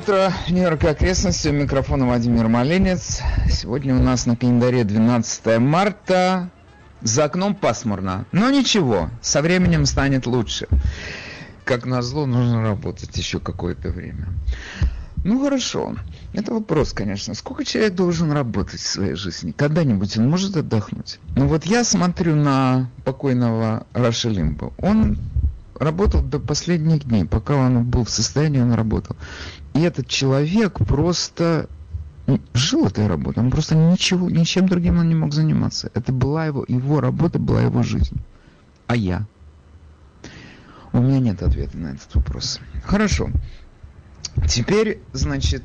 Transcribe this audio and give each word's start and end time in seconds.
утро, 0.00 0.32
Нью-Йорк 0.48 0.84
и 0.84 0.86
окрестности. 0.86 1.48
У 1.48 1.52
микрофона 1.52 2.06
Владимир 2.06 2.48
Малинец. 2.48 3.20
Сегодня 3.50 3.94
у 3.94 4.02
нас 4.02 4.24
на 4.24 4.34
календаре 4.34 4.84
12 4.84 5.58
марта. 5.58 6.48
За 7.02 7.24
окном 7.24 7.54
пасмурно. 7.54 8.24
Но 8.32 8.50
ничего, 8.50 9.10
со 9.20 9.42
временем 9.42 9.84
станет 9.84 10.26
лучше. 10.26 10.68
Как 11.64 11.84
назло, 11.84 12.24
нужно 12.24 12.62
работать 12.62 13.14
еще 13.18 13.40
какое-то 13.40 13.90
время. 13.90 14.28
Ну 15.22 15.44
хорошо. 15.44 15.96
Это 16.32 16.54
вопрос, 16.54 16.94
конечно. 16.94 17.34
Сколько 17.34 17.66
человек 17.66 17.94
должен 17.94 18.32
работать 18.32 18.80
в 18.80 18.86
своей 18.86 19.16
жизни? 19.16 19.52
Когда-нибудь 19.52 20.16
он 20.16 20.30
может 20.30 20.56
отдохнуть? 20.56 21.18
Ну 21.36 21.46
вот 21.46 21.66
я 21.66 21.84
смотрю 21.84 22.36
на 22.36 22.88
покойного 23.04 23.86
Раша 23.92 24.30
Лимба. 24.30 24.72
Он 24.78 25.18
работал 25.80 26.22
до 26.22 26.38
последних 26.38 27.04
дней. 27.04 27.24
Пока 27.24 27.56
он 27.56 27.84
был 27.84 28.04
в 28.04 28.10
состоянии, 28.10 28.60
он 28.60 28.72
работал. 28.72 29.16
И 29.74 29.80
этот 29.80 30.08
человек 30.08 30.78
просто 30.78 31.68
жил 32.54 32.86
этой 32.86 33.06
работой. 33.06 33.40
Он 33.40 33.50
просто 33.50 33.74
ничего, 33.74 34.30
ничем 34.30 34.68
другим 34.68 34.98
он 34.98 35.08
не 35.08 35.14
мог 35.14 35.32
заниматься. 35.32 35.90
Это 35.94 36.12
была 36.12 36.46
его, 36.46 36.64
его 36.68 37.00
работа, 37.00 37.38
была 37.38 37.62
его 37.62 37.82
жизнь. 37.82 38.16
А 38.86 38.96
я? 38.96 39.26
У 40.92 40.98
меня 41.00 41.18
нет 41.18 41.42
ответа 41.42 41.76
на 41.76 41.88
этот 41.88 42.14
вопрос. 42.14 42.60
Хорошо. 42.84 43.30
Теперь, 44.48 45.00
значит, 45.12 45.62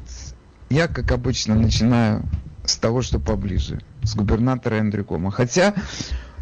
я, 0.69 0.87
как 0.87 1.11
обычно, 1.11 1.55
начинаю 1.55 2.23
с 2.63 2.77
того, 2.77 3.01
что 3.01 3.19
поближе. 3.19 3.81
С 4.03 4.15
губернатора 4.15 4.75
Эндрю 4.75 5.03
Кома. 5.03 5.31
Хотя, 5.31 5.73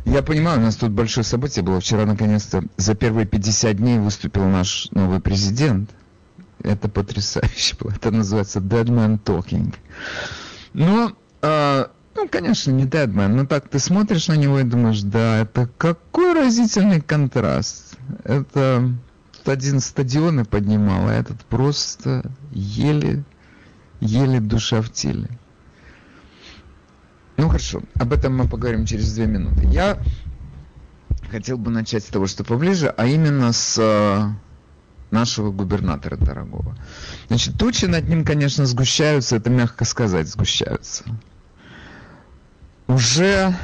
я 0.05 0.22
понимаю, 0.22 0.59
у 0.59 0.64
нас 0.64 0.75
тут 0.75 0.92
большое 0.92 1.23
событие 1.23 1.64
было. 1.64 1.80
Вчера, 1.80 2.05
наконец-то, 2.05 2.64
за 2.77 2.95
первые 2.95 3.25
50 3.25 3.77
дней 3.77 4.00
выступил 4.00 4.45
наш 4.45 4.89
новый 4.92 5.22
президент– 5.22 5.89
это 6.64 6.89
потрясающе 6.89 7.75
было. 7.80 7.92
Это 7.92 8.11
называется 8.11 8.59
Dead 8.59 8.86
Man 8.86 9.19
Talking. 9.22 9.73
Но, 10.73 11.16
э, 11.42 11.86
ну, 12.16 12.28
конечно, 12.30 12.72
не 12.72 12.86
Dead 12.86 13.08
Man, 13.08 13.30
но 13.30 13.45
так 13.45 13.70
ты 13.70 13.80
смотришь 13.80 14.28
на 14.28 14.33
него 14.33 14.59
и 14.59 14.64
думаешь, 14.64 15.02
да, 15.02 15.42
это 15.42 15.70
какой 15.78 16.33
разительный 16.33 17.02
контраст. 17.02 17.97
Это 18.23 18.92
один 19.45 19.80
стадионы 19.80 20.45
поднимал, 20.45 21.08
а 21.08 21.14
этот 21.14 21.44
просто 21.45 22.23
еле, 22.52 23.23
еле 24.00 24.39
душа 24.39 24.81
в 24.81 24.89
теле. 24.92 25.30
Ну 27.36 27.50
хорошо, 27.50 27.81
об 27.95 28.14
этом 28.14 28.38
мы 28.38 28.48
поговорим 28.48 28.86
через 28.86 29.14
две 29.14 29.25
минуты. 29.25 29.66
Я 29.66 30.00
хотел 31.30 31.58
бы 31.58 31.72
начать 31.72 32.03
с 32.03 32.08
того, 32.08 32.27
что 32.27 32.44
поближе, 32.44 32.94
а 32.95 33.05
именно 33.08 33.52
с 33.52 34.33
нашего 35.14 35.52
губернатора 35.52 36.17
дорогого. 36.17 36.75
Значит, 37.30 37.58
тучи 37.58 37.86
над 37.86 38.09
ним, 38.09 38.25
конечно, 38.25 38.66
сгущаются, 38.66 39.38
это 39.38 39.50
мягко 39.50 39.86
сказать, 39.86 40.28
сгущаются. 40.28 41.05
Уже, 42.88 43.55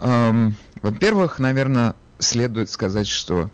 эм, 0.00 0.54
во-первых, 0.82 1.38
наверное, 1.38 1.94
следует 2.18 2.68
сказать, 2.68 3.08
что 3.08 3.50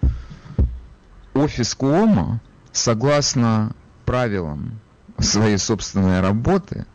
офис 1.35 1.75
Куома, 1.75 2.41
согласно 2.73 3.77
правилам 4.05 4.81
своей 5.19 5.59
собственной 5.59 6.21
работы, 6.21 6.87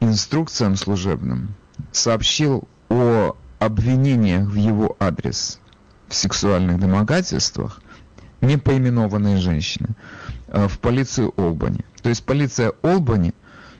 инструкциям 0.00 0.76
служебным, 0.76 1.54
сообщил 1.92 2.68
о 2.88 3.36
обвинениях 3.58 4.48
в 4.48 4.54
его 4.54 4.96
адрес 4.98 5.58
в 6.08 6.14
сексуальных 6.14 6.78
домогательствах 6.78 7.80
непоименованные 8.44 9.38
женщины 9.38 9.88
э, 10.48 10.68
в 10.68 10.78
полицию 10.78 11.32
Олбани. 11.36 11.84
То 12.02 12.08
есть 12.08 12.24
полиция 12.24 12.72
Олбани 12.82 13.34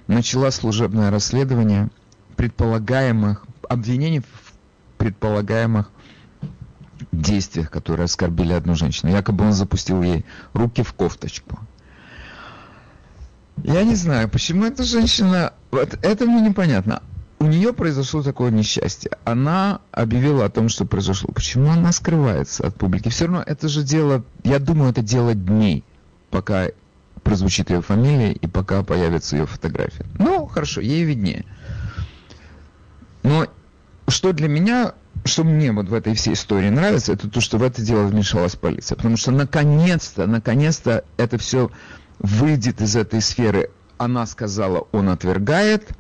начала 0.06 0.50
служебное 0.50 1.10
расследование 1.10 1.88
предполагаемых 2.36 3.46
обвинений 3.68 4.20
в 4.20 4.52
предполагаемых 4.98 5.90
действиях, 7.12 7.70
которые 7.70 8.04
оскорбили 8.04 8.52
одну 8.52 8.74
женщину. 8.74 9.12
Якобы 9.12 9.44
он 9.44 9.52
запустил 9.52 10.02
ей 10.02 10.24
руки 10.52 10.82
в 10.82 10.92
кофточку. 10.94 11.58
Я 13.62 13.84
не 13.84 13.94
знаю, 13.94 14.28
почему 14.28 14.64
эта 14.64 14.82
женщина... 14.82 15.52
Вот 15.70 15.98
это 16.02 16.26
мне 16.26 16.40
непонятно 16.40 17.02
у 17.44 17.46
нее 17.46 17.74
произошло 17.74 18.22
такое 18.22 18.50
несчастье. 18.50 19.10
Она 19.24 19.80
объявила 19.92 20.46
о 20.46 20.48
том, 20.48 20.70
что 20.70 20.86
произошло. 20.86 21.30
Почему 21.32 21.70
она 21.70 21.92
скрывается 21.92 22.66
от 22.66 22.74
публики? 22.74 23.10
Все 23.10 23.26
равно 23.26 23.42
это 23.46 23.68
же 23.68 23.82
дело, 23.82 24.24
я 24.44 24.58
думаю, 24.58 24.92
это 24.92 25.02
дело 25.02 25.34
дней, 25.34 25.84
пока 26.30 26.68
прозвучит 27.22 27.68
ее 27.68 27.82
фамилия 27.82 28.32
и 28.32 28.46
пока 28.46 28.82
появится 28.82 29.36
ее 29.36 29.46
фотография. 29.46 30.06
Ну, 30.18 30.46
хорошо, 30.46 30.80
ей 30.80 31.04
виднее. 31.04 31.44
Но 33.22 33.46
что 34.08 34.32
для 34.32 34.48
меня, 34.48 34.94
что 35.26 35.44
мне 35.44 35.70
вот 35.72 35.88
в 35.88 35.94
этой 35.94 36.14
всей 36.14 36.32
истории 36.32 36.70
нравится, 36.70 37.12
это 37.12 37.28
то, 37.28 37.42
что 37.42 37.58
в 37.58 37.62
это 37.62 37.82
дело 37.82 38.06
вмешалась 38.06 38.56
полиция. 38.56 38.96
Потому 38.96 39.18
что 39.18 39.32
наконец-то, 39.32 40.26
наконец-то 40.26 41.04
это 41.18 41.36
все 41.36 41.70
выйдет 42.18 42.80
из 42.80 42.96
этой 42.96 43.20
сферы. 43.20 43.70
Она 43.98 44.24
сказала, 44.26 44.86
он 44.92 45.10
отвергает. 45.10 45.90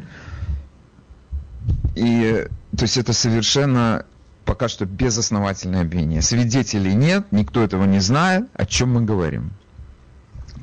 И 1.94 2.46
то 2.76 2.82
есть 2.82 2.96
это 2.96 3.12
совершенно 3.12 4.04
пока 4.44 4.68
что 4.68 4.84
безосновательное 4.84 5.82
обвинение. 5.82 6.22
Свидетелей 6.22 6.94
нет, 6.94 7.26
никто 7.30 7.62
этого 7.62 7.84
не 7.84 8.00
знает, 8.00 8.48
о 8.54 8.66
чем 8.66 8.92
мы 8.92 9.02
говорим. 9.02 9.52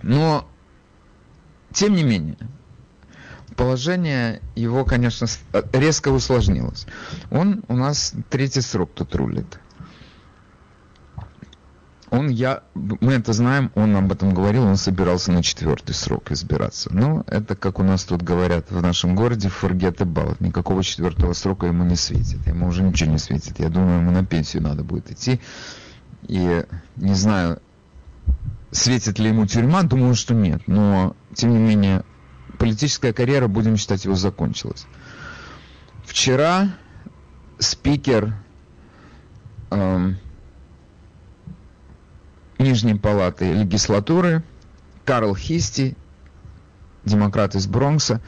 Но, 0.03 0.47
тем 1.73 1.95
не 1.95 2.03
менее, 2.03 2.37
положение 3.55 4.41
его, 4.55 4.85
конечно, 4.85 5.27
резко 5.73 6.09
усложнилось. 6.09 6.85
Он 7.29 7.63
у 7.67 7.75
нас 7.75 8.13
третий 8.29 8.61
срок 8.61 8.91
тут 8.93 9.15
рулит 9.15 9.59
он, 12.11 12.27
я, 12.27 12.61
мы 12.75 13.13
это 13.13 13.31
знаем, 13.31 13.72
он 13.73 13.95
об 13.95 14.11
этом 14.11 14.33
говорил, 14.33 14.63
он 14.63 14.75
собирался 14.75 15.31
на 15.31 15.41
четвертый 15.41 15.94
срок 15.94 16.29
избираться. 16.31 16.89
Ну, 16.94 17.23
это, 17.25 17.55
как 17.55 17.79
у 17.79 17.83
нас 17.83 18.03
тут 18.03 18.22
говорят 18.22 18.69
в 18.69 18.81
нашем 18.81 19.16
городе, 19.16 19.47
forget 19.47 19.95
about. 19.99 20.35
Никакого 20.41 20.83
четвертого 20.83 21.31
срока 21.31 21.67
ему 21.67 21.85
не 21.85 21.95
светит. 21.95 22.45
Ему 22.45 22.67
уже 22.67 22.83
ничего 22.83 23.11
не 23.11 23.17
светит. 23.17 23.59
Я 23.59 23.69
думаю, 23.69 24.01
ему 24.01 24.11
на 24.11 24.25
пенсию 24.25 24.61
надо 24.61 24.83
будет 24.83 25.09
идти. 25.09 25.39
И 26.27 26.66
не 26.97 27.13
знаю, 27.13 27.61
светит 28.72 29.17
ли 29.17 29.29
ему 29.29 29.45
тюрьма, 29.45 29.83
думаю, 29.83 30.13
что 30.13 30.33
нет. 30.33 30.63
Но, 30.67 31.16
тем 31.33 31.51
не 31.51 31.59
менее, 31.59 32.03
политическая 32.57 33.13
карьера, 33.13 33.47
будем 33.47 33.78
считать, 33.78 34.03
его 34.03 34.16
закончилась. 34.16 34.85
Вчера 36.03 36.73
спикер 37.57 38.33
эм, 39.69 40.17
Нижней 42.61 42.95
палаты 42.95 43.51
легислатуры 43.53 44.44
Карл 45.03 45.35
Хисти, 45.35 45.97
демократ 47.03 47.55
из 47.55 47.66
Бронкса, 47.67 48.22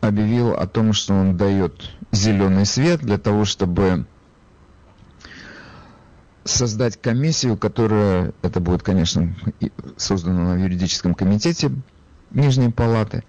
объявил 0.00 0.52
о 0.54 0.66
том, 0.66 0.92
что 0.92 1.14
он 1.14 1.36
дает 1.36 1.90
зеленый 2.10 2.64
свет 2.64 3.00
для 3.00 3.18
того, 3.18 3.44
чтобы 3.44 4.06
создать 6.44 7.00
комиссию, 7.00 7.56
которая, 7.56 8.32
это 8.42 8.60
будет, 8.60 8.82
конечно, 8.82 9.36
создана 9.96 10.54
в 10.54 10.58
юридическом 10.58 11.14
комитете 11.14 11.70
Нижней 12.30 12.70
Палаты, 12.70 13.24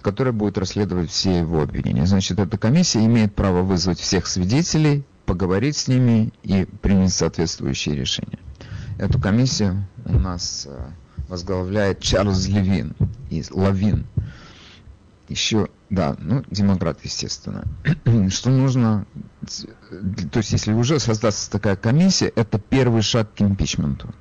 которая 0.00 0.32
будет 0.32 0.58
расследовать 0.58 1.10
все 1.10 1.38
его 1.38 1.62
обвинения. 1.62 2.06
Значит, 2.06 2.40
эта 2.40 2.58
комиссия 2.58 3.04
имеет 3.04 3.34
право 3.34 3.62
вызвать 3.62 4.00
всех 4.00 4.26
свидетелей, 4.26 5.04
поговорить 5.26 5.76
с 5.76 5.86
ними 5.86 6.32
и 6.42 6.64
принять 6.80 7.12
соответствующие 7.12 7.94
решения. 7.94 8.38
Эту 8.98 9.18
комиссию 9.18 9.86
у 10.04 10.18
нас 10.18 10.66
э, 10.68 10.90
возглавляет 11.28 12.00
Чарльз 12.00 12.46
Левин, 12.48 12.94
из 13.30 13.50
Лавин. 13.50 14.06
Еще, 15.28 15.68
да, 15.88 16.14
ну, 16.18 16.44
демократ, 16.50 16.98
естественно. 17.04 17.64
Что 18.28 18.50
нужно, 18.50 19.06
то 19.40 20.38
есть 20.38 20.52
если 20.52 20.72
уже 20.72 20.98
создастся 20.98 21.50
такая 21.50 21.76
комиссия, 21.76 22.28
это 22.28 22.58
первый 22.58 23.02
шаг 23.02 23.32
к 23.34 23.40
импичменту. 23.40 24.14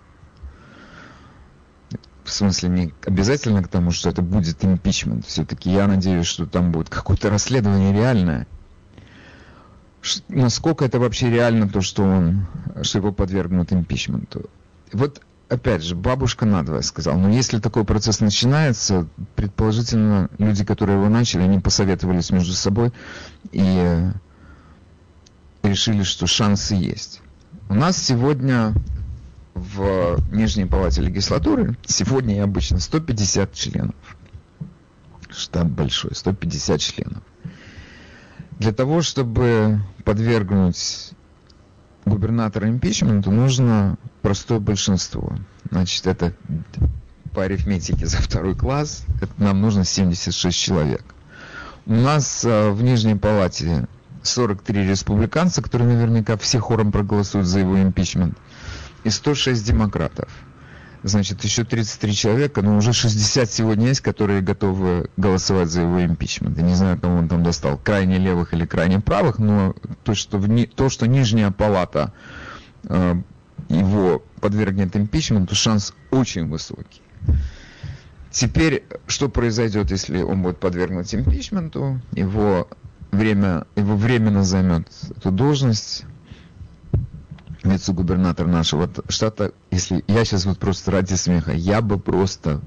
В 2.23 2.31
смысле, 2.31 2.69
не 2.69 2.93
обязательно 3.05 3.61
к 3.61 3.67
тому, 3.67 3.91
что 3.91 4.09
это 4.09 4.21
будет 4.21 4.63
импичмент. 4.63 5.25
Все-таки 5.25 5.69
я 5.69 5.87
надеюсь, 5.87 6.27
что 6.27 6.45
там 6.45 6.71
будет 6.71 6.87
какое-то 6.87 7.29
расследование 7.29 7.91
реальное. 7.91 8.47
Насколько 10.29 10.85
это 10.85 10.99
вообще 10.99 11.29
реально, 11.29 11.67
то, 11.67 11.81
что 11.81 12.03
он, 12.03 12.45
что 12.83 12.99
его 12.99 13.11
подвергнут 13.11 13.73
импичменту 13.73 14.49
вот 14.93 15.21
опять 15.49 15.83
же, 15.83 15.95
бабушка 15.95 16.45
надвое 16.45 16.81
сказал, 16.81 17.17
но 17.17 17.29
если 17.29 17.59
такой 17.59 17.83
процесс 17.83 18.21
начинается, 18.21 19.07
предположительно, 19.35 20.29
люди, 20.37 20.63
которые 20.63 20.97
его 20.97 21.09
начали, 21.09 21.41
они 21.41 21.59
посоветовались 21.59 22.31
между 22.31 22.53
собой 22.53 22.93
и 23.51 24.09
решили, 25.63 26.03
что 26.03 26.27
шансы 26.27 26.75
есть. 26.75 27.21
У 27.69 27.73
нас 27.73 27.97
сегодня 27.97 28.73
в 29.53 30.19
Нижней 30.31 30.65
Палате 30.65 31.01
легислатуры, 31.01 31.77
сегодня 31.85 32.37
и 32.37 32.39
обычно, 32.39 32.79
150 32.79 33.53
членов. 33.53 33.95
Штат 35.29 35.69
большой, 35.69 36.15
150 36.15 36.79
членов. 36.79 37.23
Для 38.59 38.73
того, 38.73 39.01
чтобы 39.01 39.81
подвергнуть 40.03 41.11
губернатора 42.05 42.69
импичменту, 42.69 43.31
нужно 43.31 43.97
простое 44.21 44.59
большинство. 44.59 45.35
Значит, 45.69 46.07
это 46.07 46.33
по 47.33 47.43
арифметике 47.43 48.05
за 48.05 48.17
второй 48.17 48.55
класс, 48.55 49.05
это 49.21 49.31
нам 49.37 49.61
нужно 49.61 49.85
76 49.85 50.57
человек. 50.57 51.03
У 51.85 51.93
нас 51.93 52.45
э, 52.45 52.69
в 52.71 52.83
Нижней 52.83 53.15
Палате 53.15 53.87
43 54.23 54.87
республиканца, 54.87 55.61
которые 55.61 55.95
наверняка 55.95 56.37
все 56.37 56.59
хором 56.59 56.91
проголосуют 56.91 57.47
за 57.47 57.59
его 57.59 57.81
импичмент, 57.81 58.37
и 59.03 59.09
106 59.09 59.65
демократов. 59.65 60.29
Значит, 61.03 61.43
еще 61.43 61.63
33 61.63 62.13
человека, 62.13 62.61
но 62.61 62.77
уже 62.77 62.93
60 62.93 63.49
сегодня 63.49 63.87
есть, 63.87 64.01
которые 64.01 64.41
готовы 64.41 65.09
голосовать 65.17 65.69
за 65.69 65.81
его 65.81 66.05
импичмент. 66.05 66.57
Я 66.57 66.63
не 66.63 66.75
знаю, 66.75 66.99
кому 66.99 67.17
он 67.17 67.27
там 67.27 67.43
достал, 67.43 67.77
крайне 67.77 68.19
левых 68.19 68.53
или 68.53 68.65
крайне 68.65 68.99
правых, 68.99 69.39
но 69.39 69.73
то, 70.03 70.13
что, 70.13 70.37
в 70.37 70.65
то, 70.67 70.89
что 70.89 71.07
нижняя 71.07 71.49
палата 71.49 72.13
э, 72.83 73.15
его 73.69 74.23
подвергнет 74.41 74.95
импичменту, 74.95 75.55
шанс 75.55 75.95
очень 76.11 76.47
высокий. 76.47 77.01
Теперь, 78.29 78.85
что 79.07 79.27
произойдет, 79.27 79.89
если 79.89 80.21
он 80.21 80.43
будет 80.43 80.59
подвергнут 80.59 81.11
импичменту? 81.13 81.99
Его, 82.13 82.69
время, 83.11 83.65
его 83.75 83.95
временно 83.97 84.43
займет 84.43 84.87
эту 85.17 85.31
должность 85.31 86.05
вице-губернатор 87.63 88.47
нашего 88.47 88.89
штата. 89.09 89.53
Если 89.69 90.03
я 90.07 90.25
сейчас 90.25 90.45
вот 90.45 90.59
просто 90.59 90.91
ради 90.91 91.13
смеха, 91.13 91.51
я 91.51 91.81
бы 91.81 91.99
просто 91.99 92.61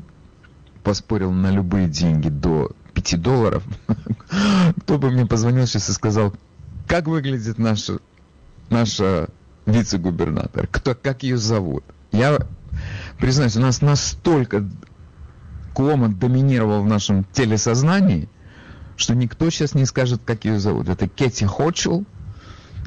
поспорил 0.82 1.32
на 1.32 1.50
любые 1.50 1.88
деньги 1.88 2.28
до 2.28 2.72
5 2.94 3.20
долларов. 3.20 3.64
Кто 4.82 4.98
бы 4.98 5.10
мне 5.10 5.26
позвонил 5.26 5.66
сейчас 5.66 5.88
и 5.88 5.92
сказал, 5.92 6.34
как 6.86 7.06
выглядит 7.06 7.58
наша, 7.58 7.98
наша 8.70 9.28
вице-губернатор, 9.66 10.66
кто, 10.66 10.94
как 10.94 11.22
ее 11.22 11.38
зовут. 11.38 11.82
Я 12.12 12.38
признаюсь, 13.18 13.56
у 13.56 13.60
нас 13.60 13.80
настолько 13.80 14.68
Кломат 15.72 16.18
доминировал 16.18 16.82
в 16.82 16.86
нашем 16.86 17.24
телесознании, 17.32 18.28
что 18.96 19.14
никто 19.14 19.50
сейчас 19.50 19.74
не 19.74 19.86
скажет, 19.86 20.20
как 20.24 20.44
ее 20.44 20.60
зовут. 20.60 20.88
Это 20.88 21.08
Кетти 21.08 21.46
Хочел, 21.46 22.04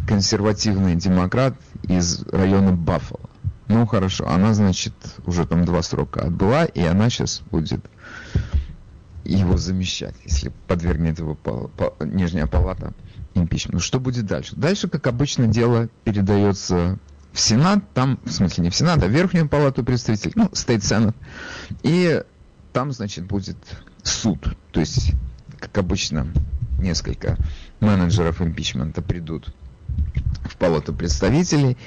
консервативный 0.08 0.96
демократ 0.96 1.56
из 1.84 2.24
района 2.32 2.72
Баффало. 2.72 3.30
Ну, 3.68 3.86
хорошо, 3.86 4.28
она, 4.30 4.54
значит, 4.54 4.94
уже 5.26 5.46
там 5.46 5.66
два 5.66 5.82
срока 5.82 6.22
отбыла, 6.22 6.64
и 6.64 6.82
она 6.82 7.10
сейчас 7.10 7.42
будет 7.52 7.86
его 9.26 9.58
замещать, 9.58 10.16
если 10.24 10.54
подвергнет 10.68 11.20
его 11.20 11.36
по, 11.36 11.68
по, 11.68 11.94
нижняя 12.04 12.48
палата 12.48 12.94
импичменту. 13.36 13.78
Ну, 13.78 13.80
что 13.82 14.00
будет 14.00 14.26
дальше? 14.26 14.56
Дальше, 14.56 14.88
как 14.88 15.06
обычно, 15.08 15.48
дело 15.48 15.90
передается 16.06 16.98
в 17.34 17.40
Сенат, 17.40 17.84
там, 17.94 18.20
в 18.24 18.32
смысле 18.32 18.64
не 18.64 18.70
в 18.70 18.76
Сенат, 18.76 19.04
а 19.04 19.08
в 19.08 19.12
Верхнюю 19.12 19.50
палату 19.50 19.84
представителей, 19.84 20.32
ну, 20.36 20.50
Стейт 20.54 20.86
Сенат. 20.86 21.16
И 21.84 22.24
там, 22.72 22.94
значит, 22.94 23.26
будет 23.26 23.58
суд. 24.02 24.56
То 24.72 24.80
есть, 24.80 25.12
как 25.60 25.78
обычно, 25.78 26.28
несколько 26.80 27.38
менеджеров 27.82 28.42
импичмента 28.42 29.02
придут 29.02 29.54
в 30.44 30.58
палату 30.58 30.94
представителей 30.94 31.78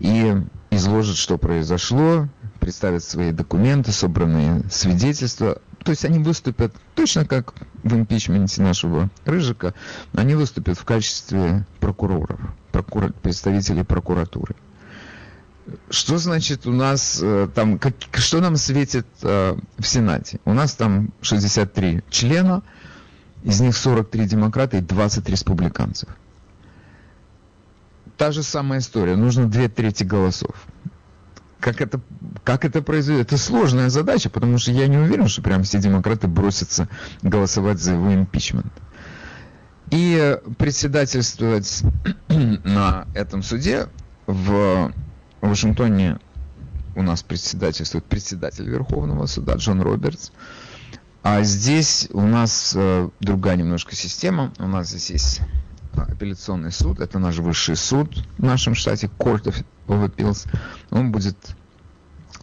и 0.00 0.34
изложат, 0.70 1.16
что 1.16 1.38
произошло, 1.38 2.28
представят 2.60 3.04
свои 3.04 3.32
документы, 3.32 3.92
собранные 3.92 4.62
свидетельства. 4.70 5.60
То 5.84 5.90
есть 5.90 6.04
они 6.04 6.18
выступят 6.18 6.74
точно 6.94 7.26
как 7.26 7.54
в 7.82 7.94
импичменте 7.94 8.62
нашего 8.62 9.10
Рыжика, 9.24 9.74
они 10.14 10.34
выступят 10.34 10.78
в 10.78 10.84
качестве 10.84 11.66
прокуроров, 11.80 12.40
прокур... 12.72 13.12
представителей 13.12 13.84
прокуратуры. 13.84 14.56
Что 15.90 16.18
значит 16.18 16.66
у 16.66 16.72
нас 16.72 17.20
э, 17.22 17.48
там, 17.54 17.78
как, 17.78 17.94
что 18.14 18.40
нам 18.40 18.56
светит 18.56 19.06
э, 19.22 19.56
в 19.78 19.86
Сенате? 19.86 20.38
У 20.44 20.52
нас 20.52 20.74
там 20.74 21.12
63 21.22 22.02
члена, 22.10 22.62
из 23.44 23.60
них 23.60 23.76
43 23.76 24.26
демократа 24.26 24.78
и 24.78 24.80
20 24.80 25.28
республиканцев. 25.28 26.08
Та 28.16 28.30
же 28.32 28.42
самая 28.42 28.78
история, 28.78 29.16
нужно 29.16 29.48
две 29.48 29.68
трети 29.68 30.04
голосов. 30.04 30.54
Как 31.58 31.80
это, 31.80 32.00
как 32.44 32.64
это 32.64 32.82
произойдет? 32.82 33.28
Это 33.28 33.38
сложная 33.38 33.88
задача, 33.88 34.28
потому 34.30 34.58
что 34.58 34.70
я 34.70 34.86
не 34.86 34.98
уверен, 34.98 35.28
что 35.28 35.42
прям 35.42 35.62
все 35.62 35.78
демократы 35.78 36.28
бросятся 36.28 36.88
голосовать 37.22 37.80
за 37.80 37.94
его 37.94 38.14
импичмент. 38.14 38.72
И 39.90 40.38
председательствовать 40.58 41.82
на 42.28 43.06
этом 43.14 43.42
суде 43.42 43.88
в 44.26 44.92
Вашингтоне 45.40 46.18
у 46.96 47.02
нас 47.02 47.22
председательствует 47.22 48.04
председатель 48.04 48.68
Верховного 48.68 49.26
суда 49.26 49.54
Джон 49.54 49.80
Робертс. 49.82 50.30
А 51.22 51.42
здесь 51.42 52.08
у 52.12 52.20
нас 52.20 52.74
э, 52.76 53.08
другая 53.20 53.56
немножко 53.56 53.96
система. 53.96 54.52
У 54.58 54.66
нас 54.66 54.88
здесь 54.88 55.10
есть 55.10 55.40
апелляционный 56.02 56.72
суд, 56.72 57.00
это 57.00 57.18
наш 57.18 57.38
высший 57.38 57.76
суд 57.76 58.14
в 58.38 58.42
нашем 58.42 58.74
штате, 58.74 59.10
Court 59.18 59.44
of, 59.44 59.64
Appeals. 59.86 60.48
Он 60.90 61.12
будет 61.12 61.36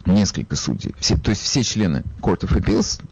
несколько 0.06 0.56
судей. 0.56 0.94
Все, 0.98 1.16
то 1.16 1.30
есть 1.30 1.42
все 1.42 1.62
члены 1.62 2.02
Court 2.20 2.40
of 2.40 2.56
Appeals 2.56 3.02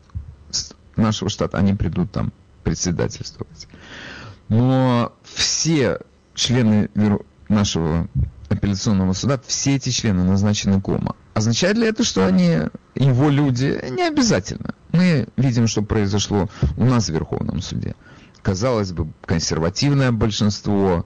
нашего 0.96 1.30
штата, 1.30 1.58
они 1.58 1.74
придут 1.74 2.10
там 2.10 2.32
председательствовать. 2.64 3.68
Но 4.48 5.12
все 5.24 6.00
члены 6.34 6.90
нашего 7.48 8.08
апелляционного 8.48 9.12
суда, 9.12 9.40
все 9.46 9.76
эти 9.76 9.90
члены 9.90 10.24
назначены 10.24 10.80
кома. 10.80 11.14
Означает 11.34 11.76
ли 11.76 11.86
это, 11.86 12.02
что 12.02 12.26
они 12.26 12.58
его 12.94 13.30
люди? 13.30 13.80
Не 13.90 14.08
обязательно. 14.08 14.74
Мы 14.92 15.28
видим, 15.36 15.68
что 15.68 15.82
произошло 15.82 16.48
у 16.76 16.84
нас 16.84 17.06
в 17.06 17.12
Верховном 17.12 17.62
суде. 17.62 17.94
Казалось 18.42 18.92
бы, 18.92 19.08
консервативное 19.24 20.12
большинство, 20.12 21.04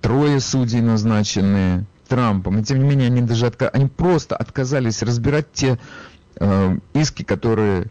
трое 0.00 0.40
судей 0.40 0.80
назначены 0.80 1.86
Трампом, 2.08 2.58
и 2.58 2.62
тем 2.62 2.78
не 2.78 2.88
менее 2.88 3.08
они 3.08 3.22
даже 3.22 3.46
отка... 3.46 3.68
они 3.68 3.86
просто 3.86 4.36
отказались 4.36 5.02
разбирать 5.02 5.52
те 5.52 5.78
э, 6.36 6.78
иски, 6.94 7.24
которые 7.24 7.90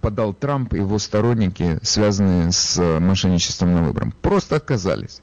подал 0.00 0.34
Трамп 0.34 0.74
и 0.74 0.78
его 0.78 0.98
сторонники, 0.98 1.78
связанные 1.82 2.50
с 2.50 2.98
мошенничеством 2.98 3.72
на 3.74 3.82
выборах. 3.84 4.14
Просто 4.16 4.56
отказались. 4.56 5.20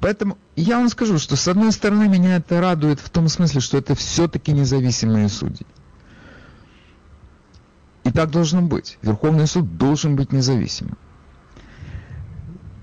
Поэтому 0.00 0.38
я 0.56 0.78
вам 0.78 0.88
скажу, 0.88 1.18
что 1.18 1.36
с 1.36 1.46
одной 1.48 1.72
стороны 1.72 2.08
меня 2.08 2.36
это 2.36 2.60
радует 2.60 3.00
в 3.00 3.10
том 3.10 3.28
смысле, 3.28 3.60
что 3.60 3.78
это 3.78 3.94
все-таки 3.94 4.52
независимые 4.52 5.28
судьи. 5.28 5.66
И 8.04 8.10
так 8.10 8.30
должно 8.30 8.62
быть. 8.62 8.98
Верховный 9.02 9.46
суд 9.46 9.76
должен 9.76 10.16
быть 10.16 10.32
независимым. 10.32 10.96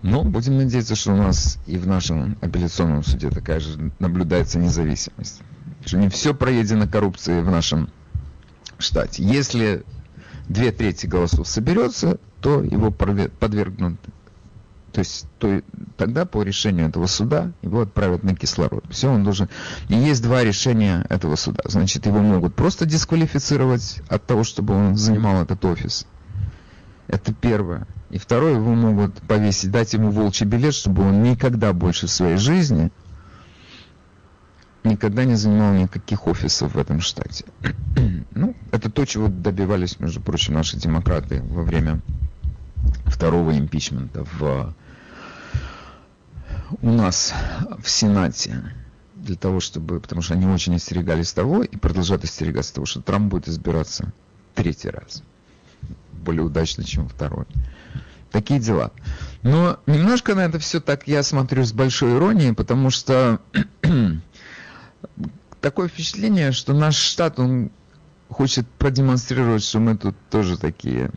Но 0.06 0.24
будем 0.24 0.58
надеяться, 0.58 0.96
что 0.96 1.14
у 1.14 1.18
нас 1.18 1.58
и 1.66 1.78
в 1.78 1.88
нашем 1.88 2.38
апелляционном 2.40 3.04
суде 3.04 3.32
такая 3.32 3.60
же 3.60 3.92
наблюдается 3.98 4.60
независимость. 4.60 5.42
Что 5.84 5.98
не 5.98 6.10
все 6.10 6.36
проедено 6.36 6.88
коррупцией 6.88 7.42
в 7.42 7.50
нашем 7.50 7.90
штате. 8.78 9.24
Если 9.24 9.84
две 10.48 10.72
трети 10.72 11.08
голосов 11.08 11.48
соберется, 11.48 12.20
то 12.40 12.62
его 12.62 12.92
подвергнут 12.92 14.00
то 14.92 15.00
есть 15.00 15.26
то, 15.40 15.62
тогда 15.98 16.26
по 16.26 16.44
решению 16.44 16.88
этого 16.88 17.08
суда 17.08 17.52
его 17.64 17.82
отправят 17.82 18.22
на 18.22 18.36
кислород. 18.36 18.86
Все, 18.92 19.12
он 19.12 19.24
должен... 19.24 19.50
И 19.90 19.96
есть 19.96 20.22
два 20.22 20.44
решения 20.44 21.06
этого 21.10 21.36
суда. 21.36 21.64
Значит, 21.66 22.06
его 22.06 22.20
могут 22.20 22.56
просто 22.56 22.86
дисквалифицировать 22.86 24.02
от 24.08 24.26
того, 24.26 24.44
чтобы 24.44 24.76
он 24.76 24.96
занимал 24.96 25.42
этот 25.42 25.66
офис. 25.66 26.06
Это 27.08 27.34
первое. 27.34 27.88
И 28.10 28.18
второе, 28.18 28.56
его 28.56 28.74
могут 28.76 29.20
повесить, 29.22 29.72
дать 29.72 29.94
ему 29.94 30.12
волчий 30.12 30.46
билет, 30.46 30.74
чтобы 30.74 31.04
он 31.04 31.24
никогда 31.24 31.74
больше 31.74 32.08
в 32.08 32.12
своей 32.12 32.38
жизни 32.38 32.92
никогда 34.84 35.26
не 35.26 35.36
занимал 35.36 35.74
никаких 35.74 36.28
офисов 36.28 36.76
в 36.76 36.78
этом 36.78 37.02
штате. 37.02 37.46
ну, 38.32 38.56
это 38.72 38.92
то, 38.92 39.06
чего 39.06 39.28
добивались, 39.28 40.00
между 40.00 40.22
прочим, 40.22 40.54
наши 40.54 40.78
демократы 40.78 41.42
во 41.42 41.64
время 41.64 42.02
второго 43.06 43.58
импичмента 43.58 44.24
в 44.38 44.76
у 46.82 46.90
нас 46.90 47.34
в 47.80 47.90
Сенате 47.90 48.74
для 49.16 49.36
того, 49.36 49.60
чтобы, 49.60 50.00
потому 50.00 50.22
что 50.22 50.34
они 50.34 50.46
очень 50.46 50.76
остерегались 50.76 51.34
того 51.34 51.64
и 51.64 51.78
продолжают 51.78 52.24
остерегаться 52.24 52.76
того, 52.76 52.86
что 52.86 53.02
Трамп 53.02 53.32
будет 53.32 53.48
избираться 53.48 54.12
третий 54.54 54.90
раз. 54.90 55.24
Более 56.12 56.44
удачно, 56.44 56.84
чем 56.84 57.08
второй. 57.08 57.46
Такие 58.32 58.60
дела. 58.60 58.91
Но 59.44 59.79
немножко 59.86 60.36
на 60.36 60.41
это 60.41 60.60
все 60.60 60.79
так 60.79 61.08
я 61.08 61.24
смотрю 61.24 61.63
с 61.63 61.72
большой 61.72 62.15
иронией, 62.15 62.53
потому 62.53 62.89
что 62.89 63.39
такое 65.62 65.88
впечатление, 65.88 66.51
что 66.51 66.74
наш 66.74 66.96
штат, 66.96 67.39
он 67.39 67.72
хочет 68.29 68.67
продемонстрировать, 68.67 69.63
что 69.63 69.79
мы 69.79 69.98
тут 69.98 70.15
тоже 70.29 70.58
такие 70.58 71.12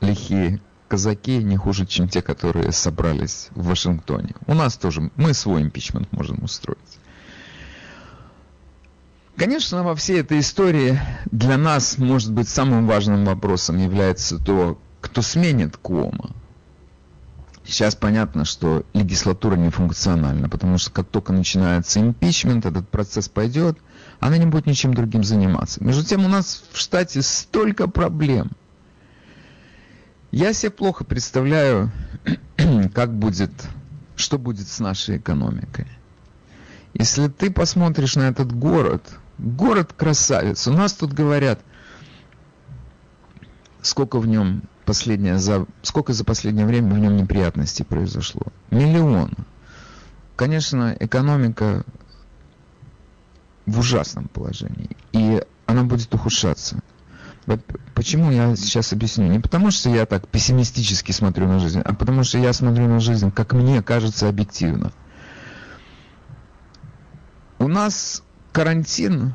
лихие 0.00 0.60
казаки 0.88 1.38
не 1.38 1.56
хуже, 1.56 1.86
чем 1.86 2.08
те, 2.08 2.22
которые 2.22 2.70
собрались 2.72 3.48
в 3.50 3.66
Вашингтоне. 3.66 4.34
У 4.46 4.54
нас 4.54 4.76
тоже, 4.76 5.10
мы 5.16 5.34
свой 5.34 5.62
импичмент 5.62 6.12
можем 6.12 6.42
устроить. 6.44 6.78
Конечно, 9.36 9.82
во 9.82 9.96
всей 9.96 10.20
этой 10.20 10.38
истории 10.38 11.00
для 11.30 11.56
нас, 11.56 11.98
может 11.98 12.32
быть, 12.32 12.48
самым 12.48 12.86
важным 12.86 13.24
вопросом 13.24 13.78
является 13.78 14.38
то, 14.38 14.78
кто 15.14 15.22
сменит 15.22 15.76
Куома. 15.76 16.30
Сейчас 17.64 17.94
понятно, 17.94 18.44
что 18.44 18.84
легислатура 18.94 19.54
не 19.54 19.70
функциональна, 19.70 20.48
потому 20.48 20.76
что 20.76 20.90
как 20.90 21.06
только 21.06 21.32
начинается 21.32 22.00
импичмент, 22.00 22.66
этот 22.66 22.88
процесс 22.88 23.28
пойдет, 23.28 23.78
она 24.18 24.38
не 24.38 24.46
будет 24.46 24.66
ничем 24.66 24.92
другим 24.92 25.22
заниматься. 25.22 25.84
Между 25.84 26.04
тем, 26.04 26.24
у 26.24 26.28
нас 26.28 26.64
в 26.72 26.78
штате 26.80 27.22
столько 27.22 27.86
проблем. 27.86 28.50
Я 30.32 30.52
себе 30.52 30.70
плохо 30.70 31.04
представляю, 31.04 31.92
как 32.92 33.16
будет, 33.16 33.52
что 34.16 34.36
будет 34.36 34.66
с 34.66 34.80
нашей 34.80 35.18
экономикой. 35.18 35.86
Если 36.92 37.28
ты 37.28 37.52
посмотришь 37.52 38.16
на 38.16 38.22
этот 38.22 38.52
город, 38.52 39.12
город 39.38 39.92
красавец. 39.96 40.66
У 40.66 40.72
нас 40.72 40.92
тут 40.92 41.12
говорят, 41.12 41.60
сколько 43.80 44.18
в 44.18 44.26
нем 44.26 44.64
последнее 44.84 45.38
за 45.38 45.66
сколько 45.82 46.12
за 46.12 46.24
последнее 46.24 46.66
время 46.66 46.94
в 46.94 46.98
нем 46.98 47.16
неприятностей 47.16 47.84
произошло. 47.84 48.42
Миллион. 48.70 49.32
Конечно, 50.36 50.96
экономика 50.98 51.84
в 53.66 53.78
ужасном 53.78 54.28
положении, 54.28 54.96
и 55.12 55.42
она 55.66 55.84
будет 55.84 56.12
ухудшаться. 56.14 56.80
Почему 57.94 58.30
я 58.30 58.56
сейчас 58.56 58.92
объясню? 58.92 59.26
Не 59.26 59.38
потому, 59.38 59.70
что 59.70 59.90
я 59.90 60.06
так 60.06 60.26
пессимистически 60.28 61.12
смотрю 61.12 61.46
на 61.46 61.58
жизнь, 61.58 61.80
а 61.80 61.94
потому, 61.94 62.24
что 62.24 62.38
я 62.38 62.52
смотрю 62.52 62.88
на 62.88 63.00
жизнь, 63.00 63.30
как 63.30 63.52
мне 63.52 63.82
кажется, 63.82 64.28
объективно. 64.28 64.92
У 67.58 67.68
нас 67.68 68.22
карантин 68.52 69.34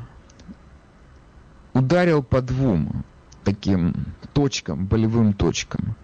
ударил 1.72 2.22
по 2.22 2.42
двум 2.42 3.04
таким 3.44 3.94
точкам, 4.32 4.86
болевым 4.86 5.32
точкам. 5.32 5.96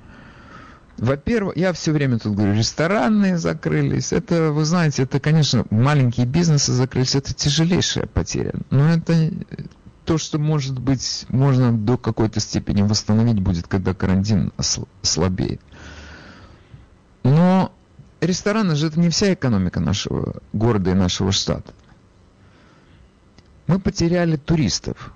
Во-первых, 0.98 1.56
я 1.56 1.72
все 1.74 1.92
время 1.92 2.18
тут 2.18 2.34
говорю, 2.34 2.54
рестораны 2.54 3.36
закрылись. 3.36 4.12
Это, 4.12 4.50
вы 4.50 4.64
знаете, 4.64 5.02
это, 5.02 5.20
конечно, 5.20 5.66
маленькие 5.70 6.24
бизнесы 6.24 6.72
закрылись, 6.72 7.14
это 7.14 7.34
тяжелейшая 7.34 8.06
потеря. 8.06 8.54
Но 8.70 8.88
это 8.88 9.30
то, 10.06 10.16
что, 10.16 10.38
может 10.38 10.78
быть, 10.78 11.26
можно 11.28 11.72
до 11.72 11.98
какой-то 11.98 12.40
степени 12.40 12.80
восстановить 12.82 13.40
будет, 13.40 13.66
когда 13.66 13.92
карантин 13.92 14.52
слабеет. 15.02 15.60
Но 17.24 17.72
рестораны 18.20 18.74
же 18.76 18.86
это 18.86 18.98
не 19.00 19.10
вся 19.10 19.34
экономика 19.34 19.80
нашего 19.80 20.36
города 20.52 20.92
и 20.92 20.94
нашего 20.94 21.32
штата. 21.32 21.74
Мы 23.66 23.80
потеряли 23.80 24.36
туристов. 24.36 25.12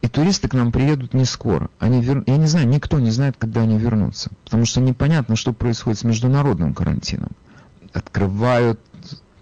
И 0.00 0.08
туристы 0.08 0.48
к 0.48 0.54
нам 0.54 0.70
приедут 0.70 1.12
не 1.12 1.24
скоро. 1.24 1.70
Они 1.78 2.00
вер... 2.00 2.22
Я 2.26 2.36
не 2.36 2.46
знаю, 2.46 2.68
никто 2.68 3.00
не 3.00 3.10
знает, 3.10 3.36
когда 3.36 3.62
они 3.62 3.78
вернутся. 3.78 4.30
Потому 4.44 4.64
что 4.64 4.80
непонятно, 4.80 5.34
что 5.34 5.52
происходит 5.52 5.98
с 5.98 6.04
международным 6.04 6.72
карантином. 6.72 7.30
Открывают 7.92 8.80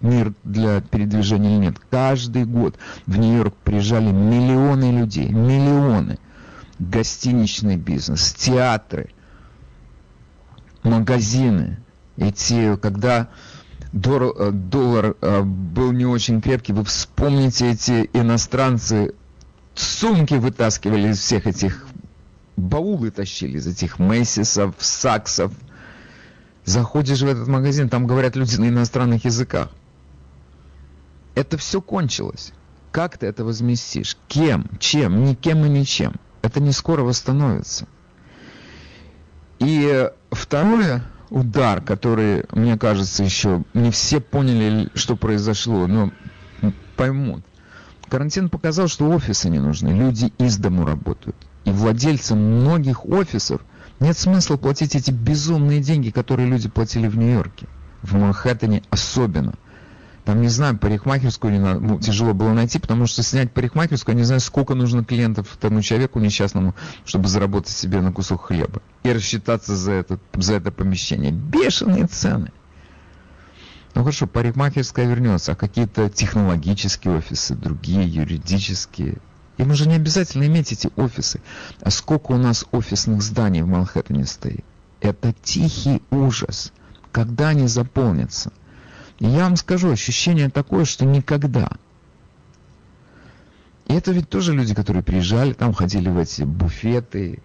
мир 0.01 0.33
для 0.45 0.81
передвижения 0.81 1.57
или 1.57 1.67
нет. 1.67 1.77
Каждый 1.91 2.45
год 2.45 2.77
в 3.07 3.19
Нью-Йорк 3.19 3.55
приезжали 3.65 4.11
миллионы 4.11 4.99
людей. 4.99 5.29
Миллионы. 5.29 6.19
Гостиничный 6.79 7.77
бизнес, 7.77 8.35
театры, 8.35 9.11
магазины. 10.83 11.79
Эти, 12.17 12.77
когда 12.77 13.29
доллар, 13.93 14.53
доллар 14.53 15.17
э, 15.21 15.43
был 15.43 15.93
не 15.93 16.07
очень 16.07 16.41
крепкий, 16.41 16.73
вы 16.75 16.85
вспомните 16.85 17.73
эти 17.73 18.11
иностранцы 18.13 19.15
сумки 19.79 20.35
вытаскивали 20.35 21.09
из 21.09 21.19
всех 21.19 21.47
этих, 21.47 21.87
баулы 22.57 23.11
тащили 23.11 23.59
из 23.59 23.67
этих 23.67 23.99
Мэйсисов, 23.99 24.75
Саксов. 24.79 25.53
Заходишь 26.65 27.23
в 27.23 27.27
этот 27.27 27.47
магазин, 27.47 27.89
там 27.89 28.07
говорят 28.07 28.35
люди 28.35 28.57
на 28.57 28.69
иностранных 28.69 29.25
языках. 29.25 29.71
Это 31.35 31.59
все 31.59 31.81
кончилось. 31.81 32.53
Как 32.91 33.19
ты 33.19 33.27
это 33.27 33.45
возместишь? 33.45 34.17
Кем? 34.27 34.69
Чем? 34.81 35.25
Никем 35.25 35.65
и 35.65 35.69
ничем. 35.69 36.15
Это 36.43 36.61
не 36.61 36.73
скоро 36.73 37.03
восстановится. 37.03 37.87
И 39.59 40.11
второе, 40.31 41.05
удар, 41.31 41.83
который, 41.83 42.45
мне 42.53 42.79
кажется, 42.79 43.23
еще 43.23 43.65
не 43.75 43.91
все 43.91 44.21
поняли, 44.21 44.89
что 44.95 45.15
произошло, 45.17 45.87
но 45.87 46.11
поймут. 46.97 47.45
Карантин 48.09 48.49
показал, 48.49 48.89
что 48.89 49.09
офисы 49.09 49.49
не 49.49 49.59
нужны, 49.59 49.89
люди 49.89 50.33
из 50.39 50.57
дому 50.59 50.85
работают. 50.85 51.37
И 51.65 51.71
владельцам 51.71 52.39
многих 52.39 53.05
офисов 53.07 53.61
нет 53.99 54.17
смысла 54.17 54.57
платить 54.57 54.95
эти 54.95 55.11
безумные 55.11 55.81
деньги, 55.81 56.11
которые 56.11 56.49
люди 56.49 56.69
платили 56.69 57.09
в 57.09 57.19
Нью-Йорке. 57.19 57.67
В 58.03 58.15
Манхэттене 58.15 58.83
особенно. 58.91 59.55
Там, 60.25 60.41
не 60.41 60.49
знаю, 60.49 60.77
парикмахерскую 60.77 61.53
не 61.53 61.61
надо, 61.61 61.79
ну, 61.79 62.01
тяжело 62.01 62.35
было 62.35 62.53
найти, 62.53 62.81
потому 62.81 63.07
что 63.07 63.23
снять 63.23 63.53
парикмахерскую, 63.53 64.15
я 64.15 64.19
не 64.19 64.25
знаю, 64.25 64.41
сколько 64.41 64.75
нужно 64.75 65.05
клиентов 65.05 65.57
тому 65.61 65.83
человеку 65.83 66.19
несчастному, 66.19 66.75
чтобы 67.05 67.29
заработать 67.29 67.71
себе 67.71 68.01
на 68.01 68.13
кусок 68.13 68.47
хлеба. 68.47 68.83
И 69.05 69.13
рассчитаться 69.13 69.77
за 69.77 69.93
это, 69.93 70.19
за 70.35 70.55
это 70.55 70.73
помещение. 70.73 71.31
Бешеные 71.31 72.07
цены. 72.07 72.51
Ну 73.97 74.03
хорошо, 74.03 74.27
парикмахерская 74.27 75.07
вернется, 75.07 75.53
а 75.53 75.57
какие-то 75.57 76.11
технологические 76.11 77.17
офисы, 77.17 77.55
другие 77.55 78.07
юридические. 78.07 79.17
Им 79.57 79.71
уже 79.71 79.89
не 79.89 79.95
обязательно 79.95 80.45
иметь 80.45 80.71
эти 80.71 80.91
офисы. 80.97 81.41
А 81.81 81.91
сколько 81.91 82.33
у 82.33 82.37
нас 82.37 82.67
офисных 82.73 83.23
зданий 83.23 83.63
в 83.63 83.69
Манхэттене 83.69 84.27
стоит? 84.27 84.67
Это 85.01 85.33
тихий 85.43 86.03
ужас. 86.11 86.75
Когда 87.11 87.49
они 87.49 87.69
заполнятся? 87.69 88.53
И 89.19 89.25
я 89.29 89.45
вам 89.45 89.57
скажу, 89.57 89.91
ощущение 89.91 90.51
такое, 90.51 90.85
что 90.85 91.07
никогда. 91.07 91.71
И 93.87 93.95
это 93.95 94.13
ведь 94.13 94.29
тоже 94.29 94.53
люди, 94.53 94.75
которые 94.75 95.05
приезжали, 95.05 95.55
там 95.55 95.73
ходили 95.73 96.11
в 96.11 96.19
эти 96.19 96.43
буфеты, 96.43 97.41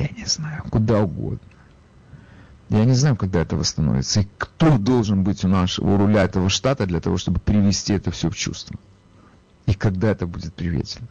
я 0.00 0.08
не 0.08 0.26
знаю, 0.26 0.64
куда 0.70 1.02
угодно. 1.02 1.53
Я 2.70 2.84
не 2.84 2.94
знаю, 2.94 3.16
когда 3.16 3.40
это 3.40 3.56
восстановится. 3.56 4.20
И 4.20 4.28
кто 4.38 4.78
должен 4.78 5.22
быть 5.22 5.44
у 5.44 5.48
нашего 5.48 5.94
у 5.94 5.96
руля 5.98 6.24
этого 6.24 6.48
штата 6.48 6.86
для 6.86 7.00
того, 7.00 7.18
чтобы 7.18 7.40
привести 7.40 7.92
это 7.92 8.10
все 8.10 8.30
в 8.30 8.36
чувство. 8.36 8.76
И 9.66 9.74
когда 9.74 10.10
это 10.10 10.26
будет 10.26 10.54
приведено. 10.54 11.06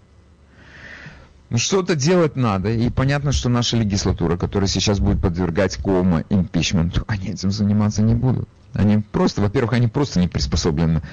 Ну, 1.49 1.59
что-то 1.59 1.95
делать 1.95 2.35
надо. 2.35 2.71
И 2.71 2.89
понятно, 2.89 3.31
что 3.31 3.49
наша 3.49 3.77
легислатура, 3.77 4.37
которая 4.37 4.67
сейчас 4.67 4.99
будет 4.99 5.21
подвергать 5.21 5.77
Кома 5.77 6.23
импичменту, 6.29 7.03
они 7.07 7.27
этим 7.27 7.51
заниматься 7.51 8.01
не 8.01 8.15
будут. 8.15 8.49
Они 8.73 8.97
просто, 8.97 9.41
во-первых, 9.41 9.73
они 9.73 9.87
просто 9.87 10.19
не 10.19 10.27
приспособлены 10.27 11.03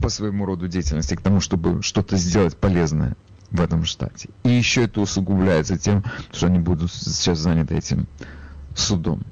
по 0.00 0.08
своему 0.08 0.46
роду 0.46 0.68
деятельности 0.68 1.14
к 1.16 1.20
тому, 1.20 1.40
чтобы 1.40 1.82
что-то 1.82 2.16
сделать 2.16 2.56
полезное 2.56 3.14
в 3.50 3.60
этом 3.60 3.84
штате. 3.84 4.30
И 4.42 4.48
еще 4.48 4.84
это 4.84 5.00
усугубляется 5.00 5.76
тем, 5.76 6.02
что 6.32 6.46
они 6.46 6.58
будут 6.58 6.90
сейчас 6.92 7.38
заняты 7.38 7.76
этим 7.76 8.06
судом. 8.74 9.22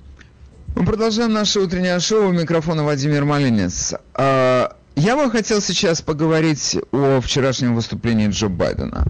Мы 0.74 0.86
продолжаем 0.86 1.32
наше 1.32 1.60
утреннее 1.60 2.00
шоу. 2.00 2.30
У 2.30 2.32
Владимир 2.32 3.24
Малинец. 3.26 3.94
А, 4.14 4.74
я 4.96 5.16
бы 5.16 5.30
хотел 5.30 5.60
сейчас 5.60 6.00
поговорить 6.00 6.78
о 6.92 7.20
вчерашнем 7.20 7.74
выступлении 7.74 8.28
Джо 8.28 8.48
Байдена. 8.48 9.04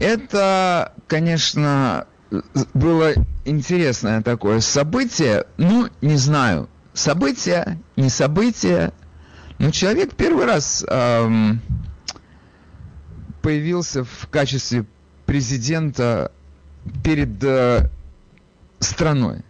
Это, 0.00 0.94
конечно, 1.06 2.06
было 2.72 3.12
интересное 3.44 4.22
такое 4.22 4.60
событие. 4.60 5.44
Ну, 5.58 5.88
не 6.00 6.16
знаю, 6.16 6.68
событие, 6.94 7.78
не 7.96 8.08
событие. 8.08 8.92
Но 9.58 9.70
человек 9.72 10.14
первый 10.14 10.46
раз 10.46 10.82
эм, 10.88 11.60
появился 13.42 14.04
в 14.04 14.28
качестве 14.30 14.86
президента 15.26 16.32
перед 17.04 17.44
э, 17.44 17.90
страной. 18.78 19.42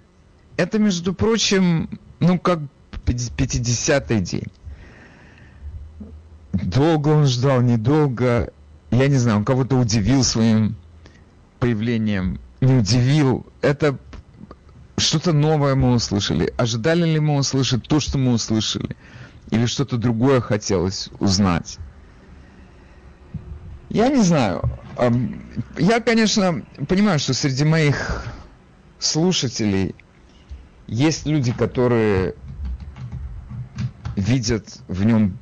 Это, 0.60 0.78
между 0.78 1.14
прочим, 1.14 1.88
ну, 2.18 2.38
как 2.38 2.58
50-й 3.06 4.20
день. 4.20 4.52
Долго 6.52 7.08
он 7.08 7.24
ждал, 7.24 7.62
недолго. 7.62 8.52
Я 8.90 9.08
не 9.08 9.16
знаю, 9.16 9.38
он 9.38 9.46
кого-то 9.46 9.76
удивил 9.76 10.22
своим 10.22 10.76
появлением, 11.60 12.40
не 12.60 12.74
удивил. 12.74 13.46
Это 13.62 13.96
что-то 14.98 15.32
новое 15.32 15.76
мы 15.76 15.94
услышали. 15.94 16.52
Ожидали 16.58 17.10
ли 17.10 17.20
мы 17.20 17.36
услышать 17.36 17.88
то, 17.88 17.98
что 17.98 18.18
мы 18.18 18.32
услышали? 18.34 18.96
Или 19.48 19.64
что-то 19.64 19.96
другое 19.96 20.42
хотелось 20.42 21.08
узнать? 21.20 21.78
Я 23.88 24.08
не 24.08 24.22
знаю. 24.22 24.70
Я, 25.78 26.00
конечно, 26.00 26.62
понимаю, 26.86 27.18
что 27.18 27.32
среди 27.32 27.64
моих 27.64 28.26
слушателей 28.98 29.94
Есть 30.90 31.24
люди, 31.24 31.52
которые 31.52 32.34
видят 34.16 34.80
в 34.88 35.04
нем 35.04 35.38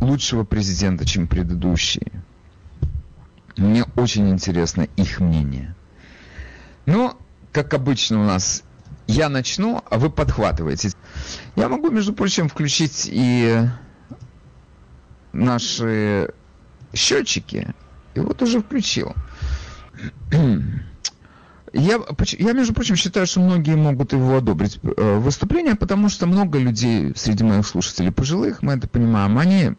лучшего 0.00 0.44
президента, 0.44 1.04
чем 1.04 1.26
предыдущие. 1.26 2.22
Мне 3.56 3.84
очень 3.96 4.30
интересно 4.30 4.82
их 4.82 5.18
мнение. 5.18 5.74
Но, 6.86 7.18
как 7.50 7.74
обычно 7.74 8.22
у 8.22 8.24
нас, 8.24 8.62
я 9.08 9.28
начну, 9.28 9.82
а 9.90 9.98
вы 9.98 10.10
подхватываете. 10.10 10.92
Я 11.56 11.68
могу, 11.68 11.90
между 11.90 12.12
прочим, 12.12 12.48
включить 12.48 13.08
и 13.10 13.66
наши 15.32 16.32
счетчики. 16.94 17.74
И 18.14 18.20
вот 18.20 18.40
уже 18.42 18.60
включил. 18.60 19.12
Я, 21.76 22.00
я, 22.38 22.52
между 22.52 22.72
прочим, 22.72 22.96
считаю, 22.96 23.26
что 23.26 23.40
многие 23.40 23.76
могут 23.76 24.12
его 24.12 24.36
одобрить 24.36 24.80
э, 24.82 25.18
выступление, 25.18 25.74
потому 25.74 26.08
что 26.08 26.26
много 26.26 26.58
людей 26.58 27.12
среди 27.14 27.44
моих 27.44 27.66
слушателей 27.66 28.10
пожилых, 28.10 28.62
мы 28.62 28.72
это 28.74 28.88
понимаем, 28.88 29.36
они 29.36 29.72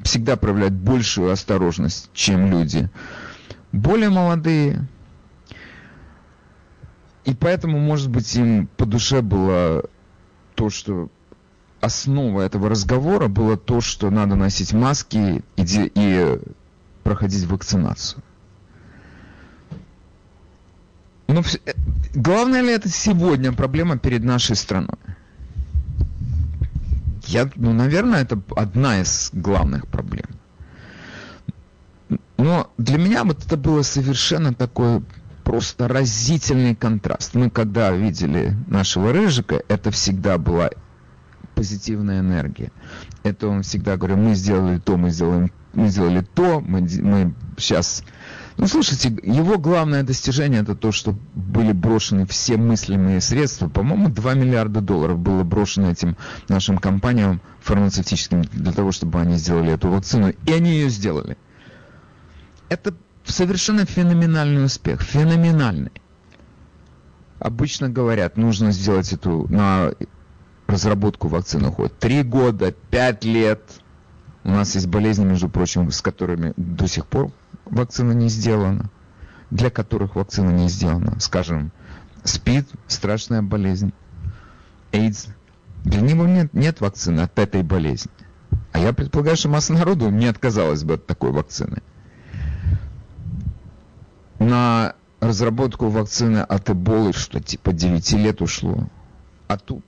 всегда 0.00 0.36
проявляют 0.36 0.74
большую 0.74 1.30
осторожность, 1.30 2.10
чем 2.12 2.50
люди 2.50 2.90
более 3.70 4.10
молодые. 4.10 4.88
И 7.24 7.34
поэтому, 7.34 7.78
может 7.78 8.10
быть, 8.10 8.34
им 8.34 8.66
по 8.76 8.84
душе 8.84 9.20
было 9.20 9.84
то, 10.56 10.70
что 10.70 11.08
основа 11.80 12.40
этого 12.40 12.68
разговора 12.68 13.28
было 13.28 13.56
то, 13.56 13.80
что 13.80 14.10
надо 14.10 14.34
носить 14.34 14.72
маски 14.72 15.44
и, 15.56 15.64
и 15.94 16.38
проходить 17.04 17.44
вакцинацию. 17.44 18.24
Но 21.28 21.40
э, 21.40 21.72
главное 22.14 22.62
ли 22.62 22.72
это 22.72 22.88
сегодня 22.88 23.52
проблема 23.52 23.98
перед 23.98 24.24
нашей 24.24 24.56
страной? 24.56 24.98
Я, 27.26 27.50
ну, 27.56 27.72
наверное, 27.74 28.22
это 28.22 28.40
одна 28.56 29.00
из 29.00 29.30
главных 29.34 29.86
проблем. 29.86 30.26
Но 32.38 32.70
для 32.78 32.96
меня 32.96 33.24
вот 33.24 33.44
это 33.44 33.56
было 33.58 33.82
совершенно 33.82 34.54
такой 34.54 35.02
просто 35.44 35.88
разительный 35.88 36.74
контраст. 36.74 37.34
Мы 37.34 37.50
когда 37.50 37.90
видели 37.90 38.56
нашего 38.66 39.12
Рыжика, 39.12 39.62
это 39.68 39.90
всегда 39.90 40.38
была 40.38 40.70
позитивная 41.54 42.20
энергия. 42.20 42.70
Это 43.22 43.48
он 43.48 43.62
всегда 43.62 43.96
говорил, 43.96 44.16
мы 44.16 44.34
сделали 44.34 44.78
то, 44.78 44.96
мы 44.96 45.10
сделаем, 45.10 45.50
мы 45.74 45.88
сделали 45.88 46.20
то, 46.34 46.60
мы, 46.60 46.80
мы 46.80 47.34
сейчас 47.58 48.04
ну, 48.58 48.66
слушайте, 48.66 49.16
его 49.22 49.56
главное 49.56 50.02
достижение 50.02 50.62
это 50.62 50.74
то, 50.74 50.90
что 50.90 51.14
были 51.36 51.70
брошены 51.70 52.26
все 52.26 52.56
мыслимые 52.56 53.20
средства. 53.20 53.68
По-моему, 53.68 54.08
2 54.08 54.34
миллиарда 54.34 54.80
долларов 54.80 55.16
было 55.16 55.44
брошено 55.44 55.92
этим 55.92 56.16
нашим 56.48 56.78
компаниям 56.78 57.40
фармацевтическим 57.60 58.42
для 58.42 58.72
того, 58.72 58.90
чтобы 58.90 59.20
они 59.20 59.36
сделали 59.36 59.72
эту 59.72 59.88
вакцину. 59.88 60.34
И 60.44 60.52
они 60.52 60.72
ее 60.72 60.88
сделали. 60.88 61.38
Это 62.68 62.94
совершенно 63.24 63.84
феноменальный 63.86 64.64
успех. 64.64 65.02
Феноменальный. 65.02 65.92
Обычно 67.38 67.88
говорят, 67.88 68.36
нужно 68.36 68.72
сделать 68.72 69.12
эту 69.12 69.46
на 69.48 69.92
разработку 70.66 71.28
вакцины 71.28 71.68
уходит 71.68 71.96
3 72.00 72.24
года, 72.24 72.74
5 72.90 73.24
лет. 73.24 73.62
У 74.42 74.50
нас 74.50 74.74
есть 74.74 74.88
болезни, 74.88 75.24
между 75.24 75.48
прочим, 75.48 75.92
с 75.92 76.02
которыми 76.02 76.54
до 76.56 76.88
сих 76.88 77.06
пор 77.06 77.30
вакцина 77.70 78.12
не 78.12 78.28
сделана, 78.28 78.90
для 79.50 79.70
которых 79.70 80.16
вакцина 80.16 80.50
не 80.50 80.68
сделана. 80.68 81.18
Скажем, 81.20 81.72
СПИД– 82.24 82.68
страшная 82.86 83.42
болезнь, 83.42 83.92
AIDS– 84.92 85.28
для 85.84 86.00
него 86.00 86.26
нет, 86.26 86.52
нет 86.54 86.80
вакцины 86.80 87.20
от 87.20 87.38
этой 87.38 87.62
болезни. 87.62 88.10
А 88.72 88.78
я 88.78 88.92
предполагаю, 88.92 89.36
что 89.36 89.48
масса 89.48 89.72
народу 89.72 90.10
не 90.10 90.26
отказалась 90.26 90.84
бы 90.84 90.94
от 90.94 91.06
такой 91.06 91.30
вакцины. 91.30 91.82
На 94.38 94.94
разработку 95.20 95.88
вакцины 95.88 96.38
от 96.38 96.70
Эболы 96.70 97.12
что 97.12 97.40
типа 97.40 97.72
9 97.72 98.12
лет 98.12 98.42
ушло. 98.42 98.88
А 99.48 99.56
тут 99.56 99.84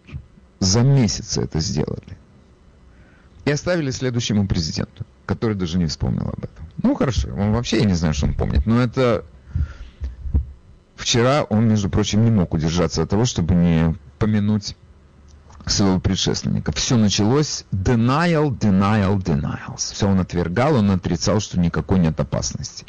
за 0.58 0.80
месяц 0.80 1.38
это 1.38 1.60
сделали. 1.60 2.18
И 3.44 3.50
оставили 3.50 3.90
следующему 3.90 4.46
президенту, 4.46 5.04
который 5.26 5.56
даже 5.56 5.78
не 5.78 5.86
вспомнил 5.86 6.28
об 6.28 6.44
этом. 6.44 6.66
Ну, 6.82 6.94
хорошо, 6.94 7.28
он 7.36 7.52
вообще, 7.52 7.78
я 7.78 7.84
не 7.84 7.94
знаю, 7.94 8.14
что 8.14 8.26
он 8.26 8.34
помнит, 8.34 8.66
но 8.66 8.80
это... 8.80 9.24
Вчера 10.96 11.44
он, 11.44 11.66
между 11.66 11.88
прочим, 11.88 12.24
не 12.24 12.30
мог 12.30 12.52
удержаться 12.52 13.02
от 13.02 13.08
того, 13.08 13.24
чтобы 13.24 13.54
не 13.54 13.96
помянуть 14.18 14.76
своего 15.64 15.98
предшественника. 15.98 16.72
Все 16.72 16.96
началось 16.96 17.64
denial, 17.72 18.50
denial, 18.50 19.16
denials. 19.16 19.94
Все 19.94 20.08
он 20.08 20.20
отвергал, 20.20 20.74
он 20.74 20.90
отрицал, 20.90 21.40
что 21.40 21.58
никакой 21.58 22.00
нет 22.00 22.20
опасности. 22.20 22.84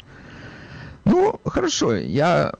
Ну, 1.06 1.40
хорошо, 1.46 1.94
я 1.94 2.52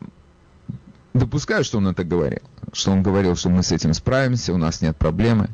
допускаю, 1.12 1.64
что 1.64 1.78
он 1.78 1.88
это 1.88 2.02
говорил. 2.02 2.40
Что 2.72 2.92
он 2.92 3.02
говорил, 3.02 3.36
что 3.36 3.50
мы 3.50 3.62
с 3.62 3.72
этим 3.72 3.92
справимся, 3.92 4.54
у 4.54 4.56
нас 4.56 4.80
нет 4.80 4.96
проблемы 4.96 5.50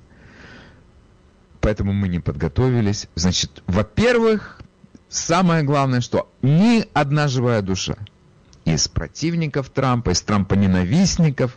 поэтому 1.69 1.93
мы 1.93 2.09
не 2.09 2.19
подготовились. 2.19 3.09
Значит, 3.15 3.63
во-первых, 3.67 4.59
самое 5.09 5.63
главное, 5.63 6.01
что 6.01 6.31
ни 6.43 6.85
одна 6.93 7.29
живая 7.29 7.63
душа 7.63 7.97
из 8.65 8.89
противников 8.89 9.71
Трампа, 9.71 10.11
из 10.11 10.21
Трампа 10.23 10.55
ненавистников, 10.55 11.57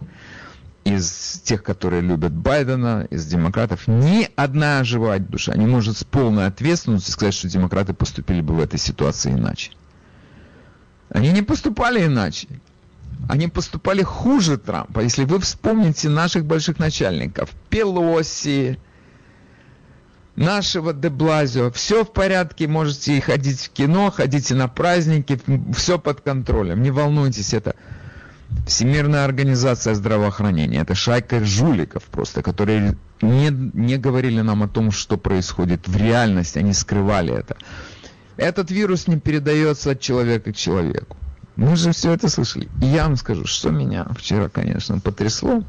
из 0.84 1.42
тех, 1.44 1.62
которые 1.64 2.02
любят 2.02 2.32
Байдена, 2.32 3.08
из 3.10 3.26
демократов, 3.26 3.88
ни 3.88 4.30
одна 4.36 4.84
живая 4.84 5.20
душа 5.20 5.54
не 5.54 5.68
может 5.68 5.98
с 5.98 6.04
полной 6.04 6.48
ответственностью 6.48 7.14
сказать, 7.14 7.34
что 7.34 7.48
демократы 7.48 7.94
поступили 7.94 8.42
бы 8.42 8.56
в 8.56 8.60
этой 8.60 8.80
ситуации 8.80 9.32
иначе. 9.32 9.72
Они 11.10 11.32
не 11.32 11.42
поступали 11.42 12.06
иначе. 12.06 12.48
Они 13.30 13.48
поступали 13.48 14.02
хуже 14.02 14.58
Трампа. 14.58 15.02
Если 15.02 15.26
вы 15.26 15.40
вспомните 15.40 16.10
наших 16.10 16.46
больших 16.46 16.80
начальников, 16.80 17.52
Пелоси, 17.70 18.80
нашего 20.36 20.94
Деблазио. 20.94 21.72
Все 21.72 22.04
в 22.04 22.12
порядке, 22.12 22.68
можете 22.68 23.22
ходить 23.22 23.62
в 23.62 23.70
кино, 23.70 24.12
ходите 24.12 24.56
на 24.56 24.68
праздники, 24.68 25.40
все 25.76 26.00
под 26.00 26.22
контролем. 26.22 26.82
Не 26.82 26.92
волнуйтесь, 26.92 27.54
это 27.54 27.76
Всемирная 28.66 29.26
организация 29.26 29.96
здравоохранения. 29.96 30.82
Это 30.82 30.94
шайка 30.94 31.44
жуликов 31.44 32.04
просто, 32.04 32.42
которые 32.42 32.98
не, 33.22 33.50
не 33.50 33.98
говорили 33.98 34.42
нам 34.42 34.64
о 34.64 34.68
том, 34.68 34.92
что 34.92 35.18
происходит 35.18 35.88
в 35.88 35.98
реальности, 35.98 36.60
они 36.60 36.74
скрывали 36.74 37.34
это. 37.34 37.58
Этот 38.38 38.72
вирус 38.72 39.08
не 39.08 39.20
передается 39.20 39.92
от 39.92 40.00
человека 40.00 40.52
к 40.52 40.56
человеку. 40.56 41.18
Мы 41.56 41.76
же 41.76 41.92
все 41.92 42.14
это 42.14 42.30
слышали. 42.30 42.70
И 42.82 42.86
я 42.86 43.04
вам 43.04 43.16
скажу, 43.16 43.46
что 43.46 43.72
меня 43.72 44.08
вчера, 44.18 44.50
конечно, 44.50 45.00
потрясло. 45.00 45.64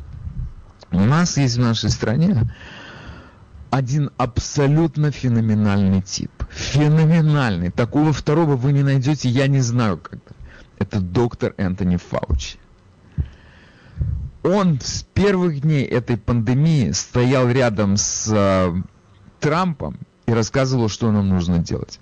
У 0.91 1.01
нас 1.01 1.37
есть 1.37 1.57
в 1.57 1.61
нашей 1.61 1.91
стране 1.91 2.43
один 3.73 4.11
абсолютно 4.19 5.11
феноменальный 5.11 6.03
тип. 6.03 6.31
Феноменальный. 6.51 7.71
Такого 7.71 8.13
второго 8.13 8.55
вы 8.55 8.73
не 8.73 8.83
найдете, 8.83 9.31
я 9.31 9.47
не 9.47 9.61
знаю 9.61 9.97
когда. 9.97 10.33
Это 10.79 11.01
доктор 11.01 11.55
Энтони 11.57 11.97
Фаучи. 11.97 12.59
Он 14.43 14.79
с 14.79 15.05
первых 15.15 15.63
дней 15.63 15.87
этой 15.87 16.19
пандемии 16.19 16.91
стоял 16.91 17.49
рядом 17.49 17.97
с 17.97 18.29
э, 18.31 18.75
Трампом 19.41 19.99
и 20.27 20.33
рассказывал, 20.33 20.91
что 20.91 21.11
нам 21.11 21.31
нужно 21.31 21.59
делать. 21.59 21.99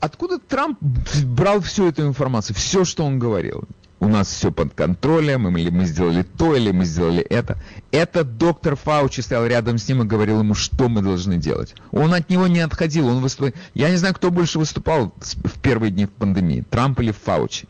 Откуда 0.00 0.40
Трамп 0.40 0.80
брал 0.82 1.60
всю 1.60 1.86
эту 1.86 2.08
информацию, 2.08 2.56
все, 2.56 2.84
что 2.84 3.04
он 3.04 3.20
говорил? 3.20 3.68
У 4.04 4.08
нас 4.08 4.28
все 4.28 4.52
под 4.52 4.74
контролем, 4.74 5.56
или 5.56 5.70
мы 5.70 5.86
сделали 5.86 6.22
то, 6.22 6.54
или 6.54 6.70
мы 6.70 6.84
сделали 6.84 7.22
это. 7.22 7.58
Этот 7.90 8.36
доктор 8.36 8.76
Фаучи 8.76 9.20
стоял 9.20 9.46
рядом 9.46 9.78
с 9.78 9.88
ним 9.88 10.02
и 10.02 10.06
говорил 10.06 10.40
ему, 10.40 10.54
что 10.54 10.88
мы 10.88 11.00
должны 11.00 11.38
делать. 11.38 11.74
Он 11.90 12.12
от 12.12 12.28
него 12.28 12.46
не 12.46 12.60
отходил. 12.60 13.08
Он 13.08 13.22
выступ... 13.22 13.54
Я 13.72 13.90
не 13.90 13.96
знаю, 13.96 14.14
кто 14.14 14.30
больше 14.30 14.58
выступал 14.58 15.14
в 15.18 15.58
первые 15.60 15.90
дни 15.90 16.06
пандемии, 16.06 16.64
Трамп 16.68 17.00
или 17.00 17.12
Фаучи. 17.12 17.66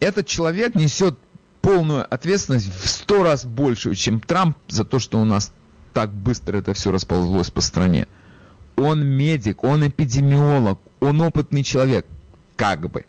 Этот 0.00 0.26
человек 0.26 0.74
несет 0.74 1.18
полную 1.60 2.12
ответственность 2.12 2.74
в 2.74 2.88
сто 2.88 3.22
раз 3.22 3.44
большую, 3.44 3.94
чем 3.94 4.18
Трамп 4.18 4.56
за 4.68 4.84
то, 4.84 4.98
что 4.98 5.20
у 5.20 5.24
нас 5.24 5.52
так 5.92 6.10
быстро 6.10 6.56
это 6.56 6.72
все 6.72 6.90
расползлось 6.90 7.50
по 7.50 7.60
стране. 7.60 8.08
Он 8.76 9.04
медик, 9.04 9.62
он 9.62 9.86
эпидемиолог, 9.86 10.78
он 11.00 11.20
опытный 11.20 11.62
человек, 11.62 12.06
как 12.56 12.90
бы. 12.90 13.04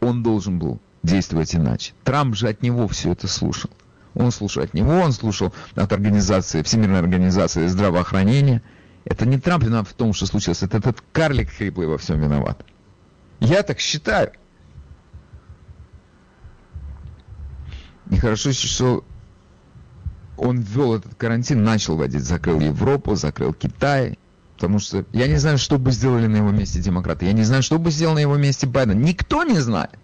Он 0.00 0.22
должен 0.22 0.58
был 0.58 0.80
действовать 1.02 1.54
иначе. 1.54 1.92
Трамп 2.04 2.34
же 2.34 2.48
от 2.48 2.62
него 2.62 2.88
все 2.88 3.12
это 3.12 3.28
слушал. 3.28 3.70
Он 4.14 4.30
слушал 4.30 4.62
от 4.62 4.74
него, 4.74 4.92
он 4.92 5.12
слушал 5.12 5.52
от 5.74 5.92
организации, 5.92 6.62
Всемирной 6.62 6.98
организации 6.98 7.66
здравоохранения. 7.66 8.62
Это 9.04 9.26
не 9.26 9.38
Трамп 9.38 9.64
виноват 9.64 9.88
в 9.88 9.94
том, 9.94 10.12
что 10.12 10.26
случилось, 10.26 10.62
это 10.62 10.78
этот 10.78 11.02
карлик 11.12 11.50
хриплый 11.50 11.86
во 11.86 11.98
всем 11.98 12.20
виноват. 12.20 12.64
Я 13.40 13.62
так 13.62 13.80
считаю. 13.80 14.32
И 18.10 18.16
хорошо, 18.18 18.52
что 18.52 19.04
он 20.36 20.60
ввел 20.60 20.94
этот 20.94 21.14
карантин, 21.14 21.64
начал 21.64 21.96
вводить, 21.96 22.24
закрыл 22.24 22.60
Европу, 22.60 23.14
закрыл 23.14 23.52
Китай, 23.54 24.18
потому 24.54 24.78
что 24.78 25.04
я 25.12 25.26
не 25.26 25.36
знаю, 25.36 25.58
что 25.58 25.78
бы 25.78 25.90
сделали 25.92 26.26
на 26.26 26.36
его 26.36 26.50
месте 26.50 26.80
демократы, 26.80 27.26
я 27.26 27.32
не 27.32 27.44
знаю, 27.44 27.62
что 27.62 27.78
бы 27.78 27.90
сделал 27.90 28.14
на 28.14 28.18
его 28.18 28.36
месте 28.36 28.66
Байден, 28.66 29.00
никто 29.00 29.44
не 29.44 29.58
знает. 29.58 29.98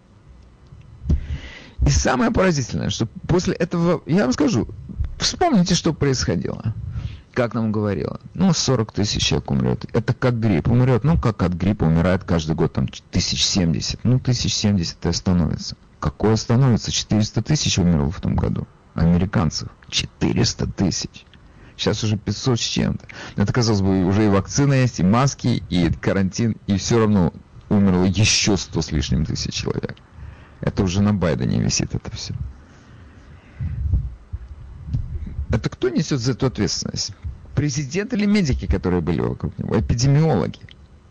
И 1.89 1.91
самое 1.91 2.31
поразительное, 2.31 2.91
что 2.91 3.07
после 3.27 3.55
этого, 3.55 4.03
я 4.05 4.25
вам 4.25 4.35
скажу, 4.35 4.69
вспомните, 5.19 5.75
что 5.75 5.95
происходило. 5.95 6.75
Как 7.33 7.55
нам 7.55 7.73
говорило, 7.73 8.21
ну, 8.35 8.53
40 8.53 8.93
тысяч 8.93 9.25
человек 9.25 9.51
умрет. 9.51 9.87
Это 9.95 10.13
как 10.13 10.39
грипп. 10.39 10.69
Умрет, 10.69 11.03
ну, 11.03 11.19
как 11.19 11.43
от 11.43 11.55
гриппа 11.55 11.85
умирает 11.85 12.25
каждый 12.25 12.57
год, 12.57 12.75
там, 12.75 12.89
тысяч 13.11 13.43
семьдесят. 13.43 14.01
Ну, 14.05 14.21
тысяч 14.21 14.55
семьдесят 14.55 15.07
и 15.07 15.09
остановится. 15.09 15.79
Какое 15.99 16.35
остановится? 16.35 16.93
400 16.93 17.41
тысяч 17.41 17.79
умерло 17.79 18.11
в 18.11 18.21
том 18.21 18.37
году. 18.37 18.69
Американцев. 18.93 19.71
400 19.89 20.67
тысяч. 20.67 21.25
Сейчас 21.75 22.05
уже 22.05 22.19
500 22.19 22.61
с 22.61 22.65
чем-то. 22.65 23.07
Это, 23.37 23.51
казалось 23.51 23.81
бы, 23.81 24.05
уже 24.05 24.27
и 24.27 24.29
вакцина 24.29 24.75
есть, 24.75 25.01
и 25.01 25.05
маски, 25.05 25.63
и 25.71 25.91
карантин, 25.91 26.59
и 26.67 26.77
все 26.77 26.99
равно 26.99 27.33
умерло 27.71 28.05
еще 28.05 28.59
100 28.59 28.83
с 28.83 28.93
лишним 28.93 29.25
тысяч 29.25 29.55
человек. 29.55 29.97
Это 30.61 30.83
уже 30.83 31.03
на 31.03 31.15
Байдене 31.15 31.61
висит 31.61 31.95
это 31.95 32.11
все. 32.15 32.35
Это 35.51 35.69
кто 35.69 35.89
несет 35.89 36.21
за 36.21 36.33
эту 36.33 36.47
ответственность? 36.47 37.13
Президент 37.55 38.13
или 38.13 38.27
медики, 38.27 38.67
которые 38.67 39.01
были 39.01 39.21
вокруг 39.21 39.59
него? 39.59 39.79
Эпидемиологи. 39.79 40.61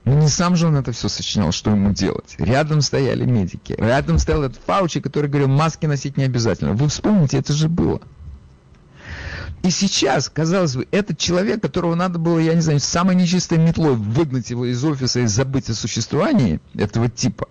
Ну 0.05 0.17
не 0.17 0.29
сам 0.29 0.55
же 0.55 0.67
он 0.67 0.77
это 0.77 0.93
все 0.93 1.09
сочинял, 1.09 1.51
что 1.51 1.71
ему 1.71 1.91
делать. 1.91 2.35
Рядом 2.37 2.81
стояли 2.81 3.25
медики. 3.25 3.75
Рядом 3.77 4.19
стоял 4.19 4.43
этот 4.43 4.61
Фаучи, 4.65 5.01
который 5.01 5.29
говорил, 5.29 5.49
маски 5.49 5.85
носить 5.85 6.15
не 6.15 6.23
обязательно. 6.23 6.73
Вы 6.73 6.87
вспомните, 6.87 7.37
это 7.37 7.51
же 7.51 7.67
было. 7.67 8.01
И 9.63 9.69
сейчас, 9.69 10.29
казалось 10.29 10.77
бы, 10.77 10.87
этот 10.91 11.17
человек, 11.17 11.61
которого 11.61 11.95
надо 11.95 12.19
было, 12.19 12.39
я 12.39 12.53
не 12.53 12.61
знаю, 12.61 12.79
самой 12.79 13.15
нечистой 13.15 13.57
метлой 13.57 13.95
выгнать 13.95 14.49
его 14.49 14.65
из 14.65 14.81
офиса 14.85 15.19
и 15.19 15.25
забыть 15.25 15.69
о 15.69 15.73
существовании 15.73 16.61
этого 16.73 17.09
типа, 17.09 17.49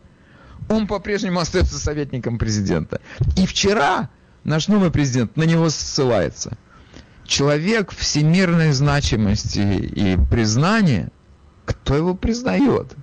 он 0.68 0.86
по-прежнему 0.86 1.40
остается 1.40 1.78
советником 1.78 2.38
президента. 2.38 3.00
И 3.36 3.46
вчера 3.46 4.10
наш 4.44 4.68
новый 4.68 4.90
президент 4.90 5.36
на 5.36 5.44
него 5.44 5.70
ссылается– 5.70 6.56
человек 7.26 7.92
всемирной 7.92 8.72
значимости 8.72 9.58
и 9.58 10.18
признания, 10.30 11.10
кто 11.64 11.96
его 11.96 12.14
признает? 12.14 12.94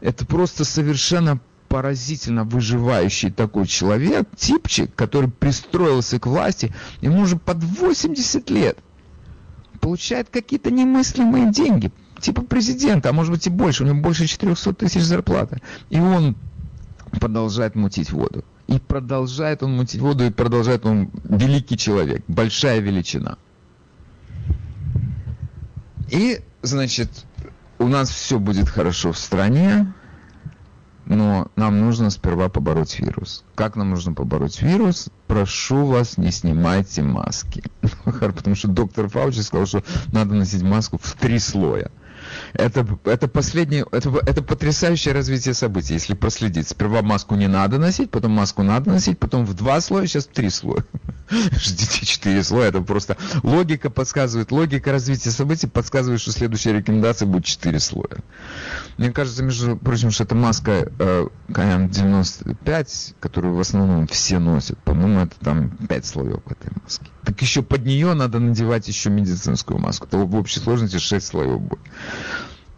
Это 0.00 0.24
просто 0.24 0.64
совершенно 0.64 1.40
поразительно 1.68 2.44
выживающий 2.44 3.30
такой 3.30 3.66
человек, 3.66 4.28
типчик, 4.36 4.94
который 4.94 5.28
пристроился 5.28 6.18
к 6.18 6.26
власти, 6.26 6.74
ему 7.00 7.22
уже 7.22 7.36
под 7.36 7.62
80 7.62 8.48
лет, 8.50 8.78
получает 9.80 10.28
какие-то 10.30 10.70
немыслимые 10.70 11.52
деньги, 11.52 11.92
типа 12.20 12.42
президента, 12.42 13.10
а 13.10 13.12
может 13.12 13.32
быть 13.32 13.46
и 13.46 13.50
больше, 13.50 13.84
у 13.84 13.86
него 13.86 14.00
больше 14.00 14.26
400 14.26 14.74
тысяч 14.74 15.02
зарплаты, 15.02 15.60
и 15.90 16.00
он 16.00 16.36
продолжает 17.20 17.74
мутить 17.74 18.12
воду. 18.12 18.44
И 18.66 18.78
продолжает 18.78 19.62
он 19.62 19.76
мутить 19.76 20.00
воду, 20.00 20.24
и 20.24 20.30
продолжает 20.30 20.84
он 20.84 21.10
великий 21.24 21.78
человек, 21.78 22.22
большая 22.28 22.80
величина. 22.80 23.38
И, 26.10 26.40
значит, 26.62 27.10
у 27.78 27.86
нас 27.86 28.10
все 28.10 28.38
будет 28.38 28.68
хорошо 28.68 29.12
в 29.12 29.18
стране, 29.18 29.92
но 31.08 31.50
нам 31.56 31.80
нужно 31.80 32.10
сперва 32.10 32.50
побороть 32.50 33.00
вирус. 33.00 33.44
Как 33.54 33.76
нам 33.76 33.90
нужно 33.90 34.12
побороть 34.12 34.60
вирус? 34.60 35.08
Прошу 35.26 35.86
вас, 35.86 36.18
не 36.18 36.30
снимайте 36.30 37.02
маски. 37.02 37.62
Потому 38.04 38.54
что 38.54 38.68
доктор 38.68 39.08
Фаучи 39.08 39.40
сказал, 39.40 39.66
что 39.66 39.82
надо 40.12 40.34
носить 40.34 40.62
маску 40.62 40.98
в 40.98 41.14
три 41.14 41.38
слоя. 41.38 41.90
Это, 42.52 42.86
это 43.04 43.28
последнее, 43.28 43.84
это, 43.92 44.10
это 44.26 44.42
потрясающее 44.42 45.14
развитие 45.14 45.54
событий, 45.54 45.94
если 45.94 46.14
проследить. 46.14 46.68
Сперва 46.68 47.02
маску 47.02 47.34
не 47.34 47.48
надо 47.48 47.78
носить, 47.78 48.10
потом 48.10 48.32
маску 48.32 48.62
надо 48.62 48.90
носить, 48.90 49.18
потом 49.18 49.44
в 49.44 49.54
два 49.54 49.80
слоя, 49.80 50.06
сейчас 50.06 50.26
в 50.26 50.32
три 50.32 50.50
слоя. 50.50 50.84
Ждите 51.52 52.06
четыре 52.06 52.42
слоя, 52.42 52.68
это 52.68 52.80
просто 52.80 53.16
логика 53.42 53.90
подсказывает, 53.90 54.50
логика 54.50 54.92
развития 54.92 55.30
событий 55.30 55.66
подсказывает, 55.66 56.20
что 56.20 56.32
следующая 56.32 56.72
рекомендация 56.72 57.26
будет 57.26 57.44
четыре 57.44 57.80
слоя. 57.80 58.18
Мне 58.96 59.12
кажется, 59.12 59.42
между 59.42 59.76
прочим, 59.76 60.10
что 60.10 60.24
эта 60.24 60.34
маска 60.34 60.90
э, 60.98 61.28
КМ-95, 61.48 63.14
которую 63.20 63.54
в 63.54 63.60
основном 63.60 64.06
все 64.06 64.38
носят, 64.38 64.78
по-моему, 64.78 65.20
это 65.20 65.34
там 65.40 65.70
пять 65.86 66.06
слоев 66.06 66.40
этой 66.46 66.72
маски. 66.82 67.06
Так 67.24 67.40
еще 67.42 67.62
под 67.62 67.84
нее 67.84 68.14
надо 68.14 68.38
надевать 68.38 68.88
еще 68.88 69.10
медицинскую 69.10 69.78
маску. 69.78 70.06
То 70.06 70.18
в 70.18 70.34
общей 70.34 70.60
сложности 70.60 70.98
6 70.98 71.26
слоев 71.26 71.60
будет. 71.60 71.80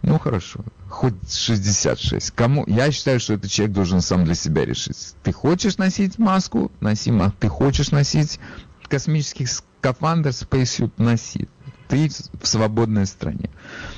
Ну 0.02 0.18
хорошо, 0.18 0.64
хоть 0.88 1.30
66. 1.30 2.30
Кому? 2.30 2.64
Я 2.66 2.90
считаю, 2.90 3.20
что 3.20 3.34
этот 3.34 3.50
человек 3.50 3.74
должен 3.74 4.00
сам 4.00 4.24
для 4.24 4.34
себя 4.34 4.64
решить. 4.64 5.14
Ты 5.22 5.32
хочешь 5.32 5.76
носить 5.76 6.18
маску? 6.18 6.72
Носи 6.80 7.12
маску. 7.12 7.36
Ты 7.40 7.48
хочешь 7.48 7.90
носить 7.90 8.40
космический 8.88 9.46
скафандр, 9.46 10.32
спейсют? 10.32 10.98
Носи. 10.98 11.48
Ты 11.88 12.08
в 12.40 12.46
свободной 12.46 13.04
стране. 13.04 13.50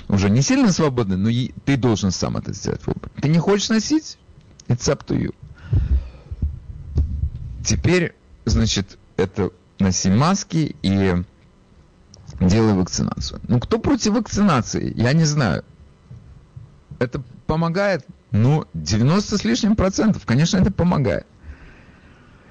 Уже 0.09 0.29
не 0.29 0.43
сильно 0.43 0.73
свободный, 0.73 1.17
но 1.17 1.31
ты 1.65 1.77
должен 1.77 2.11
сам 2.11 2.37
это 2.37 2.53
сделать 2.53 2.85
выбор. 2.87 3.11
Ты 3.21 3.29
не 3.29 3.39
хочешь 3.39 3.69
носить? 3.69 4.19
It's 4.69 4.91
up 4.91 5.07
to 5.07 5.17
you. 5.17 5.35
Теперь, 7.65 8.15
значит, 8.45 8.99
это 9.17 9.51
носи 9.79 10.11
маски 10.11 10.75
и 10.83 11.25
делай 12.41 12.75
вакцинацию. 12.75 13.41
Ну, 13.47 13.61
кто 13.61 13.79
против 13.79 14.15
вакцинации? 14.15 14.93
Я 14.97 15.13
не 15.13 15.25
знаю. 15.25 15.65
Это 17.03 17.23
помогает? 17.47 18.07
Ну, 18.31 18.65
90 18.75 19.39
с 19.39 19.45
лишним 19.45 19.77
процентов. 19.77 20.25
Конечно, 20.25 20.59
это 20.59 20.73
помогает. 20.73 21.27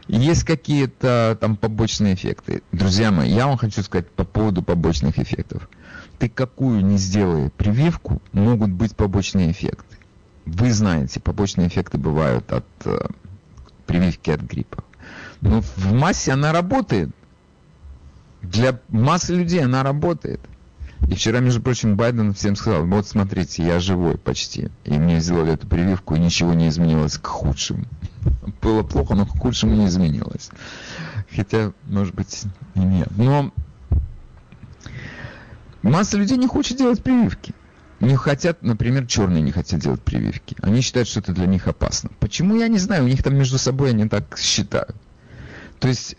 Есть 0.08 0.44
какие-то 0.44 1.38
там 1.40 1.56
побочные 1.56 2.16
эффекты. 2.16 2.64
Друзья 2.72 3.12
мои, 3.12 3.32
я 3.32 3.48
вам 3.48 3.58
хочу 3.58 3.82
сказать 3.82 4.10
по 4.10 4.26
поводу 4.26 4.62
побочных 4.62 5.18
эффектов. 5.20 5.70
Ты 6.20 6.28
какую 6.28 6.84
не 6.84 6.98
сделай 6.98 7.50
прививку, 7.50 8.22
могут 8.34 8.72
быть 8.72 8.96
побочные 8.96 9.52
эффекты. 9.52 9.96
Вы 10.46 10.74
знаете, 10.74 11.20
побочные 11.20 11.68
эффекты 11.68 11.98
бывают 11.98 12.52
от 12.52 12.66
э, 12.84 13.08
прививки 13.86 14.32
от 14.32 14.42
гриппа. 14.42 14.84
Но 15.40 15.62
в 15.62 15.94
массе 15.94 16.34
она 16.34 16.52
работает. 16.52 17.10
Для 18.42 18.80
массы 18.90 19.34
людей 19.34 19.64
она 19.64 19.82
работает. 19.84 20.42
И 21.08 21.16
вчера, 21.16 21.40
между 21.40 21.62
прочим, 21.62 21.96
Байден 21.96 22.34
всем 22.34 22.56
сказал, 22.56 22.86
вот 22.86 23.08
смотрите, 23.08 23.64
я 23.64 23.80
живой 23.80 24.18
почти. 24.18 24.70
И 24.86 24.92
мне 24.98 25.20
сделали 25.20 25.54
эту 25.54 25.68
прививку, 25.68 26.16
и 26.16 26.20
ничего 26.20 26.54
не 26.54 26.70
изменилось 26.70 27.18
к 27.18 27.26
худшему. 27.26 27.86
Было 28.62 28.84
плохо, 28.84 29.16
но 29.16 29.26
к 29.26 29.38
худшему 29.38 29.76
не 29.76 29.88
изменилось. 29.88 30.50
Хотя, 31.36 31.74
может 31.86 32.14
быть, 32.14 32.44
и 32.76 32.80
нет. 32.80 33.10
Но 33.18 33.52
масса 35.82 36.18
людей 36.18 36.38
не 36.38 36.48
хочет 36.48 36.78
делать 36.78 37.04
прививки. 37.04 37.54
Не 38.00 38.16
хотят, 38.16 38.64
например, 38.64 39.06
черные 39.06 39.44
не 39.44 39.52
хотят 39.52 39.80
делать 39.80 40.02
прививки. 40.02 40.56
Они 40.62 40.82
считают, 40.82 41.08
что 41.08 41.20
это 41.20 41.34
для 41.34 41.46
них 41.46 41.68
опасно. 41.68 42.10
Почему, 42.20 42.56
я 42.56 42.68
не 42.68 42.80
знаю. 42.80 43.04
У 43.04 43.08
них 43.08 43.22
там 43.22 43.36
между 43.36 43.58
собой 43.60 43.92
они 43.92 44.08
так 44.08 44.38
считают. 44.38 44.96
То 45.80 45.88
есть 45.88 46.16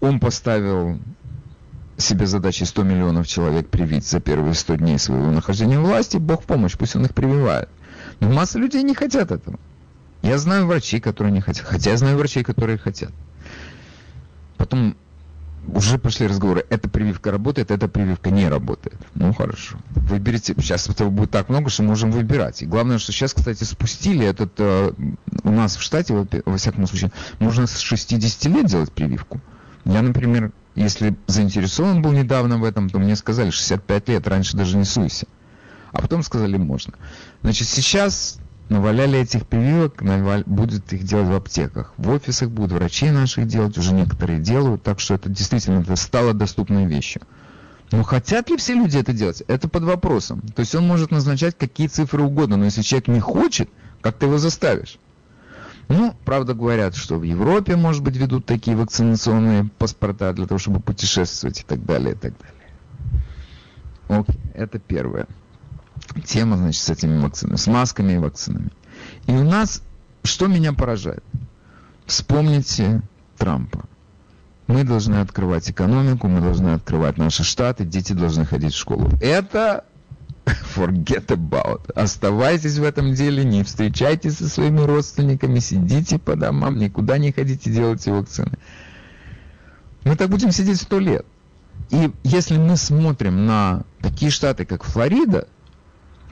он 0.00 0.18
поставил 0.18 0.98
себе 1.98 2.26
задачей 2.26 2.64
100 2.64 2.82
миллионов 2.82 3.26
человек 3.26 3.68
привить 3.68 4.06
за 4.06 4.20
первые 4.20 4.54
100 4.54 4.76
дней 4.76 4.98
своего 4.98 5.30
нахождения 5.30 5.78
в 5.78 5.84
власти, 5.84 6.16
Бог 6.16 6.42
в 6.42 6.46
помощь, 6.46 6.76
пусть 6.76 6.96
он 6.96 7.04
их 7.04 7.14
прививает. 7.14 7.68
Но 8.20 8.30
масса 8.30 8.58
людей 8.58 8.82
не 8.82 8.94
хотят 8.94 9.30
этого. 9.30 9.58
Я 10.22 10.38
знаю 10.38 10.66
врачей, 10.66 11.00
которые 11.00 11.32
не 11.32 11.40
хотят, 11.40 11.66
хотя 11.66 11.90
я 11.90 11.96
знаю 11.96 12.16
врачей, 12.16 12.42
которые 12.42 12.78
хотят. 12.78 13.12
Потом 14.56 14.96
уже 15.68 15.98
пошли 15.98 16.26
разговоры, 16.26 16.64
эта 16.68 16.88
прививка 16.88 17.30
работает, 17.30 17.70
эта 17.70 17.88
прививка 17.88 18.30
не 18.30 18.48
работает. 18.48 18.96
Ну 19.14 19.32
хорошо, 19.32 19.78
выберите. 19.90 20.54
Сейчас 20.58 20.88
этого 20.88 21.10
будет 21.10 21.30
так 21.30 21.48
много, 21.48 21.70
что 21.70 21.82
можем 21.82 22.10
выбирать. 22.10 22.62
И 22.62 22.66
главное, 22.66 22.98
что 22.98 23.12
сейчас, 23.12 23.32
кстати, 23.32 23.64
спустили 23.64 24.26
этот, 24.26 24.52
э, 24.58 24.92
у 25.42 25.50
нас 25.50 25.76
в 25.76 25.82
штате, 25.82 26.26
во, 26.44 26.56
всяком 26.56 26.86
случае, 26.86 27.12
можно 27.38 27.66
с 27.66 27.78
60 27.78 28.44
лет 28.46 28.66
делать 28.66 28.92
прививку. 28.92 29.40
Я, 29.84 30.02
например, 30.02 30.52
если 30.74 31.16
заинтересован 31.26 32.02
был 32.02 32.12
недавно 32.12 32.58
в 32.58 32.64
этом, 32.64 32.90
то 32.90 32.98
мне 32.98 33.16
сказали 33.16 33.50
65 33.50 34.08
лет, 34.08 34.26
раньше 34.26 34.56
даже 34.56 34.76
не 34.76 34.84
суйся. 34.84 35.26
А 35.92 36.02
потом 36.02 36.22
сказали 36.22 36.56
можно. 36.56 36.94
Значит, 37.42 37.68
сейчас 37.68 38.38
наваляли 38.68 39.18
этих 39.20 39.46
прививок, 39.46 40.02
наваль... 40.02 40.42
будет 40.46 40.92
их 40.92 41.04
делать 41.04 41.28
в 41.28 41.34
аптеках. 41.34 41.92
В 41.96 42.10
офисах 42.10 42.50
будут 42.50 42.72
врачи 42.72 43.10
наших 43.10 43.46
делать, 43.46 43.78
уже 43.78 43.92
некоторые 43.92 44.40
делают, 44.40 44.82
так 44.82 45.00
что 45.00 45.14
это 45.14 45.28
действительно 45.28 45.80
это 45.80 45.96
стало 45.96 46.34
доступной 46.34 46.86
вещью. 46.86 47.22
Но 47.92 48.02
хотят 48.02 48.50
ли 48.50 48.56
все 48.56 48.74
люди 48.74 48.98
это 48.98 49.12
делать? 49.12 49.42
Это 49.46 49.68
под 49.68 49.84
вопросом. 49.84 50.40
То 50.54 50.60
есть 50.60 50.74
он 50.74 50.86
может 50.86 51.10
назначать 51.10 51.56
какие 51.56 51.86
цифры 51.86 52.22
угодно, 52.22 52.56
но 52.56 52.64
если 52.64 52.82
человек 52.82 53.08
не 53.08 53.20
хочет, 53.20 53.68
как 54.00 54.16
ты 54.16 54.26
его 54.26 54.38
заставишь? 54.38 54.98
Ну, 55.88 56.14
правда, 56.24 56.54
говорят, 56.54 56.94
что 56.96 57.16
в 57.18 57.22
Европе, 57.22 57.76
может 57.76 58.02
быть, 58.02 58.16
ведут 58.16 58.46
такие 58.46 58.76
вакцинационные 58.76 59.64
паспорта 59.64 60.32
для 60.32 60.46
того, 60.46 60.58
чтобы 60.58 60.80
путешествовать 60.80 61.60
и 61.60 61.62
так 61.64 61.84
далее, 61.84 62.14
и 62.14 62.16
так 62.16 62.32
далее. 62.38 62.54
Окей, 64.08 64.40
это 64.54 64.78
первое. 64.78 65.26
Тема, 66.24 66.56
значит, 66.56 66.82
с 66.82 66.90
этими 66.90 67.20
вакцинами, 67.20 67.56
с 67.56 67.66
масками 67.66 68.14
и 68.14 68.18
вакцинами. 68.18 68.70
И 69.26 69.32
у 69.32 69.44
нас, 69.44 69.82
что 70.22 70.46
меня 70.46 70.72
поражает? 70.72 71.24
Вспомните 72.06 73.02
Трампа. 73.38 73.84
Мы 74.66 74.84
должны 74.84 75.16
открывать 75.16 75.70
экономику, 75.70 76.28
мы 76.28 76.40
должны 76.40 76.70
открывать 76.70 77.18
наши 77.18 77.44
штаты, 77.44 77.84
дети 77.84 78.12
должны 78.14 78.46
ходить 78.46 78.72
в 78.72 78.78
школу. 78.78 79.10
Это 79.20 79.84
forget 80.46 81.26
about. 81.26 81.90
Оставайтесь 81.94 82.78
в 82.78 82.84
этом 82.84 83.14
деле, 83.14 83.44
не 83.44 83.62
встречайтесь 83.62 84.38
со 84.38 84.48
своими 84.48 84.80
родственниками, 84.80 85.58
сидите 85.58 86.18
по 86.18 86.36
домам, 86.36 86.78
никуда 86.78 87.18
не 87.18 87.32
ходите, 87.32 87.70
делайте 87.70 88.12
вакцины. 88.12 88.52
Мы 90.04 90.16
так 90.16 90.28
будем 90.28 90.52
сидеть 90.52 90.80
сто 90.80 90.98
лет. 90.98 91.24
И 91.90 92.10
если 92.22 92.58
мы 92.58 92.76
смотрим 92.76 93.46
на 93.46 93.84
такие 94.00 94.30
штаты, 94.30 94.64
как 94.64 94.84
Флорида, 94.84 95.48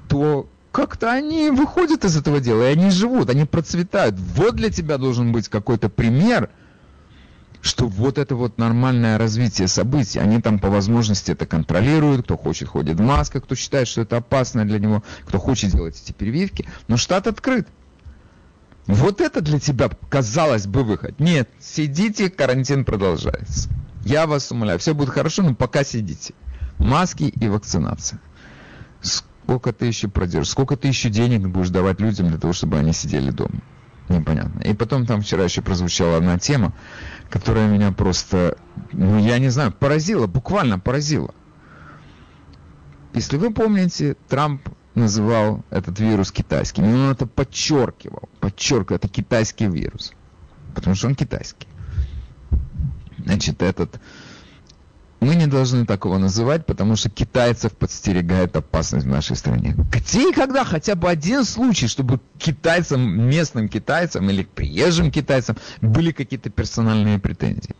то 0.08 0.48
как-то 0.72 1.12
они 1.12 1.50
выходят 1.50 2.04
из 2.04 2.16
этого 2.16 2.40
дела, 2.40 2.68
и 2.68 2.72
они 2.72 2.90
живут, 2.90 3.30
они 3.30 3.44
процветают. 3.44 4.14
Вот 4.18 4.56
для 4.56 4.70
тебя 4.70 4.98
должен 4.98 5.32
быть 5.32 5.48
какой-то 5.48 5.88
пример– 5.88 6.50
что 7.62 7.86
вот 7.86 8.18
это 8.18 8.34
вот 8.34 8.58
нормальное 8.58 9.16
развитие 9.16 9.68
событий, 9.68 10.18
они 10.18 10.40
там 10.40 10.58
по 10.58 10.68
возможности 10.68 11.30
это 11.30 11.46
контролируют, 11.46 12.24
кто 12.24 12.36
хочет 12.36 12.68
ходит 12.68 12.98
в 12.98 13.02
масках, 13.02 13.44
кто 13.44 13.54
считает, 13.54 13.86
что 13.86 14.02
это 14.02 14.16
опасно 14.16 14.66
для 14.66 14.80
него, 14.80 15.04
кто 15.24 15.38
хочет 15.38 15.70
делать 15.70 15.98
эти 16.02 16.12
прививки, 16.12 16.66
но 16.88 16.96
штат 16.96 17.28
открыт. 17.28 17.68
Вот 18.86 19.20
это 19.20 19.40
для 19.40 19.60
тебя, 19.60 19.90
казалось 20.10 20.66
бы, 20.66 20.82
выход. 20.82 21.20
Нет, 21.20 21.48
сидите, 21.60 22.28
карантин 22.30 22.84
продолжается. 22.84 23.70
Я 24.04 24.26
вас 24.26 24.50
умоляю, 24.50 24.80
все 24.80 24.92
будет 24.92 25.10
хорошо, 25.10 25.44
но 25.44 25.54
пока 25.54 25.84
сидите. 25.84 26.34
Маски 26.78 27.22
и 27.22 27.48
вакцинация. 27.48 28.20
Сколько 29.00 29.72
ты 29.72 29.86
еще 29.86 30.08
продержишь, 30.08 30.50
сколько 30.50 30.76
ты 30.76 30.88
еще 30.88 31.10
денег 31.10 31.46
будешь 31.46 31.70
давать 31.70 32.00
людям 32.00 32.28
для 32.28 32.38
того, 32.38 32.52
чтобы 32.52 32.76
они 32.78 32.92
сидели 32.92 33.30
дома 33.30 33.62
непонятно. 34.12 34.60
И 34.60 34.74
потом 34.74 35.06
там 35.06 35.22
вчера 35.22 35.44
еще 35.44 35.62
прозвучала 35.62 36.16
одна 36.16 36.38
тема, 36.38 36.72
которая 37.30 37.68
меня 37.68 37.92
просто, 37.92 38.58
ну 38.92 39.18
я 39.18 39.38
не 39.38 39.48
знаю, 39.48 39.72
поразила, 39.72 40.26
буквально 40.26 40.78
поразила. 40.78 41.34
Если 43.14 43.36
вы 43.36 43.52
помните, 43.52 44.16
Трамп 44.28 44.68
называл 44.94 45.64
этот 45.70 45.98
вирус 46.00 46.32
китайским, 46.32 46.84
и 46.84 46.92
он 46.92 47.10
это 47.10 47.26
подчеркивал, 47.26 48.28
подчеркивал, 48.40 48.96
это 48.96 49.08
китайский 49.08 49.66
вирус, 49.66 50.12
потому 50.74 50.94
что 50.94 51.08
он 51.08 51.14
китайский. 51.14 51.66
Значит, 53.24 53.62
этот 53.62 54.00
мы 55.22 55.36
не 55.36 55.46
должны 55.46 55.86
такого 55.86 56.18
называть, 56.18 56.66
потому 56.66 56.96
что 56.96 57.08
китайцев 57.08 57.72
подстерегает 57.72 58.56
опасность 58.56 59.06
в 59.06 59.08
нашей 59.08 59.36
стране. 59.36 59.76
Где 59.92 60.30
и 60.30 60.32
когда 60.32 60.64
хотя 60.64 60.96
бы 60.96 61.08
один 61.08 61.44
случай, 61.44 61.86
чтобы 61.86 62.18
китайцам, 62.38 63.00
местным 63.28 63.68
китайцам 63.68 64.28
или 64.30 64.42
приезжим 64.42 65.12
китайцам 65.12 65.56
были 65.80 66.10
какие-то 66.10 66.50
персональные 66.50 67.20
претензии? 67.20 67.76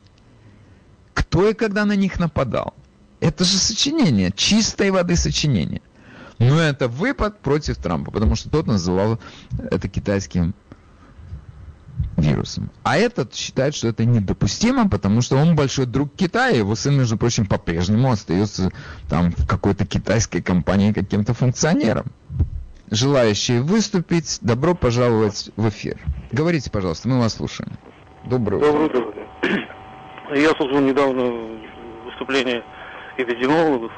Кто 1.15 1.49
и 1.49 1.55
когда 1.55 1.85
на 1.85 1.97
них 1.97 2.21
нападал? 2.21 2.75
Это 3.19 3.43
же 3.43 3.59
сочинение, 3.59 4.31
чистой 4.31 4.93
воды 4.93 5.17
сочинение. 5.17 5.83
Но 6.39 6.61
это 6.61 6.87
выпад 6.87 7.41
против 7.41 7.77
Трампа, 7.77 8.13
потому 8.13 8.37
что 8.37 8.51
тот 8.51 8.69
называл 8.69 9.19
это 9.71 9.89
китайским 9.89 10.55
вирусом. 12.17 12.71
А 12.83 12.97
этот 12.97 13.35
считает, 13.35 13.75
что 13.75 13.89
это 13.89 14.05
недопустимо, 14.05 14.89
потому 14.89 15.23
что 15.23 15.37
он 15.37 15.57
большой 15.57 15.87
друг 15.87 16.15
Китая. 16.15 16.57
Его 16.57 16.75
сын, 16.75 16.97
между 16.97 17.17
прочим, 17.17 17.47
по-прежнему 17.47 18.11
остается 18.11 18.71
там 19.09 19.33
в 19.33 19.47
какой-то 19.47 19.87
китайской 19.87 20.41
компании 20.41 20.93
каким-то 20.93 21.35
функционером. 21.35 22.07
Желающие 22.91 23.63
выступить, 23.63 24.39
добро 24.43 24.75
пожаловать 24.75 25.51
в 25.57 25.69
эфир. 25.69 25.99
Говорите, 26.31 26.71
пожалуйста, 26.71 27.09
мы 27.09 27.19
вас 27.21 27.35
слушаем. 27.35 27.73
Доброе 28.25 28.59
утро. 28.59 28.71
Доброе 28.71 28.87
утро. 28.87 29.15
Я 30.35 30.51
слушал 30.51 30.81
недавно 30.81 31.59
выступление 32.05 32.63
эпидемиологов 33.17 33.91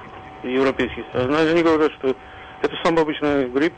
европейских. 0.44 1.04
Они 1.12 1.62
говорят, 1.62 1.92
что 1.98 2.16
это 2.62 2.74
самый 2.82 3.02
обычный 3.02 3.48
грипп, 3.48 3.74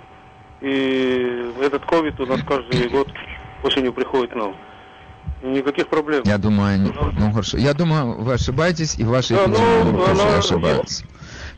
и 0.60 1.52
этот 1.60 1.84
ковид 1.86 2.18
у 2.20 2.26
нас 2.26 2.40
каждый 2.42 2.88
год 2.88 3.08
осенью 3.66 3.92
приходит 3.92 4.32
к 4.32 4.36
нам. 4.36 4.56
Никаких 5.42 5.88
проблем. 5.88 6.22
Я 6.24 6.38
думаю, 6.38 6.78
ну, 6.78 7.12
ну 7.18 7.32
хорошо. 7.32 7.58
Я 7.58 7.74
думаю, 7.74 8.14
вы 8.20 8.34
ошибаетесь, 8.34 8.98
и 8.98 9.04
ваши 9.04 9.34
да, 9.34 9.46
ну, 9.46 10.04
она... 10.04 10.38
ошибаются. 10.38 11.04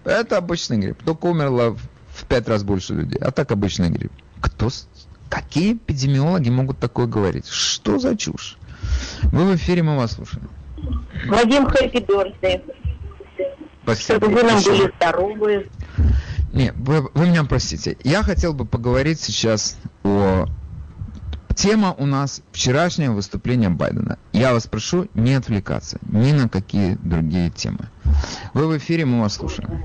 Это 0.04 0.36
обычный 0.36 0.78
грипп. 0.78 1.02
Только 1.02 1.26
умерло 1.26 1.76
в 2.08 2.24
пять 2.26 2.48
раз 2.48 2.64
больше 2.64 2.94
людей. 2.94 3.18
А 3.20 3.30
так 3.30 3.52
обычный 3.52 3.90
грипп. 3.90 4.12
Кто, 4.40 4.68
какие 5.28 5.74
эпидемиологи 5.74 6.50
могут 6.50 6.78
такое 6.78 7.06
говорить? 7.06 7.46
Что 7.46 7.98
за 7.98 8.16
чушь? 8.16 8.56
Вы 9.24 9.44
в 9.44 9.56
эфире, 9.56 9.82
мы 9.82 9.96
вас 9.96 10.12
слушаем. 10.12 10.48
Вадим 11.26 11.66
Хэппи. 11.66 12.06
Спасибо. 13.82 14.18
Чтобы 14.18 14.28
вы 14.28 14.42
нам 14.42 14.62
были 14.62 14.92
здоровы. 14.96 15.68
Не, 16.52 16.72
вы, 16.72 17.08
вы 17.14 17.26
меня 17.26 17.44
простите. 17.44 17.96
Я 18.04 18.22
хотел 18.22 18.54
бы 18.54 18.64
поговорить 18.64 19.20
сейчас 19.20 19.78
о 20.04 20.46
Тема 21.58 21.92
у 21.98 22.06
нас 22.06 22.40
вчерашнее 22.52 23.10
выступление 23.10 23.68
Байдена. 23.68 24.16
Я 24.32 24.52
вас 24.52 24.68
прошу 24.68 25.08
не 25.14 25.34
отвлекаться 25.34 25.98
ни 26.02 26.30
на 26.30 26.48
какие 26.48 26.96
другие 27.02 27.50
темы. 27.50 27.80
Вы 28.54 28.68
в 28.68 28.78
эфире, 28.78 29.06
мы 29.06 29.22
вас 29.22 29.34
слушаем. 29.34 29.82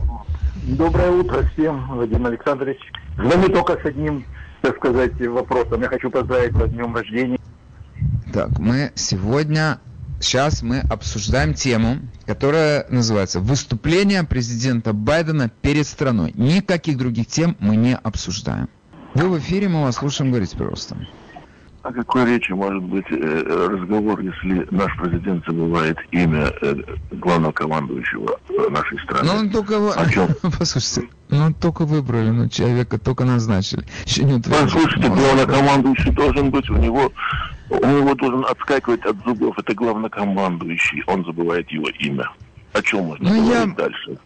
Доброе 0.67 1.09
утро 1.09 1.49
всем, 1.51 1.87
Владимир 1.87 2.27
Александрович. 2.27 2.77
Звоню 3.15 3.49
только 3.49 3.81
с 3.81 3.85
одним, 3.85 4.23
так 4.61 4.77
сказать, 4.77 5.13
вопросом. 5.27 5.81
Я 5.81 5.87
хочу 5.87 6.11
поздравить 6.11 6.53
вас 6.53 6.69
с 6.69 6.73
днем 6.73 6.95
рождения. 6.95 7.39
Так, 8.31 8.59
мы 8.59 8.91
сегодня, 8.93 9.79
сейчас 10.19 10.61
мы 10.61 10.81
обсуждаем 10.81 11.55
тему, 11.55 11.97
которая 12.27 12.85
называется 12.89 13.39
«Выступление 13.39 14.23
президента 14.23 14.93
Байдена 14.93 15.49
перед 15.49 15.87
страной». 15.87 16.33
Никаких 16.35 16.99
других 16.99 17.25
тем 17.25 17.57
мы 17.57 17.77
не 17.77 17.95
обсуждаем. 17.95 18.69
Вы 19.15 19.27
в 19.27 19.39
эфире, 19.39 19.69
мы 19.69 19.81
вас 19.81 19.95
слушаем, 19.95 20.29
говорите, 20.29 20.55
пожалуйста. 20.55 20.97
О 21.83 21.91
какой 21.91 22.25
речи 22.25 22.53
может 22.53 22.81
быть 22.81 23.05
э, 23.09 23.67
разговор, 23.69 24.21
если 24.21 24.65
наш 24.71 24.95
президент 24.97 25.43
забывает 25.45 25.97
имя 26.11 26.49
э, 26.61 26.75
главного 27.11 27.51
командующего 27.51 28.39
нашей 28.69 28.97
страны? 28.99 29.25
Ну, 29.25 29.39
он 29.39 29.49
только... 29.49 29.93
О 29.93 30.09
чем? 30.09 30.29
Послушайте, 30.57 31.09
ну, 31.29 31.53
только 31.53 31.83
выбрали, 31.83 32.29
ну, 32.29 32.47
человека 32.47 32.97
только 32.97 33.25
назначили. 33.25 33.85
Еще 34.05 34.23
не. 34.23 34.39
Послушайте, 34.41 35.09
главнокомандующий 35.09 36.11
должен 36.11 36.51
быть, 36.51 36.69
у 36.69 36.77
него, 36.77 37.11
у 37.69 37.85
него 37.85 38.15
должен 38.15 38.45
отскакивать 38.45 39.05
от 39.05 39.17
зубов. 39.25 39.59
Это 39.59 39.73
главнокомандующий, 39.73 41.03
он 41.07 41.25
забывает 41.25 41.69
его 41.69 41.89
имя. 41.99 42.31
О 42.71 42.81
чем 42.81 43.07
можно 43.07 43.29
ну, 43.29 43.45
говорить 43.45 43.75
я... 43.77 43.83
дальше? 43.83 44.17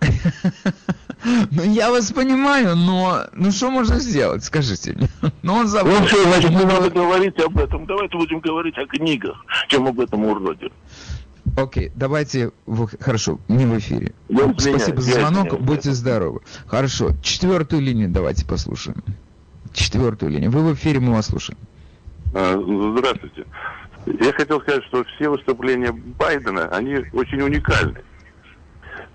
Ну, 1.50 1.62
я 1.64 1.90
вас 1.90 2.12
понимаю, 2.12 2.76
но 2.76 3.24
ну 3.32 3.50
что 3.50 3.70
можно 3.70 3.98
сделать, 3.98 4.44
скажите 4.44 4.92
мне? 4.92 5.08
Ну, 5.42 5.54
он 5.54 5.66
забыл. 5.66 5.92
Ну, 5.98 6.06
все, 6.06 6.22
значит, 6.22 6.50
не 6.50 6.64
надо 6.64 6.90
говорить 6.90 7.38
об 7.40 7.58
этом. 7.58 7.86
Давайте 7.86 8.16
будем 8.16 8.40
говорить 8.40 8.76
о 8.78 8.86
книгах, 8.86 9.44
чем 9.68 9.86
об 9.86 9.98
этом 10.00 10.24
уроде. 10.24 10.70
Окей, 11.56 11.90
давайте, 11.94 12.50
в, 12.66 12.88
хорошо, 13.00 13.40
не 13.48 13.64
в 13.66 13.78
эфире. 13.78 14.12
Я 14.28 14.52
Спасибо 14.58 15.00
за 15.00 15.20
звонок, 15.20 15.52
я 15.52 15.58
будьте 15.58 15.92
здоровы. 15.92 16.40
Хорошо, 16.66 17.12
четвертую 17.22 17.82
линию 17.82 18.08
давайте 18.08 18.44
послушаем. 18.44 19.02
Четвертую 19.72 20.32
линию. 20.32 20.50
Вы 20.50 20.62
в 20.62 20.74
эфире, 20.74 21.00
мы 21.00 21.12
вас 21.12 21.26
слушаем. 21.26 21.58
А, 22.34 22.60
здравствуйте. 22.98 23.46
Я 24.06 24.32
хотел 24.32 24.60
сказать, 24.60 24.84
что 24.84 25.04
все 25.16 25.28
выступления 25.28 25.92
Байдена, 25.92 26.68
они 26.68 26.98
очень 27.12 27.40
уникальны 27.40 28.02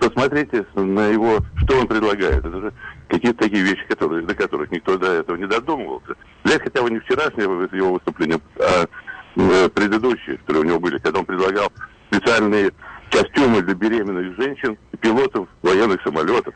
посмотрите 0.01 0.65
на 0.73 1.07
его, 1.09 1.39
что 1.57 1.79
он 1.79 1.87
предлагает. 1.87 2.43
Это 2.43 2.59
же 2.59 2.73
какие-то 3.07 3.43
такие 3.43 3.63
вещи, 3.63 3.85
которые, 3.87 4.25
до 4.25 4.33
которых 4.33 4.71
никто 4.71 4.97
до 4.97 5.07
этого 5.11 5.37
не 5.37 5.45
додумывался. 5.45 6.15
Взять 6.43 6.63
хотя 6.63 6.81
бы 6.81 6.89
не 6.89 6.99
вчерашнее 6.99 7.43
его 7.71 7.93
выступление, 7.93 8.39
а 8.57 8.87
э, 9.35 9.69
предыдущие, 9.69 10.37
которые 10.37 10.63
у 10.63 10.67
него 10.67 10.79
были, 10.79 10.97
когда 10.97 11.19
он 11.19 11.25
предлагал 11.25 11.71
специальные 12.11 12.71
костюмы 13.11 13.61
для 13.61 13.75
беременных 13.75 14.35
женщин 14.37 14.77
пилотов 14.99 15.47
военных 15.61 16.01
самолетов. 16.01 16.55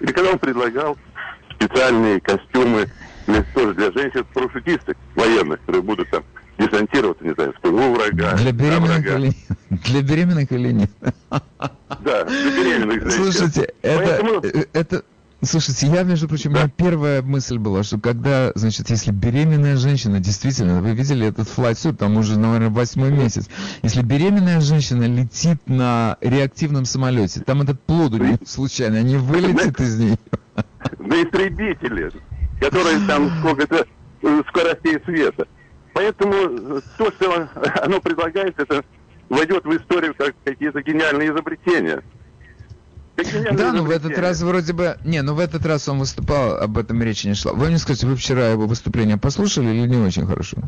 Или 0.00 0.12
когда 0.12 0.30
он 0.30 0.38
предлагал 0.38 0.96
специальные 1.50 2.20
костюмы 2.20 2.86
для, 3.26 3.42
тоже 3.54 3.74
для 3.74 3.92
женщин-парашютисток 3.92 4.96
военных, 5.14 5.60
которые 5.60 5.82
будут 5.82 6.08
там 6.10 6.24
десантироваться, 6.58 7.24
не 7.24 7.34
знаю, 7.34 7.52
в 7.56 7.60
тылу 7.60 7.94
врага. 7.94 8.36
Для 8.36 8.52
беременных 8.52 9.02
врага. 9.02 9.18
или 9.18 9.34
Для 9.70 10.02
беременных 10.02 10.52
или 10.52 10.72
нет? 10.72 10.90
Да, 11.30 12.24
для 12.24 12.50
беременных. 12.50 13.12
Слушайте, 13.12 13.72
это, 13.82 14.22
Поэтому... 14.22 14.40
Э, 14.42 14.64
это, 14.72 15.02
Слушайте, 15.42 15.86
я, 15.88 16.02
между 16.02 16.28
прочим, 16.28 16.52
да. 16.52 16.60
моя 16.60 16.72
первая 16.74 17.22
мысль 17.22 17.58
была, 17.58 17.82
что 17.82 18.00
когда, 18.00 18.52
значит, 18.54 18.88
если 18.88 19.10
беременная 19.12 19.76
женщина, 19.76 20.18
действительно, 20.18 20.80
вы 20.80 20.92
видели 20.92 21.26
этот 21.26 21.48
флайт 21.48 21.76
там 21.98 22.16
уже, 22.16 22.38
наверное, 22.38 22.70
восьмой 22.70 23.10
месяц, 23.10 23.48
если 23.82 24.02
беременная 24.02 24.60
женщина 24.60 25.04
летит 25.04 25.58
на 25.66 26.16
реактивном 26.22 26.86
самолете, 26.86 27.40
там 27.40 27.62
этот 27.62 27.80
плод 27.82 28.14
у 28.14 28.16
нее 28.16 28.38
случайно 28.46 29.02
не 29.02 29.16
вылетит 29.16 29.78
из 29.78 29.98
нее? 29.98 30.18
На 30.98 31.22
истребителе, 31.22 32.10
которые 32.58 33.06
там 33.06 33.30
сколько-то 33.40 33.86
э, 34.22 34.42
скоростей 34.48 34.98
света. 35.04 35.46
Поэтому 35.96 36.34
э, 36.34 36.80
то, 36.98 37.10
что 37.10 37.48
оно 37.80 38.00
предлагает, 38.02 38.60
это 38.60 38.84
войдет 39.30 39.64
в 39.64 39.74
историю 39.74 40.14
как 40.14 40.34
какие-то 40.44 40.82
гениальные 40.82 41.30
изобретения. 41.30 42.02
Да, 43.52 43.72
но 43.72 43.82
в 43.82 43.88
этот 43.88 44.18
раз 44.18 44.42
вроде 44.42 44.74
бы... 44.74 44.98
Не, 45.06 45.22
ну 45.22 45.32
в 45.32 45.38
этот 45.38 45.64
раз 45.64 45.88
он 45.88 45.98
выступал, 45.98 46.58
об 46.58 46.76
этом 46.76 47.02
речи 47.02 47.26
не 47.28 47.32
шла. 47.32 47.54
Вы 47.54 47.68
мне 47.68 47.78
скажите, 47.78 48.06
вы 48.06 48.16
вчера 48.16 48.48
его 48.48 48.66
выступление 48.66 49.16
послушали 49.16 49.68
или 49.68 49.88
не 49.88 49.96
очень 49.96 50.26
хорошо? 50.26 50.58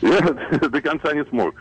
Я 0.00 0.20
до 0.70 0.80
конца 0.80 1.12
не 1.12 1.26
смог. 1.26 1.54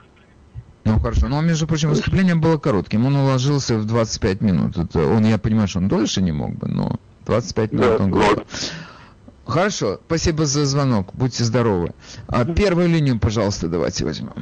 Ну 0.85 0.99
хорошо, 0.99 1.27
но 1.27 1.41
между 1.41 1.67
прочим, 1.67 1.89
выступление 1.89 2.35
было 2.35 2.57
коротким, 2.57 3.05
он 3.05 3.17
уложился 3.17 3.77
в 3.77 3.85
25 3.85 4.39
минут. 4.39 4.77
Это 4.77 5.05
он, 5.05 5.25
я 5.25 5.37
понимаю, 5.37 5.67
что 5.67 5.79
он 5.79 5.89
дольше 5.89 6.21
не 6.21 6.31
мог 6.31 6.55
бы, 6.55 6.69
но 6.69 6.97
25 7.25 7.73
минут 7.73 7.97
да, 7.97 8.03
он 8.05 8.11
говорил. 8.11 8.43
Хорошо, 9.45 9.99
спасибо 10.05 10.45
за 10.45 10.65
звонок, 10.65 11.13
будьте 11.13 11.43
здоровы. 11.43 11.93
А 12.27 12.45
первую 12.45 12.87
линию, 12.87 13.19
пожалуйста, 13.19 13.67
давайте 13.67 14.05
возьмем. 14.05 14.33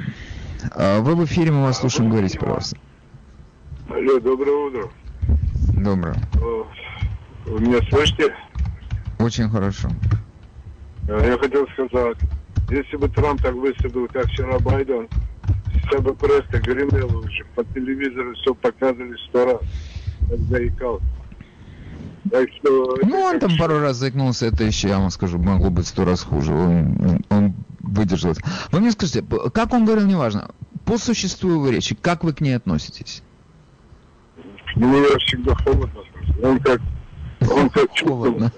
А, 0.75 1.01
вы 1.01 1.15
в 1.15 1.25
эфире, 1.25 1.51
мы 1.51 1.63
вас 1.63 1.79
слушаем, 1.79 2.09
говорите, 2.09 2.37
пожалуйста. 2.39 2.77
Алло, 3.89 4.19
доброе 4.19 4.67
утро. 4.67 4.89
Доброе. 5.75 6.15
Вы 7.45 7.59
меня 7.59 7.79
слышите? 7.89 8.33
Очень 9.19 9.49
хорошо. 9.49 9.89
Э, 11.07 11.19
я 11.25 11.37
хотел 11.37 11.67
сказать, 11.69 12.17
если 12.69 12.97
бы 12.97 13.09
Трамп 13.09 13.41
так 13.41 13.55
выступил, 13.55 14.07
как 14.07 14.27
вчера 14.27 14.59
Байден, 14.59 15.07
вся 15.87 15.99
бы 15.99 16.13
пресса 16.13 16.59
гремела 16.59 17.17
уже, 17.17 17.43
по 17.55 17.63
телевизору 17.65 18.33
все 18.35 18.53
показывали 18.53 19.17
сто 19.27 19.45
раз, 19.45 19.61
как 20.29 20.39
заикался. 20.41 21.05
Так 22.29 22.49
что, 22.59 22.97
ну, 23.03 23.19
он 23.19 23.39
там 23.39 23.57
пару 23.57 23.79
раз 23.79 23.97
заикнулся, 23.97 24.45
это 24.45 24.63
еще, 24.63 24.89
я 24.89 24.99
вам 24.99 25.09
скажу, 25.09 25.39
могло 25.39 25.71
быть 25.71 25.87
сто 25.87 26.05
раз 26.05 26.21
хуже. 26.21 26.53
Он, 26.53 27.21
он 27.29 27.53
выдержал. 27.79 28.33
Вы 28.71 28.79
мне 28.79 28.91
скажите, 28.91 29.23
как 29.53 29.73
он 29.73 29.85
говорил, 29.85 30.05
неважно, 30.05 30.51
по 30.85 30.97
существу 30.97 31.51
его 31.51 31.69
речи, 31.69 31.95
как 31.95 32.23
вы 32.23 32.33
к 32.33 32.41
ней 32.41 32.53
относитесь? 32.53 33.23
Мне 34.75 35.03
всегда 35.25 35.55
холодно. 35.55 36.01
Он 36.43 36.59
как, 36.59 36.81
он 37.49 37.69
как 37.69 37.89
холодно. 38.03 38.51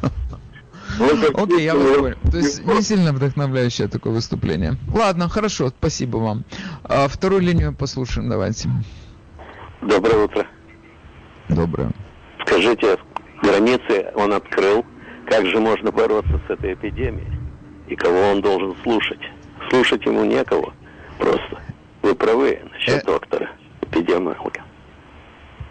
Окей, 1.34 1.64
я 1.64 1.74
вас 1.74 1.96
понял. 1.96 2.16
То 2.30 2.38
есть 2.38 2.64
не 2.64 2.82
сильно 2.82 3.12
вдохновляющее 3.12 3.88
такое 3.88 4.12
выступление. 4.12 4.76
Ладно, 4.92 5.28
хорошо, 5.28 5.68
спасибо 5.68 6.18
вам. 6.18 6.44
А 6.84 7.08
вторую 7.08 7.42
линию 7.42 7.74
послушаем, 7.74 8.28
давайте. 8.28 8.68
Доброе 9.82 10.24
утро. 10.24 10.46
Доброе. 11.48 11.92
Скажите, 12.46 12.96
границы 13.42 14.10
он 14.14 14.32
открыл. 14.32 14.84
Как 15.26 15.46
же 15.46 15.60
можно 15.60 15.90
бороться 15.90 16.40
с 16.46 16.50
этой 16.50 16.74
эпидемией? 16.74 17.30
И 17.86 17.96
кого 17.96 18.18
он 18.30 18.40
должен 18.40 18.74
слушать? 18.82 19.20
Слушать 19.70 20.04
ему 20.06 20.24
некого. 20.24 20.72
Просто. 21.18 21.60
Вы 22.02 22.14
правы 22.14 22.60
насчет 22.72 23.02
э... 23.02 23.06
доктора, 23.06 23.50
эпидемиолога. 23.82 24.62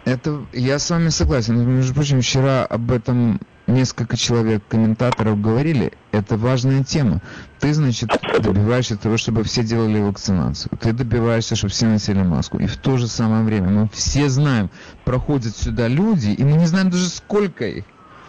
Это 0.04 0.46
я 0.52 0.78
с 0.78 0.88
вами 0.90 1.08
согласен. 1.08 1.58
Между 1.76 1.94
прочим, 1.94 2.20
вчера 2.20 2.64
об 2.64 2.90
этом 2.90 3.40
несколько 3.66 4.16
человек, 4.16 4.62
комментаторов 4.68 5.40
говорили. 5.40 5.92
Это 6.12 6.36
важная 6.36 6.82
тема. 6.82 7.20
Ты, 7.60 7.74
значит, 7.74 8.10
добиваешься 8.40 8.96
того, 8.96 9.16
чтобы 9.16 9.42
все 9.42 9.64
делали 9.64 10.00
вакцинацию. 10.00 10.70
Ты 10.80 10.92
добиваешься, 10.92 11.56
чтобы 11.56 11.72
все 11.72 11.86
носили 11.86 12.22
маску. 12.22 12.58
И 12.58 12.66
в 12.66 12.76
то 12.76 12.96
же 12.96 13.08
самое 13.08 13.44
время 13.44 13.68
мы 13.70 13.88
все 13.92 14.28
знаем, 14.28 14.70
проходят 15.04 15.56
сюда 15.56 15.88
люди, 15.88 16.30
и 16.30 16.44
мы 16.44 16.52
не 16.52 16.66
знаем 16.66 16.90
даже 16.90 17.08
сколько 17.08 17.66
их. 17.66 17.84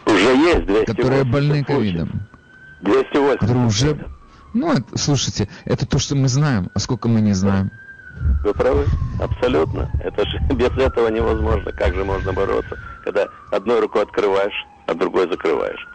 Уже 0.05 0.35
есть 0.35 0.65
200 0.65 0.85
Которые 0.85 1.23
больны 1.25 1.63
ковидом. 1.63 2.21
280. 2.81 3.39
Которые 3.39 3.65
уже... 3.67 3.97
Ну, 4.53 4.73
это, 4.73 4.97
слушайте, 4.97 5.47
это 5.65 5.85
то, 5.85 5.99
что 5.99 6.15
мы 6.15 6.27
знаем, 6.27 6.71
а 6.73 6.79
сколько 6.79 7.07
мы 7.07 7.21
не 7.21 7.33
знаем. 7.33 7.69
Вы 8.43 8.53
правы, 8.53 8.85
абсолютно. 9.21 9.91
Это 10.03 10.27
же 10.27 10.39
без 10.55 10.71
этого 10.71 11.09
невозможно. 11.09 11.71
Как 11.71 11.93
же 11.93 12.03
можно 12.03 12.33
бороться, 12.33 12.79
когда 13.03 13.27
одной 13.51 13.79
рукой 13.79 14.03
открываешь, 14.03 14.65
а 14.87 14.95
другой 14.95 15.29
закрываешь? 15.29 15.87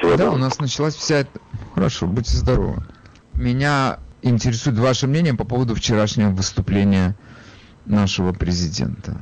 Всего 0.00 0.16
да, 0.16 0.30
у 0.30 0.38
нас 0.38 0.58
началась 0.58 0.94
вся 0.94 1.16
эта... 1.16 1.40
Хорошо, 1.74 2.06
будьте 2.06 2.34
здоровы. 2.36 2.82
Меня 3.34 3.98
интересует 4.22 4.78
ваше 4.78 5.06
мнение 5.06 5.34
по 5.34 5.44
поводу 5.44 5.74
вчерашнего 5.74 6.30
выступления 6.30 7.16
нашего 7.84 8.32
президента. 8.32 9.18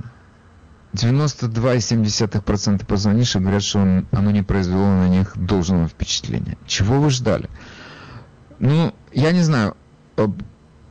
92,7% 0.95 2.87
позвонивших 2.87 3.43
говорят, 3.43 3.63
что 3.63 3.81
он, 3.81 4.07
оно 4.13 4.31
не 4.31 4.43
произвело 4.43 4.87
на 4.87 5.09
них 5.09 5.37
должного 5.37 5.89
впечатления. 5.89 6.57
Чего 6.67 7.01
вы 7.01 7.11
ждали? 7.11 7.51
Ну, 8.61 8.95
я 9.13 9.33
не 9.33 9.43
знаю, 9.43 9.77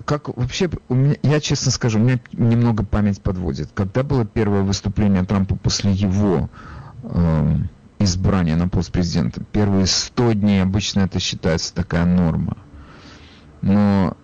как 0.05 0.35
вообще, 0.35 0.69
у 0.89 0.95
меня, 0.95 1.15
я 1.23 1.39
честно 1.39 1.71
скажу, 1.71 1.99
у 1.99 2.03
меня 2.03 2.19
немного 2.33 2.85
память 2.85 3.21
подводит. 3.21 3.69
Когда 3.73 4.03
было 4.03 4.25
первое 4.25 4.63
выступление 4.63 5.23
Трампа 5.23 5.55
после 5.55 5.91
его 5.93 6.49
э, 7.03 7.55
избрания 7.99 8.55
на 8.55 8.67
пост 8.67 8.91
президента? 8.91 9.43
Первые 9.51 9.85
100 9.85 10.33
дней 10.33 10.61
обычно 10.61 11.01
это 11.01 11.19
считается 11.19 11.73
такая 11.73 12.05
норма. 12.05 12.57
Но 13.61 14.15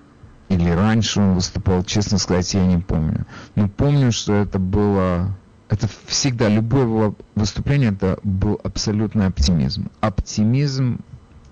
или 0.49 0.69
раньше 0.69 1.19
он 1.19 1.33
выступал, 1.33 1.83
честно 1.83 2.17
сказать, 2.17 2.53
я 2.53 2.65
не 2.65 2.77
помню. 2.77 3.25
Но 3.55 3.67
помню, 3.67 4.11
что 4.11 4.33
это 4.33 4.59
было... 4.59 5.35
Это 5.69 5.89
всегда, 6.05 6.49
любое 6.49 6.83
его 6.83 7.15
выступление, 7.33 7.91
это 7.91 8.19
был 8.23 8.59
абсолютный 8.63 9.25
оптимизм. 9.25 9.89
Оптимизм 10.01 10.99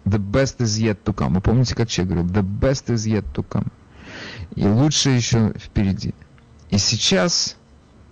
the 0.06 0.20
best 0.20 0.60
is 0.60 0.80
yet 0.80 0.98
to 1.04 1.14
come. 1.14 1.34
Вы 1.34 1.42
помните, 1.42 1.76
как 1.76 1.90
человек 1.90 2.14
говорил? 2.14 2.32
The 2.32 2.60
best 2.60 2.94
is 2.94 3.08
yet 3.08 3.26
to 3.34 3.44
come. 3.48 3.68
И 4.56 4.68
лучше 4.68 5.10
еще 5.10 5.54
впереди. 5.58 6.14
И 6.70 6.78
сейчас 6.78 7.56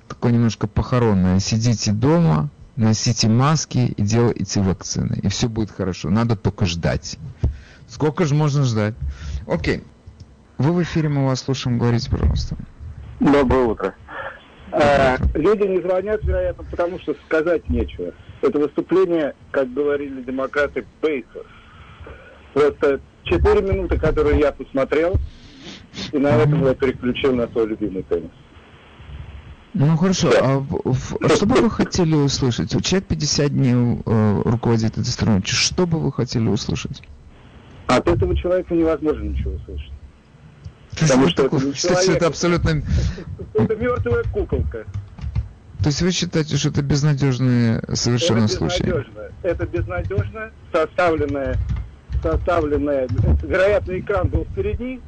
такое 0.07 0.31
немножко 0.31 0.67
похоронное. 0.67 1.39
Сидите 1.39 1.91
дома, 1.91 2.49
носите 2.79 3.27
маски 3.27 3.93
и 3.97 4.01
делайте 4.01 4.61
вакцины. 4.61 5.19
И 5.21 5.27
все 5.27 5.47
будет 5.47 5.69
хорошо. 5.71 6.09
Надо 6.09 6.35
только 6.35 6.65
ждать. 6.65 7.17
Сколько 7.87 8.25
же 8.25 8.35
можно 8.35 8.63
ждать? 8.63 8.95
Окей. 9.47 9.83
Вы 10.57 10.73
в 10.73 10.83
эфире, 10.83 11.09
мы 11.09 11.25
вас 11.25 11.41
слушаем. 11.41 11.77
Говорите, 11.77 12.09
пожалуйста. 12.09 12.55
Доброе 13.19 13.65
утро. 13.65 13.95
А, 14.71 15.17
люди 15.33 15.63
не 15.63 15.81
звонят, 15.81 16.23
вероятно, 16.23 16.63
потому 16.69 16.99
что 16.99 17.15
сказать 17.25 17.67
нечего. 17.69 18.13
Это 18.41 18.59
выступление, 18.59 19.33
как 19.51 19.73
говорили 19.73 20.21
демократы, 20.21 20.85
бейсов. 21.01 21.45
Просто 22.53 23.01
четыре 23.23 23.61
минуты, 23.61 23.97
которые 23.97 24.39
я 24.39 24.51
посмотрел, 24.51 25.15
и 26.11 26.17
на 26.17 26.29
этом 26.29 26.63
я 26.65 26.75
переключил 26.75 27.35
на 27.35 27.47
свой 27.47 27.67
любимый 27.67 28.03
теннис. 28.03 28.31
Ну 29.73 29.97
хорошо, 29.97 30.31
а, 30.41 30.65
а 31.21 31.29
что 31.29 31.45
бы 31.45 31.55
вы 31.61 31.69
хотели 31.69 32.15
услышать? 32.15 32.71
Человек 32.83 33.07
50 33.07 33.49
дней 33.49 34.01
э, 34.03 34.41
руководит 34.43 34.97
этой 34.97 35.05
страной. 35.05 35.43
Что 35.45 35.85
бы 35.85 35.99
вы 35.99 36.11
хотели 36.11 36.47
услышать? 36.47 37.03
От 37.85 38.07
этого 38.07 38.35
человека 38.35 38.73
невозможно 38.73 39.23
ничего 39.23 39.51
услышать. 39.53 39.91
Потому 40.99 41.29
что 41.29 41.43
такой, 41.43 41.59
это, 41.59 41.71
кстати, 41.73 42.09
это 42.09 42.27
абсолютно... 42.27 42.81
Это 43.53 43.75
мертвая 43.75 44.23
куколка. 44.31 44.85
То 45.81 45.87
есть 45.87 46.01
вы 46.01 46.11
считаете, 46.11 46.57
что 46.57 46.69
это 46.69 46.81
безнадежные 46.81 47.81
совершенно 47.93 48.45
это 48.45 48.53
случаи? 48.53 48.83
Безнадежно. 48.83 49.21
Это 49.43 49.65
безнадежно 49.65 50.51
составленное, 50.73 51.57
составленное, 52.21 53.07
вероятно, 53.43 53.97
экран 53.97 54.27
был 54.27 54.45
впереди, 54.45 54.99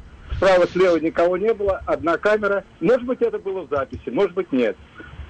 Справа-слева 0.42 0.96
никого 0.96 1.36
не 1.36 1.54
было, 1.54 1.80
одна 1.86 2.16
камера. 2.18 2.64
Может 2.80 3.04
быть, 3.04 3.22
это 3.22 3.38
было 3.38 3.64
в 3.64 3.70
записи, 3.70 4.10
может 4.10 4.34
быть, 4.34 4.50
нет. 4.50 4.76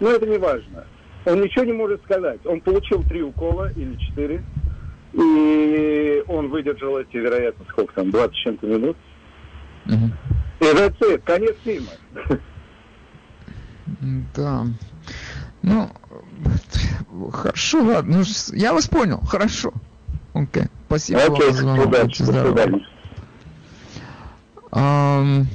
Но 0.01 0.09
это 0.09 0.27
не 0.27 0.39
важно. 0.39 0.87
Он 1.27 1.43
ничего 1.43 1.67
не 1.67 1.73
может 1.75 2.03
сказать. 2.05 2.41
Он 2.47 2.63
получил 2.63 3.03
три 3.03 3.23
укола 3.23 3.71
или 3.77 3.95
четыре. 3.97 4.43
И 5.13 6.25
он 6.29 6.49
выдержал 6.49 6.97
эти, 6.97 7.19
вероятно, 7.19 7.67
сколько 7.69 7.93
там, 7.95 8.11
20 8.11 8.35
чем-то 8.37 8.67
минут. 8.67 8.97
Угу. 9.85 10.11
И 10.61 10.65
это 10.65 11.19
конец 11.19 11.57
фильма. 11.63 11.91
Да. 14.35 14.65
Ну, 15.61 15.91
хорошо, 17.31 17.85
ладно. 17.85 18.19
Ну, 18.19 18.25
я 18.57 18.73
вас 18.73 18.89
понял. 18.89 19.21
Хорошо. 19.21 19.75
Окей. 20.33 20.65
Спасибо 20.87 21.21
okay. 21.21 21.29
вам 21.29 21.41
за 21.43 21.53
звонок. 21.53 21.87
Удачи. 21.87 22.25
До 22.25 22.33
свидания. 22.33 22.87
Вы 24.73 25.47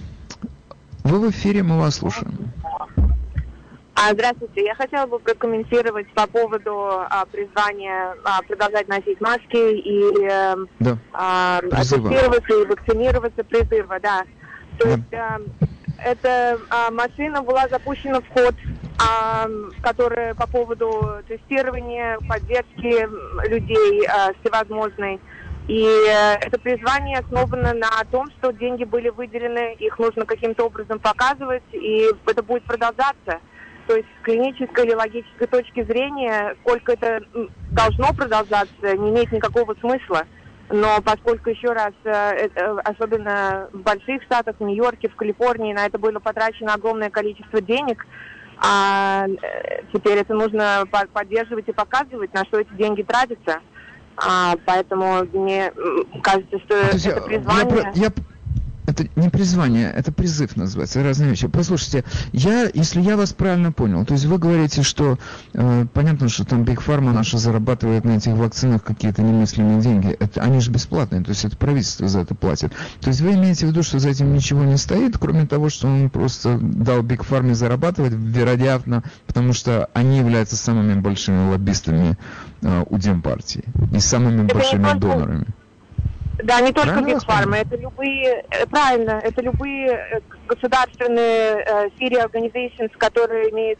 в 1.03 1.31
эфире, 1.31 1.63
мы 1.63 1.79
вас 1.79 1.95
слушаем. 1.95 2.51
А, 3.95 4.13
здравствуйте. 4.13 4.63
Я 4.63 4.75
хотела 4.75 5.07
бы 5.07 5.17
прокомментировать 5.17 6.07
по 6.13 6.27
поводу 6.27 7.01
а, 7.09 7.25
призвания 7.25 8.15
а, 8.23 8.43
продолжать 8.43 8.87
носить 8.87 9.19
маски 9.19 9.79
и 9.79 10.23
э, 10.23 10.55
да. 10.79 10.97
а, 11.13 11.59
тестироваться 11.61 12.61
и 12.61 12.65
вакцинироваться 12.67 13.43
призыва, 13.43 13.99
да. 13.99 14.21
То 14.77 14.89
есть 14.89 15.13
а, 15.13 15.39
эта 16.05 16.59
а, 16.69 16.91
машина 16.91 17.41
была 17.41 17.67
запущена 17.69 18.21
в 18.21 18.29
ход, 18.29 18.53
а, 18.99 19.47
которая 19.81 20.35
по 20.35 20.45
поводу 20.45 21.23
тестирования, 21.27 22.19
поддержки 22.29 23.49
людей 23.49 24.07
а, 24.07 24.31
всевозможной. 24.39 25.19
И 25.67 25.83
э, 25.83 26.35
это 26.41 26.57
призвание 26.59 27.19
основано 27.19 27.73
на 27.73 27.89
том, 28.09 28.31
что 28.37 28.53
деньги 28.53 28.85
были 28.85 29.09
выделены, 29.09 29.73
их 29.73 29.99
нужно 29.99 30.25
каким-то 30.25 30.65
образом 30.65 30.99
показывать, 30.99 31.63
и 31.73 32.07
это 32.25 32.41
будет 32.41 32.63
продолжаться. 32.63 33.41
То 33.85 33.95
есть 33.95 34.07
с 34.19 34.23
клинической 34.23 34.85
или 34.85 34.93
логической 34.93 35.47
точки 35.47 35.83
зрения, 35.83 36.55
сколько 36.61 36.93
это 36.93 37.21
должно 37.71 38.13
продолжаться, 38.13 38.97
не 38.97 39.09
имеет 39.09 39.31
никакого 39.31 39.75
смысла. 39.75 40.23
Но 40.69 41.01
поскольку 41.01 41.49
еще 41.49 41.73
раз, 41.73 41.93
э, 42.05 42.47
особенно 42.85 43.69
в 43.73 43.79
больших 43.79 44.23
штатах, 44.23 44.55
в 44.59 44.63
Нью-Йорке, 44.63 45.09
в 45.09 45.15
Калифорнии, 45.15 45.73
на 45.73 45.85
это 45.85 45.97
было 45.97 46.19
потрачено 46.19 46.73
огромное 46.73 47.09
количество 47.09 47.59
денег, 47.59 48.05
а 48.59 49.25
э, 49.27 49.81
теперь 49.93 50.17
это 50.17 50.33
нужно 50.33 50.85
поддерживать 51.13 51.67
и 51.67 51.73
показывать, 51.73 52.33
на 52.33 52.45
что 52.45 52.59
эти 52.59 52.73
деньги 52.73 53.03
тратятся. 53.03 53.59
А, 54.17 54.55
поэтому 54.65 55.23
мне 55.31 55.71
кажется, 56.23 56.59
что 56.59 56.75
это 56.75 57.21
призвание... 57.21 57.91
Я, 57.93 58.05
я, 58.05 58.11
это 58.87 59.05
не 59.17 59.29
призвание, 59.29 59.91
это 59.91 60.11
призыв 60.11 60.55
называется, 60.55 61.03
разные 61.03 61.29
вещи. 61.29 61.47
Послушайте, 61.47 62.05
я, 62.31 62.69
если 62.73 63.01
я 63.01 63.17
вас 63.17 63.33
правильно 63.33 63.71
понял, 63.73 64.05
то 64.05 64.13
есть 64.13 64.25
вы 64.25 64.37
говорите, 64.37 64.81
что 64.81 65.19
э, 65.53 65.85
понятно, 65.93 66.29
что 66.29 66.45
там 66.45 66.63
Биг 66.63 66.79
Фарма 66.79 67.11
наша 67.11 67.37
зарабатывает 67.37 68.05
на 68.05 68.11
этих 68.11 68.31
вакцинах 68.33 68.83
какие-то 68.83 69.21
немыслимые 69.21 69.81
деньги. 69.81 70.15
Это, 70.19 70.41
они 70.41 70.61
же 70.61 70.71
бесплатные, 70.71 71.21
то 71.21 71.29
есть 71.29 71.43
это 71.43 71.57
правительство 71.57 72.07
за 72.07 72.21
это 72.21 72.33
платит. 72.33 72.71
То 73.01 73.09
есть 73.09 73.19
вы 73.19 73.33
имеете 73.33 73.65
в 73.65 73.69
виду, 73.69 73.83
что 73.83 73.99
за 73.99 74.09
этим 74.09 74.33
ничего 74.33 74.63
не 74.63 74.77
стоит, 74.77 75.17
кроме 75.17 75.45
того, 75.45 75.69
что 75.69 75.87
он 75.87 76.09
просто 76.09 76.57
дал 76.57 77.01
Биг 77.01 77.23
Фарме 77.23 77.55
зарабатывать, 77.55 78.13
вероятно, 78.13 79.03
потому 79.27 79.51
что 79.51 79.89
они 79.93 80.17
являются 80.17 80.55
самыми 80.55 80.97
большими 80.99 81.51
лоббистами 81.51 82.17
э, 82.61 82.85
у 82.89 82.97
Демпартии 82.97 83.65
и 83.93 83.99
самыми 83.99 84.43
большими 84.43 84.97
донорами. 84.97 85.47
Да, 86.43 86.61
не 86.61 86.71
только 86.71 86.99
Big 86.99 87.19
Pharma, 87.25 87.57
это 87.57 87.75
любые, 87.77 88.45
э, 88.51 88.65
правильно, 88.67 89.19
это 89.23 89.41
любые 89.41 89.87
э, 89.89 90.19
государственные 90.47 91.63
э, 91.65 91.89
Syria 91.99 92.29
organizations, 92.29 92.91
которые 92.97 93.49
имеют, 93.51 93.79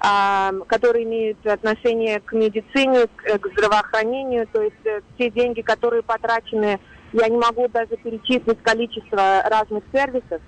а, 0.00 0.52
которые 0.68 1.04
имеют 1.04 1.44
отношение 1.46 2.20
к 2.20 2.32
медицине, 2.32 3.08
к, 3.08 3.38
к 3.38 3.48
здравоохранению, 3.52 4.46
то 4.46 4.62
есть 4.62 5.04
все 5.14 5.30
деньги, 5.30 5.60
которые 5.60 6.02
потрачены, 6.02 6.80
я 7.12 7.28
не 7.28 7.36
могу 7.36 7.68
даже 7.68 7.96
перечислить 7.96 8.62
количество 8.62 9.42
разных 9.42 9.84
сервисов, 9.92 10.40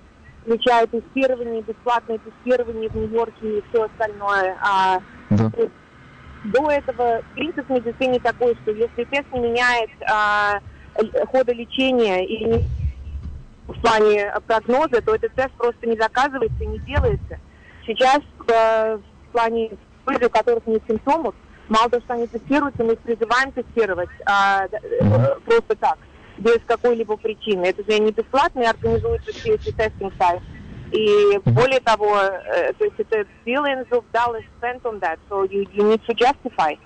включая 0.42 0.86
тестирование, 0.86 1.62
бесплатное 1.62 2.18
тестирование 2.18 2.88
в 2.88 2.94
Нью-Йорке 2.94 3.58
и 3.58 3.64
все 3.68 3.84
остальное. 3.84 4.56
А, 4.62 5.00
да. 5.28 5.50
До 6.44 6.70
этого 6.70 7.22
принцип 7.34 7.66
в 7.66 7.70
медицине 7.70 8.18
такой, 8.18 8.56
что 8.62 8.70
если 8.70 9.04
тест 9.04 9.26
не 9.32 9.40
меняет 9.40 9.90
а, 10.11 10.61
хода 11.28 11.53
лечения 11.53 12.24
и 12.26 12.62
в 13.66 13.80
плане 13.80 14.32
прогноза, 14.46 15.01
то 15.03 15.14
этот 15.14 15.34
тест 15.34 15.53
просто 15.53 15.86
не 15.86 15.96
заказывается 15.96 16.62
и 16.62 16.66
не 16.66 16.78
делается. 16.80 17.38
Сейчас 17.86 18.20
э, 18.48 18.96
в 18.96 19.32
плане 19.32 19.70
люди, 20.07 20.24
у 20.24 20.30
которых 20.30 20.66
нет 20.66 20.82
симптомов, 20.88 21.34
мало 21.68 21.88
того, 21.88 22.03
что 22.03 22.14
они 22.14 22.26
тестируются, 22.26 22.84
мы 22.84 22.94
их 22.94 22.98
призываем 23.01 23.53
тестировать 23.53 24.11
а, 24.26 24.66
э, 24.66 25.40
просто 25.44 25.76
так, 25.76 25.98
без 26.38 26.59
какой-либо 26.66 27.16
причины. 27.16 27.66
Это 27.66 27.90
же 27.90 27.98
не 27.98 28.12
бесплатно, 28.12 28.61
и 28.61 28.66
организуются 28.66 29.32
все 29.32 29.55
эти 29.55 29.70
тестинг 29.72 30.12
сайты. 30.18 30.44
И 30.92 31.38
более 31.44 31.80
того, 31.80 32.16
э, 32.18 32.72
то 32.72 32.84
есть 32.84 32.98
это 32.98 33.24
billions 33.46 33.88
of 33.90 34.05
dollars 34.12 34.44
spent 34.61 34.82
on 34.82 34.98
that, 35.01 35.18
so 35.28 35.44
you, 35.44 35.66
you 35.72 35.84
need 35.84 36.03
to 36.07 36.14
justify. 36.14 36.76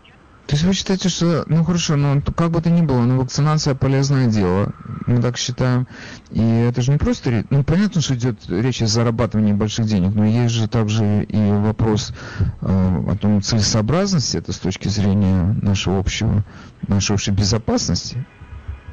То 0.46 0.56
есть 0.56 0.64
вы 0.64 0.74
считаете, 0.74 1.08
что, 1.08 1.44
ну 1.46 1.64
хорошо, 1.64 1.96
но 1.96 2.20
как 2.20 2.50
бы 2.50 2.60
то 2.60 2.68
ни 2.68 2.82
было, 2.82 3.00
но 3.04 3.18
вакцинация 3.18 3.74
полезное 3.74 4.26
дело, 4.26 4.74
мы 5.06 5.22
так 5.22 5.38
считаем. 5.38 5.88
И 6.30 6.42
это 6.42 6.82
же 6.82 6.92
не 6.92 6.98
просто, 6.98 7.44
ну 7.48 7.64
понятно, 7.64 8.02
что 8.02 8.14
идет 8.14 8.38
речь 8.48 8.82
о 8.82 8.86
зарабатывании 8.86 9.54
больших 9.54 9.86
денег, 9.86 10.14
но 10.14 10.26
есть 10.26 10.54
же 10.54 10.68
также 10.68 11.24
и 11.24 11.52
вопрос 11.52 12.12
э, 12.40 12.66
о 12.66 13.16
том 13.16 13.40
целесообразности, 13.40 14.36
это 14.36 14.52
с 14.52 14.58
точки 14.58 14.88
зрения 14.88 15.56
нашего 15.62 15.98
общего, 15.98 16.44
нашей 16.88 17.14
общей 17.14 17.30
безопасности. 17.30 18.26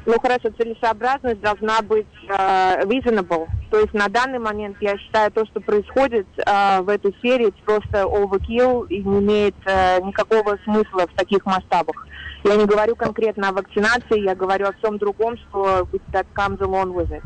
Ну 0.04 0.18
хорошо, 0.20 0.50
целесообразность 0.58 1.40
должна 1.40 1.80
быть 1.82 2.06
э, 2.28 2.82
reasonable. 2.84 3.46
То 3.70 3.78
есть 3.78 3.94
на 3.94 4.08
данный 4.08 4.40
момент 4.40 4.76
я 4.80 4.98
считаю 4.98 5.30
то, 5.30 5.46
что 5.46 5.60
происходит 5.60 6.26
э, 6.38 6.80
в 6.80 6.88
этой 6.88 7.14
сфере, 7.20 7.48
это 7.48 7.58
просто 7.64 8.02
overkill 8.02 8.88
и 8.88 9.02
не 9.02 9.20
имеет 9.20 9.54
э, 9.64 10.00
никакого 10.00 10.58
смысла 10.64 11.06
в 11.06 11.14
таких 11.16 11.46
масштабах. 11.46 12.06
Я 12.42 12.56
не 12.56 12.66
говорю 12.66 12.96
конкретно 12.96 13.50
о 13.50 13.52
вакцинации, 13.52 14.24
я 14.24 14.34
говорю 14.34 14.66
о 14.66 14.72
всем 14.72 14.98
другом, 14.98 15.36
что 15.36 15.86
that 16.12 16.26
comes 16.34 16.58
along 16.58 16.92
with 16.92 17.10
it. 17.12 17.22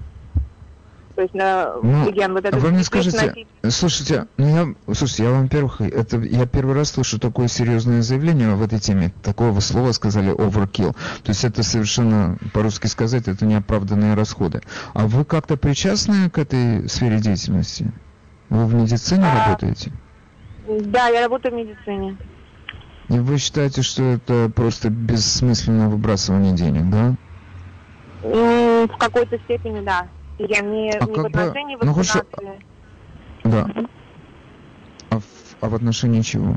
То 1.16 1.22
есть, 1.22 1.32
на, 1.32 1.72
ну, 1.82 2.10
again, 2.10 2.34
вот 2.34 2.44
это 2.44 2.58
вы 2.58 2.72
мне 2.72 2.84
скажите, 2.84 3.16
носить... 3.16 3.46
слушайте, 3.74 4.26
ну 4.36 4.76
я, 4.86 4.94
слушайте, 4.94 5.24
я 5.24 5.30
вам, 5.30 5.44
во-первых, 5.44 5.80
это 5.80 6.18
я 6.18 6.44
первый 6.44 6.74
раз 6.74 6.90
слышу 6.90 7.18
такое 7.18 7.48
серьезное 7.48 8.02
заявление 8.02 8.54
в 8.54 8.62
этой 8.62 8.78
теме. 8.78 9.14
Такого 9.22 9.60
слова 9.60 9.92
сказали 9.92 10.30
overkill. 10.30 10.92
То 11.22 11.30
есть 11.30 11.42
это 11.44 11.62
совершенно, 11.62 12.36
по-русски 12.52 12.86
сказать, 12.88 13.28
это 13.28 13.46
неоправданные 13.46 14.12
расходы. 14.12 14.60
А 14.92 15.06
вы 15.06 15.24
как-то 15.24 15.56
причастны 15.56 16.28
к 16.28 16.36
этой 16.36 16.86
сфере 16.86 17.18
деятельности? 17.18 17.90
Вы 18.50 18.66
в 18.66 18.74
медицине 18.74 19.24
а, 19.24 19.46
работаете? 19.46 19.92
Да, 20.68 21.08
я 21.08 21.22
работаю 21.22 21.54
в 21.54 21.56
медицине. 21.56 22.18
И 23.08 23.18
вы 23.18 23.38
считаете, 23.38 23.80
что 23.80 24.02
это 24.02 24.52
просто 24.54 24.90
бессмысленное 24.90 25.88
выбрасывание 25.88 26.52
денег, 26.52 26.90
да? 26.90 27.14
В 28.22 28.98
какой-то 28.98 29.38
степени, 29.38 29.80
да. 29.80 30.08
Я 30.38 30.60
не, 30.60 30.90
а 30.92 31.04
не 31.04 31.14
в 31.14 31.24
отношении 31.24 31.76
бы, 31.76 31.86
ну, 31.86 31.92
хорошо, 31.92 32.20
Да. 33.44 33.66
А, 35.10 35.18
в, 35.18 35.24
а 35.60 35.68
в 35.68 35.74
отношении 35.74 36.20
чего? 36.20 36.56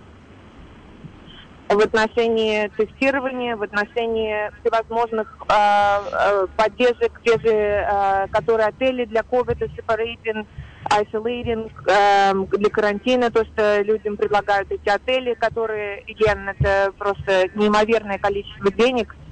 В 1.70 1.80
отношении 1.80 2.68
тестирования, 2.76 3.56
в 3.56 3.62
отношении 3.62 4.52
всевозможных 4.60 5.38
э, 5.48 5.54
э, 5.54 6.48
поддержек, 6.58 7.22
те 7.24 7.40
же, 7.40 7.54
э, 7.54 8.28
которые 8.32 8.70
отели 8.70 9.06
для 9.06 9.22
COVID, 9.22 9.70
separating, 9.78 10.48
isolating, 10.90 11.72
э, 11.88 12.58
для 12.58 12.70
карантина, 12.72 13.30
то, 13.30 13.46
что 13.46 13.82
людям 13.82 14.18
предлагают 14.18 14.72
эти 14.72 14.90
отели, 14.90 15.36
которые, 15.36 16.04
again, 16.06 16.56
это 16.58 16.92
просто 16.98 17.50
неимоверное 17.56 18.18
количество 18.18 18.72
денег– 18.72 19.16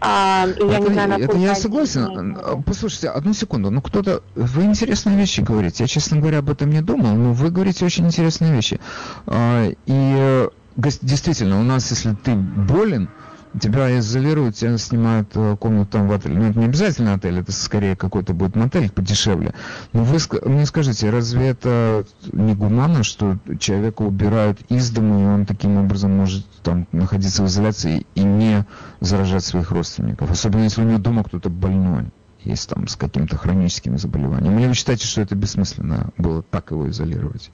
а, 0.00 0.46
я 0.46 0.78
это, 0.78 0.88
не 0.88 0.92
знаю, 0.94 1.24
это 1.24 1.36
я 1.36 1.54
согласен. 1.54 2.38
Послушайте, 2.64 3.08
одну 3.08 3.34
секунду. 3.34 3.70
Ну, 3.70 3.82
кто-то... 3.82 4.22
Вы 4.34 4.64
интересные 4.64 5.16
вещи 5.16 5.40
говорите. 5.40 5.84
Я, 5.84 5.88
честно 5.88 6.18
говоря, 6.18 6.38
об 6.38 6.50
этом 6.50 6.70
не 6.70 6.80
думал, 6.80 7.14
но 7.14 7.32
вы 7.32 7.50
говорите 7.50 7.84
очень 7.84 8.06
интересные 8.06 8.52
вещи. 8.52 8.80
А, 9.26 9.68
и 9.68 9.74
э, 9.86 10.48
действительно, 10.76 11.60
у 11.60 11.62
нас, 11.62 11.90
если 11.90 12.14
ты 12.14 12.34
болен, 12.34 13.10
тебя 13.58 13.98
изолируют, 13.98 14.56
тебя 14.56 14.78
снимают 14.78 15.30
э, 15.34 15.56
комнату 15.58 15.92
там 15.92 16.08
в 16.08 16.12
отеле. 16.12 16.38
Ну, 16.38 16.50
это 16.50 16.58
не 16.58 16.66
обязательно 16.66 17.14
отель, 17.14 17.38
это 17.38 17.52
скорее 17.52 17.96
какой-то 17.96 18.32
будет 18.32 18.54
мотель 18.56 18.90
подешевле. 18.90 19.54
Но 19.92 20.04
вы 20.04 20.18
мне 20.44 20.66
скажите, 20.66 21.10
разве 21.10 21.48
это 21.48 22.04
не 22.32 22.54
гуманно, 22.54 23.02
что 23.02 23.38
человека 23.58 24.02
убирают 24.02 24.60
из 24.68 24.90
дома, 24.90 25.20
и 25.20 25.24
он 25.24 25.46
таким 25.46 25.76
образом 25.78 26.16
может 26.16 26.46
там 26.62 26.86
находиться 26.92 27.42
в 27.42 27.46
изоляции 27.46 28.06
и 28.14 28.22
не 28.22 28.66
заражать 29.00 29.44
своих 29.44 29.70
родственников? 29.70 30.30
Особенно 30.30 30.64
если 30.64 30.82
у 30.82 30.86
него 30.86 30.98
дома 30.98 31.24
кто-то 31.24 31.50
больной 31.50 32.06
есть 32.44 32.68
там 32.70 32.88
с 32.88 32.96
каким-то 32.96 33.36
хроническим 33.36 33.98
заболеванием. 33.98 34.58
Или 34.58 34.68
вы 34.68 34.74
считаете, 34.74 35.06
что 35.06 35.20
это 35.20 35.34
бессмысленно 35.34 36.10
было 36.16 36.42
так 36.42 36.70
его 36.70 36.88
изолировать? 36.88 37.50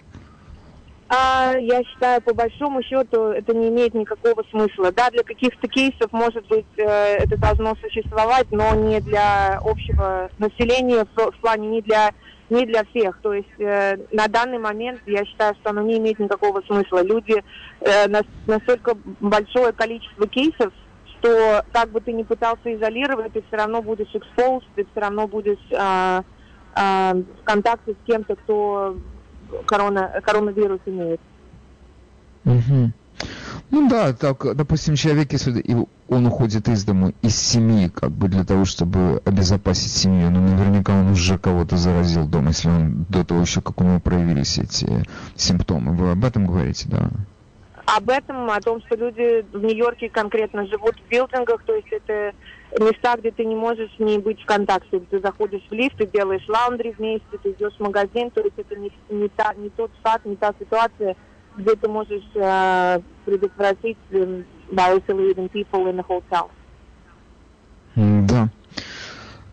А, 1.09 1.55
я 1.57 1.85
считаю, 1.85 2.21
по 2.21 2.35
большому 2.35 2.83
счету, 2.83 3.27
это 3.27 3.55
не 3.55 3.69
имеет 3.69 3.95
никакого 3.95 4.43
смысла. 4.51 4.91
Да, 4.91 5.09
для 5.11 5.23
каких-то 5.23 5.69
кейсов, 5.69 6.11
может 6.11 6.45
быть, 6.49 6.67
э, 6.77 7.19
это 7.19 7.37
должно 7.39 7.77
существовать, 7.77 8.51
но 8.51 8.75
не 8.75 9.01
для 9.01 9.59
общего 9.63 10.31
населения, 10.39 11.07
в, 11.15 11.41
плане 11.41 11.69
не 11.69 11.81
для, 11.83 12.11
не 12.51 12.67
для 12.67 12.83
всех. 12.87 13.21
То 13.23 13.35
есть 13.35 13.49
э, 13.59 13.99
на 14.11 14.27
данный 14.27 14.59
момент 14.59 15.01
я 15.07 15.25
считаю, 15.25 15.55
что 15.61 15.71
оно 15.71 15.83
не 15.83 15.99
имеет 15.99 16.19
никакого 16.19 16.61
смысла. 16.63 17.05
Люди, 17.05 17.41
э, 17.83 18.09
на, 18.09 18.23
настолько 18.49 18.97
большое 19.21 19.73
количество 19.73 20.27
кейсов, 20.27 20.73
что 21.21 21.65
как 21.73 21.91
бы 21.91 22.01
ты 22.01 22.13
ни 22.13 22.25
пытался 22.25 22.75
изолировать, 22.75 23.33
ты 23.33 23.45
все 23.47 23.57
равно 23.57 23.81
будешь 23.81 24.13
exposed, 24.13 24.65
ты 24.75 24.85
все 24.91 25.01
равно 25.01 25.29
будешь 25.29 25.59
э, 25.71 26.23
э, 26.75 27.13
в 27.15 27.45
контакте 27.45 27.93
с 27.93 28.07
кем-то, 28.09 28.35
кто 28.35 28.97
корона, 29.67 30.21
коронавирус 30.23 30.81
имеет. 30.87 31.21
Угу. 32.45 32.93
Ну 33.71 33.89
да, 33.89 34.13
так, 34.13 34.55
допустим, 34.55 34.95
человек, 34.95 35.33
если 35.33 35.65
он 36.09 36.27
уходит 36.27 36.69
из 36.69 36.85
дома, 36.85 37.13
из 37.23 37.37
семьи, 37.37 37.89
как 37.89 38.11
бы 38.11 38.29
для 38.29 38.45
того, 38.45 38.65
чтобы 38.65 39.21
обезопасить 39.25 39.91
семью, 39.91 40.31
но 40.31 40.41
наверняка 40.41 40.95
он 40.95 41.11
уже 41.11 41.37
кого-то 41.37 41.77
заразил 41.77 42.29
дома, 42.29 42.49
если 42.49 42.69
он 42.69 43.07
до 43.09 43.25
того 43.25 43.41
еще, 43.41 43.61
как 43.61 43.81
у 43.81 43.85
него 43.85 43.99
проявились 43.99 44.59
эти 44.59 45.05
симптомы. 45.35 45.97
Вы 45.97 46.13
об 46.13 46.25
этом 46.25 46.47
говорите, 46.47 46.89
да? 46.89 47.11
Об 47.87 48.09
этом, 48.09 48.51
о 48.51 48.61
том, 48.61 48.81
что 48.83 48.97
люди 48.97 49.45
в 49.53 49.63
Нью-Йорке 49.63 50.11
конкретно 50.11 50.67
живут 50.67 50.97
в 50.97 51.09
билдингах, 51.09 51.63
то 51.65 51.75
есть 51.75 51.89
это 51.91 52.33
места, 52.79 53.17
где 53.19 53.31
ты 53.31 53.45
не 53.45 53.55
можешь 53.55 53.91
не 53.99 54.19
быть 54.19 54.41
в 54.41 54.47
контакте. 54.47 55.01
Ты 55.01 55.21
заходишь 55.21 55.63
в 55.71 55.73
лифт, 55.73 55.97
ты 55.97 56.07
делаешь 56.07 56.45
лаундри 56.49 56.95
вместе, 56.97 57.39
ты 57.43 57.51
идешь 57.53 57.75
в 57.75 57.81
магазин, 57.81 58.31
то 58.31 58.41
есть 58.41 58.59
это 58.59 58.77
не, 58.77 58.93
не, 59.11 59.29
та, 59.29 59.55
не 59.55 59.71
тот 59.71 59.91
штат, 60.01 60.25
не 60.25 60.37
та 60.37 60.53
ситуация, 60.59 61.17
где 61.57 61.75
ты 61.75 61.89
можешь 61.89 62.25
э, 62.35 63.01
предотвратить 63.25 63.99
э, 64.11 64.43
by 64.73 64.99
isolating 64.99 65.49
people 65.49 65.89
in 65.89 65.97
the 65.97 66.05
hotel. 66.07 66.51
Да. 67.95 68.51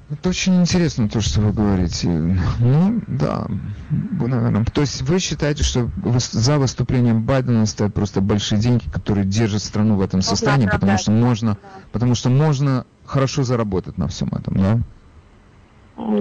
Это 0.10 0.30
очень 0.30 0.62
интересно 0.62 1.10
то, 1.10 1.22
что 1.22 1.42
вы 1.42 1.54
говорите. 1.54 2.08
Ну, 2.08 3.02
да, 3.08 3.48
наверное. 3.90 4.66
То 4.66 4.82
есть 4.82 5.02
вы 5.02 5.18
считаете, 5.20 5.64
что 5.64 5.90
за 6.20 6.60
выступлением 6.60 7.24
Байдена 7.24 7.66
стоят 7.66 7.94
просто 7.94 8.22
большие 8.22 8.60
деньги, 8.60 8.84
которые 8.90 9.26
держат 9.26 9.64
страну 9.64 9.96
в 9.96 10.02
этом 10.02 10.22
состоянии, 10.22 10.68
потому 10.68 10.98
что 10.98 11.12
можно, 11.12 11.58
потому 11.92 12.16
что 12.16 12.30
можно 12.30 12.86
хорошо 13.14 13.44
заработать 13.44 13.98
на 13.98 14.08
всем 14.08 14.30
этом, 14.30 14.58
да? 14.58 14.80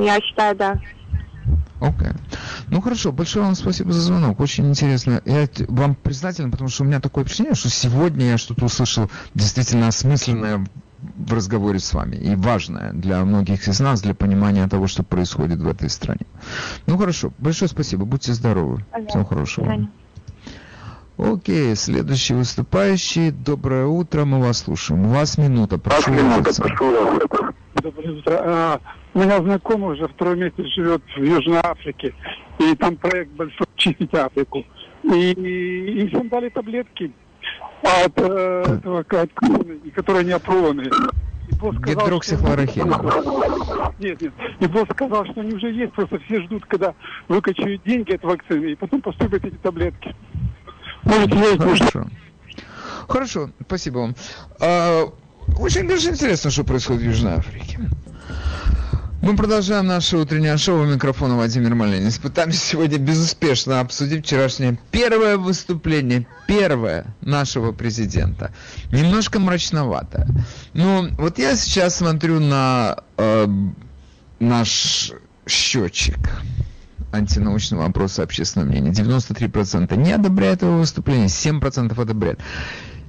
Я 0.05 0.21
считаю, 0.21 0.55
да. 0.55 0.79
Окей. 1.81 2.09
Okay. 2.09 2.17
Ну 2.69 2.81
хорошо, 2.81 3.11
большое 3.11 3.45
вам 3.45 3.55
спасибо 3.55 3.93
за 3.93 4.03
звонок. 4.03 4.39
Очень 4.39 4.69
интересно. 4.69 5.21
Я 5.25 5.49
вам 5.69 5.97
признателен, 5.97 6.51
потому 6.51 6.69
что 6.69 6.85
у 6.85 6.87
меня 6.87 7.01
такое 7.01 7.25
впечатление, 7.25 7.55
что 7.55 7.71
сегодня 7.71 8.27
я 8.27 8.39
что-то 8.39 8.67
услышал 8.67 9.11
действительно 9.35 9.89
осмысленное 9.89 10.65
в 10.99 11.33
разговоре 11.33 11.81
с 11.81 11.93
вами 11.95 12.15
и 12.15 12.37
важное 12.37 12.93
для 12.93 13.25
многих 13.25 13.67
из 13.67 13.81
нас, 13.81 14.03
для 14.03 14.15
понимания 14.15 14.69
того, 14.69 14.87
что 14.87 15.03
происходит 15.03 15.59
в 15.59 15.69
этой 15.69 15.89
стране. 15.89 16.27
Ну 16.87 16.99
хорошо, 16.99 17.33
большое 17.39 17.69
спасибо, 17.69 18.05
будьте 18.05 18.33
здоровы. 18.35 18.85
Ага. 18.93 19.07
Всего 19.09 19.25
хорошего. 19.25 19.89
Окей, 21.23 21.77
следующий 21.77 22.35
выступающий. 22.35 23.31
Доброе 23.31 23.87
утро, 23.87 24.25
мы 24.25 24.41
вас 24.41 24.59
слушаем. 24.59 25.07
У 25.07 25.11
вас 25.11 25.39
минута, 25.39 25.79
прошу. 25.79 26.11
Минута, 26.11 26.53
прошу. 26.61 27.21
Доброе 27.75 28.13
утро. 28.13 28.41
А, 28.45 28.81
у 29.15 29.21
меня 29.21 29.39
знакомый 29.39 29.93
уже 29.93 30.09
второй 30.09 30.37
месяц 30.37 30.65
живет 30.75 31.03
в 31.17 31.23
Южной 31.23 31.61
Африке, 31.63 32.13
и 32.59 32.75
там 32.75 32.97
проект 32.97 33.31
большой 33.33 33.67
«Чистить 33.77 34.13
Африку». 34.15 34.65
И 35.05 35.31
им 35.33 36.09
всем 36.09 36.29
дали 36.29 36.49
таблетки 36.49 37.13
от 37.83 38.13
э, 38.17 38.65
этого, 38.79 39.01
от, 39.01 39.31
и 39.85 39.91
которые 39.91 40.25
не 40.25 40.33
опробованы. 40.33 40.91
Гидроксихлорохин. 41.51 42.89
Нет, 44.01 44.21
нет. 44.21 44.33
И 44.61 44.67
босс 44.67 44.89
сказал, 44.93 45.25
что 45.27 45.41
они 45.41 45.55
уже 45.55 45.71
есть, 45.73 45.93
просто 45.93 46.19
все 46.21 46.41
ждут, 46.43 46.65
когда 46.67 46.95
выкачают 47.29 47.83
деньги 47.85 48.13
от 48.13 48.25
вакцины, 48.25 48.73
и 48.73 48.75
потом 48.75 49.03
поступят 49.03 49.45
эти 49.45 49.57
таблетки. 49.57 50.15
Можете 51.05 51.59
Хорошо. 51.59 52.07
Хорошо, 53.09 53.51
спасибо 53.67 53.99
вам. 53.99 54.17
А, 54.61 55.13
очень 55.59 55.89
даже 55.89 56.11
интересно, 56.11 56.51
что 56.51 56.65
происходит 56.65 57.03
в 57.03 57.07
Южной 57.07 57.35
Африке. 57.35 57.79
Мы 59.23 59.37
продолжаем 59.37 59.87
наше 59.87 60.17
утреннее 60.17 60.57
шоу. 60.57 60.83
У 60.83 60.85
микрофона 60.85 61.37
Владимир 61.37 61.77
Малинец. 61.77 62.19
Пытаемся 62.19 62.59
сегодня 62.59 62.99
безуспешно 62.99 63.79
обсудить 63.79 64.25
вчерашнее 64.25 64.79
первое 64.91 65.37
выступление, 65.37 66.27
первое 66.49 67.15
нашего 67.21 67.71
президента. 67.71 68.53
Немножко 68.91 69.39
мрачновато. 69.39 70.27
Ну, 70.75 71.09
вот 71.19 71.39
я 71.39 71.55
сейчас 71.55 71.97
смотрю 71.97 72.41
на 72.41 72.97
э, 73.17 73.47
наш 74.41 75.13
счетчик 75.47 76.19
антинаучного 77.13 77.85
опроса 77.85 78.23
общественного 78.23 78.69
мнения. 78.69 78.91
93% 78.91 79.97
не 79.97 80.13
одобряют 80.13 80.63
его 80.63 80.79
выступление, 80.79 81.27
7% 81.27 82.01
одобряют. 82.01 82.41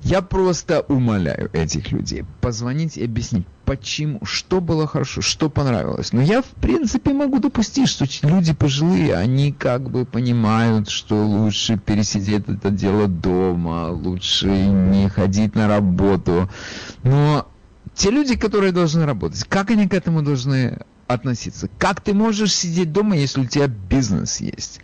Я 0.03 0.21
просто 0.21 0.81
умоляю 0.81 1.49
этих 1.53 1.93
людей 1.93 2.25
позвонить 2.41 2.97
и 2.97 3.05
объяснить, 3.05 3.47
почему, 3.63 4.19
что 4.25 4.59
было 4.59 4.85
хорошо, 4.85 5.21
что 5.21 5.49
понравилось. 5.49 6.11
Но 6.11 6.21
я, 6.21 6.41
в 6.41 6.47
принципе, 6.47 7.13
могу 7.13 7.39
допустить, 7.39 7.87
что 7.87 8.05
люди 8.21 8.53
пожилые, 8.53 9.15
они 9.15 9.53
как 9.53 9.89
бы 9.89 10.05
понимают, 10.05 10.89
что 10.89 11.25
лучше 11.25 11.77
пересидеть 11.77 12.49
это 12.49 12.69
дело 12.69 13.07
дома, 13.07 13.91
лучше 13.91 14.47
не 14.47 15.07
ходить 15.07 15.55
на 15.55 15.69
работу. 15.69 16.49
Но 17.03 17.47
те 17.95 18.11
люди, 18.11 18.35
которые 18.35 18.73
должны 18.73 19.05
работать, 19.05 19.45
как 19.45 19.71
они 19.71 19.87
к 19.87 19.93
этому 19.93 20.21
должны 20.21 20.79
относиться? 21.13 21.69
Как 21.77 22.01
ты 22.01 22.13
можешь 22.13 22.53
сидеть 22.53 22.91
дома, 22.91 23.15
если 23.15 23.41
у 23.41 23.45
тебя 23.45 23.67
бизнес 23.67 24.39
есть? 24.39 24.79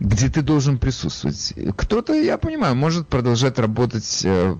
где 0.00 0.30
ты 0.30 0.40
должен 0.40 0.78
присутствовать. 0.78 1.52
Кто-то, 1.76 2.14
я 2.14 2.38
понимаю, 2.38 2.74
может 2.74 3.06
продолжать 3.06 3.58
работать, 3.58 4.22
э, 4.24 4.56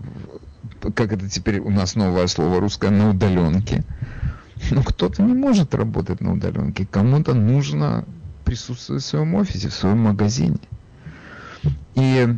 как 0.95 1.13
это 1.13 1.29
теперь 1.29 1.61
у 1.61 1.71
нас 1.71 1.95
новое 1.95 2.27
слово 2.27 2.61
русское, 2.61 2.91
на 2.91 3.09
удаленке. 3.11 3.85
Но 4.71 4.83
кто-то 4.83 5.23
не 5.23 5.33
может 5.33 5.75
работать 5.75 6.21
на 6.21 6.35
удаленке. 6.35 6.87
Кому-то 6.87 7.33
нужно 7.33 8.05
присутствовать 8.45 9.03
в 9.03 9.07
своем 9.07 9.35
офисе, 9.35 9.69
в 9.69 9.75
своем 9.75 10.01
магазине. 10.01 10.59
И 11.95 12.37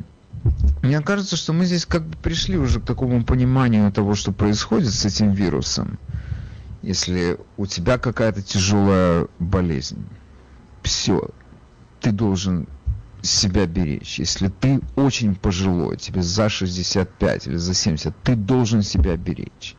мне 0.83 1.01
кажется, 1.01 1.37
что 1.37 1.53
мы 1.53 1.65
здесь 1.65 1.87
как 1.87 2.05
бы 2.07 2.17
пришли 2.17 2.57
уже 2.57 2.81
к 2.81 2.85
такому 2.85 3.25
пониманию 3.25 3.91
того, 3.93 4.15
что 4.15 4.33
происходит 4.33 4.93
с 4.93 5.05
этим 5.05 5.33
вирусом. 5.33 5.99
Если 6.83 7.39
у 7.57 7.67
тебя 7.67 7.99
какая-то 7.99 8.43
тяжелая 8.43 9.29
болезнь, 9.39 10.05
все, 10.83 11.31
ты 12.01 12.11
должен 12.11 12.69
себя 13.23 13.67
беречь. 13.67 14.19
Если 14.19 14.49
ты 14.49 14.81
очень 14.97 15.37
пожилой, 15.37 15.97
тебе 15.97 16.23
за 16.23 16.49
65 16.49 17.47
или 17.47 17.57
за 17.57 17.75
70, 17.75 18.15
ты 18.23 18.35
должен 18.35 18.83
себя 18.83 19.17
беречь. 19.17 19.77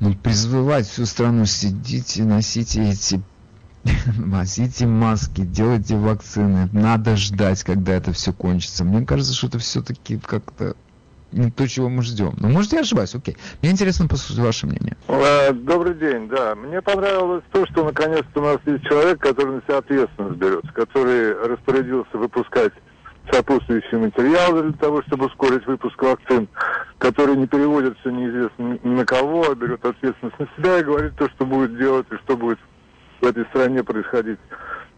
Ну, 0.00 0.14
призывать 0.14 0.86
всю 0.86 1.06
страну, 1.06 1.46
сидите, 1.46 2.24
носите 2.24 2.90
эти 2.90 3.22
носите 4.18 4.86
маски, 4.86 5.42
делайте 5.42 5.96
вакцины. 5.96 6.68
Надо 6.72 7.16
ждать, 7.16 7.62
когда 7.62 7.92
это 7.92 8.12
все 8.12 8.32
кончится. 8.32 8.84
Мне 8.84 9.04
кажется, 9.04 9.34
что 9.34 9.48
это 9.48 9.58
все-таки 9.58 10.18
как-то 10.18 10.76
то, 11.56 11.68
чего 11.68 11.88
мы 11.88 12.02
ждем. 12.02 12.34
Но 12.38 12.48
может 12.48 12.72
я 12.72 12.80
ошибаюсь, 12.80 13.14
окей. 13.14 13.36
Мне 13.62 13.72
интересно 13.72 14.08
послушать 14.08 14.38
ваше 14.38 14.66
мнение. 14.66 14.96
Э, 15.08 15.52
добрый 15.52 15.94
день, 15.94 16.28
да. 16.28 16.54
Мне 16.54 16.80
понравилось 16.82 17.44
то, 17.52 17.66
что 17.66 17.84
наконец-то 17.84 18.40
у 18.40 18.44
нас 18.44 18.58
есть 18.66 18.84
человек, 18.84 19.18
который 19.18 19.56
на 19.56 19.62
себя 19.62 19.78
ответственность 19.78 20.36
берет, 20.36 20.64
который 20.72 21.34
распорядился 21.48 22.16
выпускать 22.16 22.72
сопутствующие 23.30 24.00
материалы 24.00 24.62
для 24.64 24.72
того, 24.72 25.02
чтобы 25.02 25.26
ускорить 25.26 25.66
выпуск 25.66 26.00
вакцин, 26.02 26.48
который 26.98 27.36
не 27.36 27.46
переводится 27.46 28.10
неизвестно 28.10 28.78
на 28.82 29.04
кого, 29.04 29.50
а 29.50 29.54
берет 29.54 29.84
ответственность 29.84 30.38
на 30.38 30.48
себя 30.56 30.78
и 30.78 30.84
говорит 30.84 31.14
то, 31.16 31.28
что 31.30 31.46
будет 31.46 31.76
делать 31.78 32.06
и 32.10 32.16
что 32.24 32.36
будет 32.36 32.58
в 33.20 33.26
этой 33.26 33.44
стране 33.46 33.84
происходить 33.84 34.38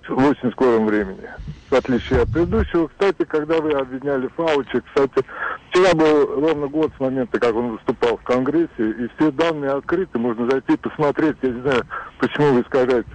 в 0.09 0.19
очень 0.19 0.51
скором 0.53 0.87
времени. 0.87 1.29
В 1.71 1.75
отличие 1.75 2.23
от 2.23 2.33
предыдущего. 2.33 2.89
Кстати, 2.89 3.25
когда 3.25 3.61
вы 3.61 3.73
обвиняли 3.73 4.29
Фаучи, 4.37 4.81
кстати, 4.81 5.25
вчера 5.71 5.95
был 5.95 6.41
ровно 6.41 6.69
год 6.69 6.93
с 6.97 7.01
момента, 7.01 7.39
как 7.39 7.55
он 7.55 7.73
выступал 7.73 8.17
в 8.17 8.23
Конгрессе, 8.23 8.69
и 8.79 9.09
все 9.17 9.31
данные 9.33 9.73
открыты, 9.73 10.19
можно 10.19 10.49
зайти 10.51 10.77
посмотреть. 10.77 11.37
Я 11.43 11.51
не 11.51 11.61
знаю, 11.63 11.83
почему 12.19 12.53
вы 12.53 12.61
искажаете 12.63 13.09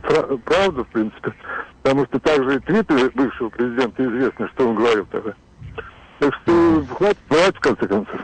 правду, 0.46 0.84
в 0.84 0.88
принципе, 0.88 1.34
потому 1.82 2.06
что 2.06 2.20
также 2.20 2.56
и 2.56 2.60
твиты 2.60 3.10
бывшего 3.12 3.50
президента 3.50 4.04
известны, 4.04 4.48
что 4.50 4.70
он 4.70 4.76
говорил 4.76 5.06
тогда. 5.12 5.34
Так 6.20 6.34
что 6.42 6.86
хватит 6.98 7.20
врать, 7.30 7.56
в 7.56 7.60
конце 7.60 7.88
концов. 7.88 8.20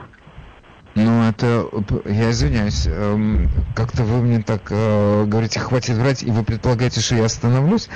Ну, 0.96 1.24
это, 1.24 1.68
я 2.06 2.32
извиняюсь, 2.32 2.88
эм, 2.88 3.50
как-то 3.76 4.04
вы 4.04 4.22
мне 4.22 4.42
так 4.42 4.62
э, 4.70 5.26
говорите, 5.26 5.60
хватит 5.60 5.98
врать, 5.98 6.24
и 6.24 6.32
вы 6.32 6.46
предполагаете, 6.46 7.02
что 7.02 7.16
я 7.16 7.26
остановлюсь. 7.26 7.90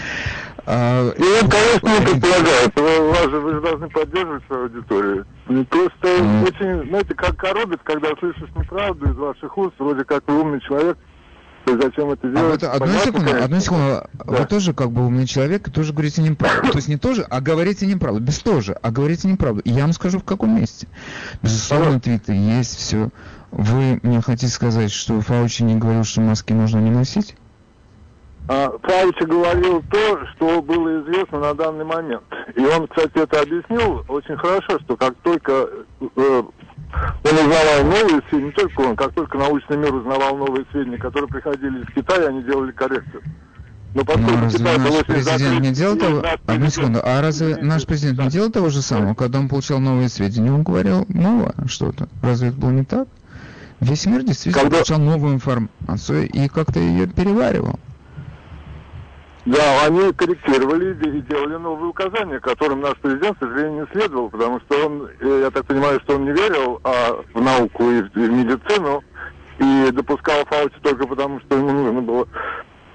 А, 0.65 1.13
я, 1.17 1.47
конечно, 1.47 1.87
не 1.87 2.05
предполагаю. 2.05 2.71
Вы, 2.75 3.09
вас 3.09 3.29
же, 3.29 3.39
вы 3.39 3.53
же 3.53 3.61
должны 3.61 3.89
поддерживать 3.89 4.43
свою 4.47 4.63
аудиторию. 4.63 5.25
Просто 5.45 6.07
mm. 6.07 6.47
очень, 6.47 6.89
знаете, 6.89 7.13
как 7.15 7.37
коробит, 7.37 7.79
когда 7.83 8.09
слышишь 8.19 8.49
неправду 8.55 9.09
из 9.09 9.15
ваших 9.15 9.57
уст, 9.57 9.73
вроде 9.79 10.03
как 10.03 10.23
вы 10.27 10.41
умный 10.41 10.61
человек, 10.61 10.97
зачем 11.65 12.11
это 12.11 12.27
делать? 12.29 12.63
А 12.63 12.73
вот, 12.73 12.81
одну 12.81 12.99
секунду, 12.99 13.25
конечно. 13.27 13.45
одну 13.45 13.59
секунду. 13.59 13.83
Да. 14.13 14.23
Вы 14.25 14.45
тоже 14.45 14.73
как 14.73 14.91
бы 14.91 15.05
умный 15.05 15.27
человек 15.27 15.67
и 15.67 15.71
тоже 15.71 15.93
говорите 15.93 16.21
неправду. 16.21 16.71
То 16.71 16.77
есть 16.77 16.87
не 16.87 16.97
тоже, 16.97 17.23
а 17.29 17.41
говорите 17.41 17.85
неправду. 17.85 18.19
Без 18.19 18.39
тоже, 18.39 18.73
а 18.81 18.91
говорите 18.91 19.27
неправду. 19.27 19.61
И 19.61 19.71
я 19.71 19.83
вам 19.83 19.93
скажу, 19.93 20.19
в 20.19 20.23
каком 20.23 20.55
месте. 20.55 20.87
Безусловно, 21.41 21.99
Твиттер 21.99 22.33
есть 22.33 22.75
все. 22.75 23.09
Вы 23.51 23.99
мне 24.03 24.21
хотите 24.21 24.51
сказать, 24.51 24.91
что 24.91 25.19
Фаучи 25.21 25.63
не 25.63 25.75
говорил, 25.75 26.03
что 26.03 26.21
маски 26.21 26.53
нужно 26.53 26.79
не 26.79 26.91
носить? 26.91 27.35
А, 28.51 28.71
Фаучи 28.81 29.25
говорил 29.25 29.83
то, 29.91 30.25
что 30.33 30.59
было 30.63 31.03
известно 31.03 31.39
на 31.39 31.53
данный 31.53 31.85
момент. 31.85 32.23
И 32.55 32.65
он, 32.65 32.87
кстати, 32.87 33.19
это 33.19 33.41
объяснил 33.41 34.03
очень 34.07 34.35
хорошо, 34.37 34.79
что 34.79 34.97
как 34.97 35.13
только 35.21 35.69
э, 36.01 36.07
он 36.09 37.31
узнавал 37.31 37.83
новые 37.83 38.23
сведения, 38.27 38.47
не 38.47 38.51
только 38.51 38.81
он, 38.81 38.95
как 38.95 39.13
только 39.13 39.37
научный 39.37 39.77
мир 39.77 39.93
узнавал 39.93 40.35
новые 40.35 40.65
сведения, 40.71 40.97
которые 40.97 41.29
приходили 41.29 41.83
из 41.83 41.93
Китая, 41.93 42.29
они 42.29 42.41
делали 42.41 42.71
коррекцию. 42.71 43.21
Но 43.93 44.03
поскольку 44.03 44.31
ну, 44.31 44.41
разве 44.41 44.77
наш 44.79 45.05
президент 45.05 45.59
не 45.61 45.71
делал 45.71 45.97
того... 45.97 46.23
Одну 46.47 46.69
секунду, 46.71 47.01
а 47.03 47.21
разве 47.21 47.55
наш 47.57 47.85
президент 47.85 48.19
не 48.19 48.29
делал 48.29 48.49
того 48.49 48.69
же 48.69 48.81
самого, 48.81 49.13
когда 49.13 49.37
он 49.37 49.47
получал 49.47 49.77
новые 49.79 50.09
сведения? 50.09 50.51
Он 50.51 50.63
говорил 50.63 51.05
новое 51.07 51.53
что-то. 51.67 52.09
Разве 52.23 52.49
это 52.49 52.57
было 52.57 52.71
не 52.71 52.83
так? 52.83 53.07
Весь 53.79 54.07
мир 54.07 54.23
действительно 54.23 54.63
когда... 54.63 54.77
получал 54.77 54.99
новую 54.99 55.35
информацию 55.35 56.27
и 56.27 56.47
как-то 56.47 56.79
ее 56.79 57.05
переваривал. 57.05 57.79
Да, 59.49 59.85
они 59.85 60.13
корректировали 60.13 60.93
и 60.93 61.21
делали 61.21 61.55
новые 61.55 61.89
указания, 61.89 62.39
которым 62.39 62.81
наш 62.81 62.95
президент, 62.97 63.35
к 63.37 63.39
сожалению, 63.39 63.81
не 63.81 63.91
следовал, 63.91 64.29
потому 64.29 64.59
что 64.59 64.85
он, 64.85 65.09
э, 65.19 65.39
я 65.41 65.49
так 65.49 65.65
понимаю, 65.65 65.99
что 66.01 66.17
он 66.17 66.25
не 66.25 66.33
верил 66.33 66.79
а, 66.83 67.19
в 67.33 67.41
науку 67.41 67.89
и 67.89 68.03
в 68.03 68.15
медицину, 68.15 69.03
и 69.57 69.91
допускал 69.91 70.45
Фаути 70.45 70.75
только 70.83 71.07
потому, 71.07 71.39
что 71.39 71.57
ему 71.57 71.71
нужно 71.71 71.99
было 71.99 72.27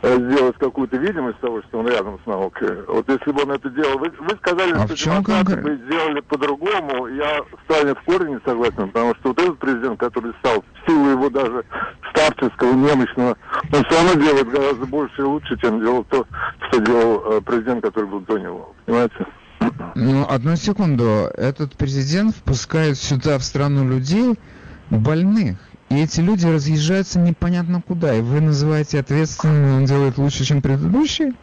сделать 0.05 0.57
какую-то 0.59 0.97
видимость 0.97 1.41
того, 1.41 1.63
что 1.63 1.79
он 1.79 1.89
рядом 1.89 2.19
с 2.23 2.27
наукой. 2.27 2.83
Вот 2.87 3.09
если 3.09 3.31
бы 3.31 3.43
он 3.43 3.53
это 3.53 3.71
делал... 3.71 3.99
Вы, 3.99 4.13
вы 4.19 4.37
сказали, 4.37 4.73
а 4.73 4.87
что 4.87 4.97
демократы 4.97 5.57
бы 5.57 5.77
сделали 5.87 6.21
по-другому. 6.21 7.07
Я 7.09 7.43
с 7.67 7.69
вами 7.69 7.95
в 7.95 8.03
корне 8.05 8.35
не 8.35 8.41
согласен, 8.45 8.89
потому 8.91 9.15
что 9.17 9.29
вот 9.29 9.39
этот 9.41 9.59
президент, 9.59 9.99
который 9.99 10.33
стал 10.41 10.63
в 10.63 10.91
силу 10.91 11.11
его 11.11 11.31
даже 11.31 11.65
старческого, 12.11 12.73
немощного, 12.73 13.37
он 13.73 13.85
все 13.85 13.97
равно 13.97 14.23
делает 14.23 14.51
гораздо 14.51 14.87
больше 14.87 15.23
и 15.23 15.25
лучше, 15.25 15.59
чем 15.59 15.81
делал 15.81 16.05
то, 16.05 16.27
что 16.69 16.81
делал 16.81 17.25
э, 17.33 17.41
президент, 17.41 17.83
который 17.83 18.09
был 18.09 18.21
до 18.21 18.39
него. 18.39 18.75
Понимаете? 18.87 19.27
Ну, 19.95 20.27
одну 20.29 20.57
секунду. 20.57 21.31
Этот 21.37 21.77
президент 21.77 22.35
впускает 22.35 22.99
сюда, 22.99 23.39
в 23.39 23.45
страну 23.45 23.89
людей, 23.89 24.39
больных. 24.91 25.57
И 25.95 26.03
эти 26.03 26.21
люди 26.21 26.45
разъезжаются 26.45 27.21
непонятно 27.21 27.81
куда. 27.81 28.17
И 28.17 28.21
вы 28.21 28.41
называете 28.41 28.99
ответственным, 28.99 29.77
он 29.77 29.85
делает 29.85 30.19
лучше, 30.19 30.45
чем 30.45 30.61
предыдущий? 30.61 31.35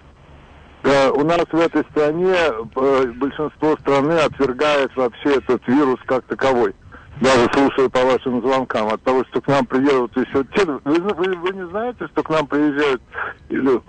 Да, 0.84 1.12
у 1.14 1.24
нас 1.24 1.46
в 1.50 1.56
этой 1.56 1.84
стране 1.92 2.36
э, 2.36 3.06
большинство 3.16 3.78
страны 3.78 4.12
отвергает 4.12 4.94
вообще 4.98 5.38
этот 5.38 5.66
вирус 5.68 6.00
как 6.06 6.26
таковой. 6.26 6.76
Даже 7.22 7.48
слушая 7.54 7.88
по 7.88 8.04
вашим 8.04 8.42
звонкам, 8.42 8.90
от 8.90 9.02
того, 9.04 9.24
что 9.30 9.40
к 9.40 9.48
нам 9.48 9.66
приедут 9.66 10.18
еще 10.18 10.44
те... 10.54 10.66
Вы, 10.66 11.00
вы, 11.00 11.38
вы 11.38 11.50
не 11.52 11.68
знаете, 11.70 12.08
что 12.08 12.22
к 12.22 12.30
нам 12.30 12.46
приезжают 12.46 13.02
э, 13.52 13.80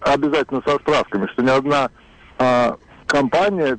обязательно 0.00 0.62
со 0.66 0.78
справками, 0.78 1.28
что 1.28 1.42
ни 1.42 1.50
одна 1.50 1.90
а, 2.38 2.76
компания, 3.12 3.78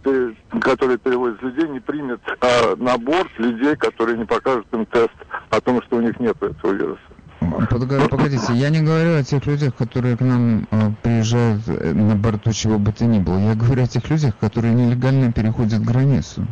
которая 0.61 0.97
перевозит 0.97 1.41
людей, 1.41 1.67
не 1.67 1.79
примет 1.79 2.21
а, 2.39 2.75
на 2.75 2.99
борт 2.99 3.31
людей, 3.39 3.75
которые 3.75 4.19
не 4.19 4.25
покажут 4.25 4.67
им 4.71 4.86
тест 4.86 5.09
о 5.49 5.59
том, 5.59 5.81
что 5.81 5.97
у 5.97 6.01
них 6.01 6.19
нет 6.19 6.38
этого 6.41 6.71
вируса. 6.71 7.01
Погодите, 8.11 8.53
я 8.53 8.69
не 8.69 8.81
говорю 8.81 9.17
о 9.17 9.23
тех 9.23 9.45
людях, 9.47 9.75
которые 9.75 10.15
к 10.15 10.21
нам 10.21 10.67
э, 10.69 10.91
приезжают 11.01 11.63
э, 11.67 11.93
на 11.93 12.15
борту 12.15 12.53
чего 12.53 12.77
бы 12.77 12.93
то 12.93 13.05
ни 13.05 13.19
было. 13.19 13.39
Я 13.39 13.55
говорю 13.55 13.84
о 13.84 13.88
тех 13.88 14.07
людях, 14.09 14.38
которые 14.38 14.73
нелегально 14.73 15.31
переходят 15.31 15.81
границу. 15.81 16.45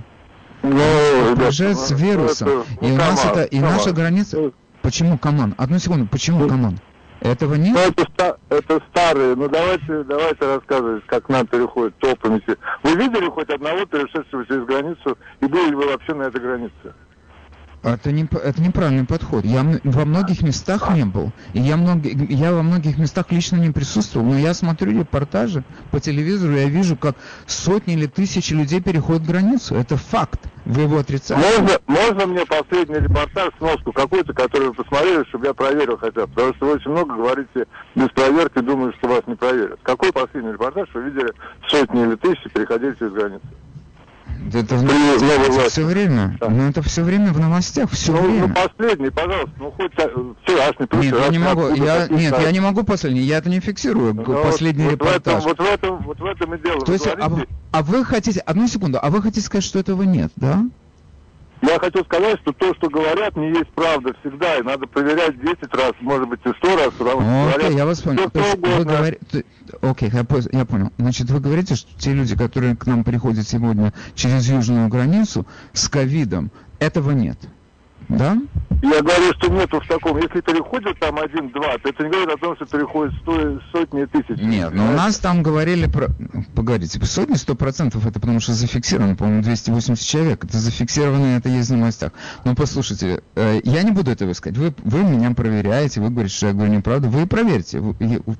Ну, 0.64 1.36
приезжают 1.36 1.78
с 1.78 1.92
вирусом. 1.92 2.50
Это, 2.50 2.86
и 2.86 2.92
у 2.92 2.96
нас 2.96 3.26
это, 3.26 3.44
и 3.44 3.60
наша 3.60 3.92
граница... 3.92 4.52
Почему, 4.82 5.20
Каман? 5.20 5.54
Одну 5.58 5.78
секунду, 5.78 6.08
почему, 6.08 6.48
Каман? 6.48 6.80
Этого 7.22 7.54
нет? 7.54 7.74
Ну, 7.76 8.04
это, 8.04 8.40
это 8.50 8.82
старые. 8.90 9.36
Ну, 9.36 9.48
давайте, 9.48 10.04
давайте 10.04 10.44
рассказывать, 10.44 11.06
как 11.06 11.30
нам 11.30 11.46
переходят 11.46 11.96
топами. 12.00 12.42
Вы 12.82 12.96
видели 12.96 13.30
хоть 13.30 13.50
одного 13.50 13.86
перешедшего 13.86 14.44
через 14.48 14.66
границу? 14.66 15.18
И 15.40 15.46
были 15.46 15.70
ли 15.70 15.76
вы 15.76 15.86
вообще 15.86 16.16
на 16.16 16.24
этой 16.24 16.42
границе? 16.42 16.94
Это, 17.84 18.12
не, 18.12 18.26
это 18.32 18.62
неправильный 18.62 19.06
подход. 19.06 19.44
Я 19.44 19.66
во 19.84 20.06
многих 20.06 20.44
местах 20.44 20.94
не 20.94 21.04
был. 21.04 21.32
И 21.54 21.60
я, 21.60 21.78
много, 21.78 22.10
я 22.10 22.54
во 22.54 22.62
многих 22.62 23.00
местах 23.00 23.32
лично 23.32 23.56
не 23.56 23.72
присутствовал. 23.72 24.28
Но 24.28 24.38
я 24.38 24.54
смотрю 24.54 24.92
репортажи 25.00 25.64
по 25.90 26.00
телевизору, 26.00 26.54
я 26.54 26.70
вижу, 26.70 26.96
как 26.96 27.16
сотни 27.48 27.96
или 27.96 28.06
тысячи 28.06 28.54
людей 28.54 28.82
переходят 28.82 29.26
границу. 29.26 29.76
Это 29.76 29.98
факт. 29.98 30.42
Вы 30.66 30.84
его 30.84 31.00
отрицаете. 31.00 31.44
Можно, 31.60 31.80
можно 31.88 32.26
мне 32.28 32.46
последний 32.46 33.00
репортаж, 33.00 33.50
сноску 33.58 33.92
какую-то, 33.92 34.32
которую 34.34 34.74
вы 34.74 34.84
посмотрели, 34.84 35.28
чтобы 35.30 35.48
я 35.48 35.54
проверил 35.56 35.98
хотя 35.98 36.28
бы? 36.28 36.34
Потому 36.34 36.54
что 36.54 36.66
вы 36.68 36.74
очень 36.74 36.92
много 36.92 37.16
говорите 37.16 37.66
без 37.96 38.10
проверки, 38.10 38.60
думаю, 38.60 38.94
что 39.00 39.10
вас 39.10 39.22
не 39.26 39.34
проверят. 39.34 39.80
Какой 39.82 40.12
последний 40.12 40.52
репортаж 40.52 40.88
вы 40.94 41.10
видели 41.10 41.34
сотни 41.68 42.04
или 42.04 42.16
тысячи 42.16 42.48
переходили 42.50 42.94
через 42.94 43.12
границу? 43.12 43.48
Это, 44.54 44.76
в 44.76 44.84
это 44.86 45.70
все 45.70 45.86
время. 45.86 46.38
Да. 46.40 46.50
Ну 46.50 46.70
это 46.70 46.82
все 46.82 47.04
время 47.04 47.32
в 47.32 47.40
новостях, 47.40 47.92
все 47.92 48.12
ну, 48.12 48.22
время. 48.22 48.48
Ну 48.48 48.54
последний, 48.54 49.10
пожалуйста, 49.10 49.52
ну 49.60 49.72
хоть 49.72 49.94
вчерашний, 49.94 50.88
Нет, 51.04 51.16
я 51.20 51.30
не 51.30 51.40
могу, 51.40 51.70
я, 51.74 52.08
нет, 52.08 52.36
я 52.42 52.52
не 52.52 52.60
могу 52.60 52.84
последний, 52.84 53.22
я 53.22 53.38
это 53.38 53.50
не 53.50 53.60
фиксирую, 53.60 54.14
ну, 54.14 54.24
последний 54.44 54.86
вот, 54.86 54.94
репортаж. 54.94 55.44
Вот 55.44 55.60
в, 55.60 55.62
этом, 55.62 55.98
вот 55.98 56.20
в 56.20 56.26
этом, 56.26 56.38
вот 56.38 56.38
в 56.40 56.42
этом 56.42 56.56
и 56.56 56.62
дело. 56.62 56.82
То 56.82 56.94
есть, 56.94 57.08
а, 57.08 57.32
а 57.72 57.84
вы 57.84 58.04
хотите, 58.04 58.40
одну 58.40 58.68
секунду, 58.68 59.00
а 59.02 59.10
вы 59.10 59.22
хотите 59.22 59.42
сказать, 59.42 59.64
что 59.64 59.80
этого 59.80 60.04
нет, 60.04 60.32
да? 60.36 60.64
Я 61.62 61.78
хочу 61.80 62.04
сказать, 62.04 62.40
что 62.42 62.54
то, 62.54 62.74
что 62.74 62.90
говорят, 62.90 63.36
не 63.36 63.50
есть 63.50 63.70
правда 63.76 64.16
всегда, 64.22 64.58
и 64.58 64.64
надо 64.64 64.88
проверять 64.88 65.40
10 65.40 65.74
раз, 65.74 65.92
может 66.02 66.28
быть, 66.28 66.40
и 66.44 66.50
100 66.50 66.76
раз, 66.76 66.94
потому 66.98 67.22
что 67.22 67.42
Окей, 67.42 67.54
говорят, 67.54 67.72
я 67.72 67.86
вас 67.86 68.02
понял. 68.02 68.30
То 68.32 68.40
есть 68.40 68.58
вы 68.58 68.84
говорите... 68.84 69.46
Окей, 69.82 70.10
я, 70.12 70.26
я 70.52 70.66
понял. 70.66 70.92
Значит, 70.98 71.30
вы 71.30 71.40
говорите, 71.40 71.76
что 71.76 72.00
те 72.00 72.14
люди, 72.14 72.36
которые 72.36 72.76
к 72.76 72.88
нам 72.88 73.04
приходят 73.04 73.48
сегодня 73.48 73.94
через 74.16 74.50
южную 74.50 74.90
границу 74.90 75.46
с 75.74 75.88
ковидом, 75.88 76.52
этого 76.80 77.12
нет. 77.12 77.38
Да? 78.10 78.38
Я 78.82 79.02
говорю, 79.02 79.32
что 79.38 79.48
нету 79.50 79.80
в 79.80 79.88
таком. 79.88 80.18
Если 80.18 80.42
переходит 80.42 81.00
там 81.00 81.20
один-два, 81.20 81.78
то 81.78 81.90
это 81.90 82.04
не 82.04 82.10
говорит 82.10 82.30
о 82.30 82.38
том, 82.38 82.56
что 82.56 82.66
переходит 82.66 83.14
сто, 83.22 83.60
сотни 83.72 84.06
тысяч. 84.06 84.42
Нет, 84.42 84.74
но 84.74 84.90
у 84.90 84.94
нас 84.94 85.20
там 85.20 85.44
говорили 85.44 85.86
про... 85.86 86.08
Погодите, 86.56 87.00
сотни 87.06 87.36
сто 87.36 87.54
процентов 87.54 88.08
это 88.08 88.20
потому 88.20 88.40
что 88.40 88.54
зафиксировано, 88.54 89.16
по-моему, 89.16 89.44
280 89.44 90.04
человек. 90.04 90.44
Это 90.46 90.58
зафиксировано, 90.58 91.38
это 91.38 91.50
есть 91.50 91.70
в 91.70 91.76
новостях. 91.76 92.14
Но 92.44 92.56
послушайте, 92.56 93.22
э, 93.36 93.62
я 93.64 93.84
не 93.84 93.92
буду 93.92 94.10
этого 94.10 94.32
искать. 94.32 94.58
Вы, 94.58 94.74
вы 94.84 95.04
меня 95.04 95.32
проверяете, 95.32 96.02
вы 96.02 96.10
говорите, 96.10 96.36
что 96.36 96.48
я 96.48 96.54
говорю 96.54 96.74
неправду. 96.74 97.08
Вы 97.08 97.28
проверьте. 97.28 97.82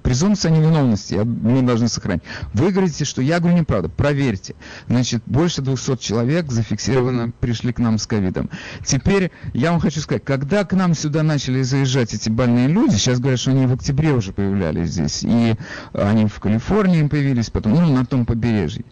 Презумпция 0.02 0.52
невиновности 0.52 1.14
я, 1.14 1.24
мы 1.24 1.62
должны 1.62 1.88
сохранить. 1.88 2.24
Вы 2.54 2.72
говорите, 2.72 3.06
что 3.06 3.22
я 3.22 3.40
говорю 3.40 3.58
неправду. 3.58 3.90
Проверьте. 3.90 4.56
Значит, 4.88 5.22
больше 5.28 5.62
200 5.62 5.98
человек 5.98 6.52
зафиксировано, 6.52 7.32
пришли 7.40 7.74
к 7.74 7.80
нам 7.80 8.00
с 8.00 8.08
ковидом. 8.08 8.50
Теперь 8.84 9.32
я 9.62 9.70
вам 9.72 9.80
хочу 9.80 10.00
сказать, 10.00 10.24
когда 10.26 10.66
к 10.66 10.74
нам 10.74 10.96
сюда 10.96 11.22
начали 11.22 11.62
заезжать 11.62 12.16
эти 12.16 12.30
больные 12.30 12.68
люди, 12.68 12.96
сейчас 12.96 13.20
говорят, 13.20 13.40
что 13.40 13.52
они 13.52 13.68
в 13.68 13.74
октябре 13.74 14.12
уже 14.12 14.34
появлялись 14.34 14.90
здесь, 14.90 15.24
и 15.24 15.56
они 15.94 16.26
в 16.26 16.40
Калифорнии 16.40 17.08
появились, 17.08 17.52
потом, 17.52 17.76
ну, 17.76 17.94
на 17.94 18.04
том 18.04 18.26
побережье. 18.26 18.84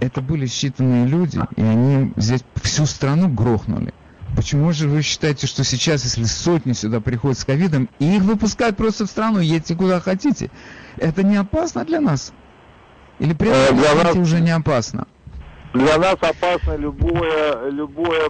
Это 0.00 0.20
были 0.20 0.48
считанные 0.48 1.06
люди, 1.06 1.38
и 1.54 1.62
они 1.62 2.12
здесь 2.16 2.42
всю 2.60 2.86
страну 2.86 3.28
грохнули. 3.28 3.94
Почему 4.34 4.72
же 4.72 4.88
вы 4.88 5.02
считаете, 5.02 5.46
что 5.46 5.62
сейчас, 5.62 6.02
если 6.02 6.24
сотни 6.24 6.72
сюда 6.72 7.00
приходят 7.00 7.38
с 7.38 7.44
ковидом, 7.44 7.88
и 8.00 8.16
их 8.16 8.22
выпускают 8.22 8.76
просто 8.76 9.06
в 9.06 9.10
страну, 9.10 9.38
едьте 9.38 9.76
куда 9.76 10.00
хотите, 10.00 10.50
это 10.96 11.22
не 11.22 11.36
опасно 11.36 11.84
для 11.84 12.00
нас? 12.00 12.32
Или 13.20 13.32
при 13.32 13.50
этом 13.50 13.78
э, 13.78 14.02
нас... 14.02 14.16
уже 14.16 14.40
не 14.40 14.50
опасно? 14.50 15.06
Для 15.72 15.98
нас 15.98 16.16
опасно 16.20 16.76
любое, 16.76 17.70
любое 17.70 18.28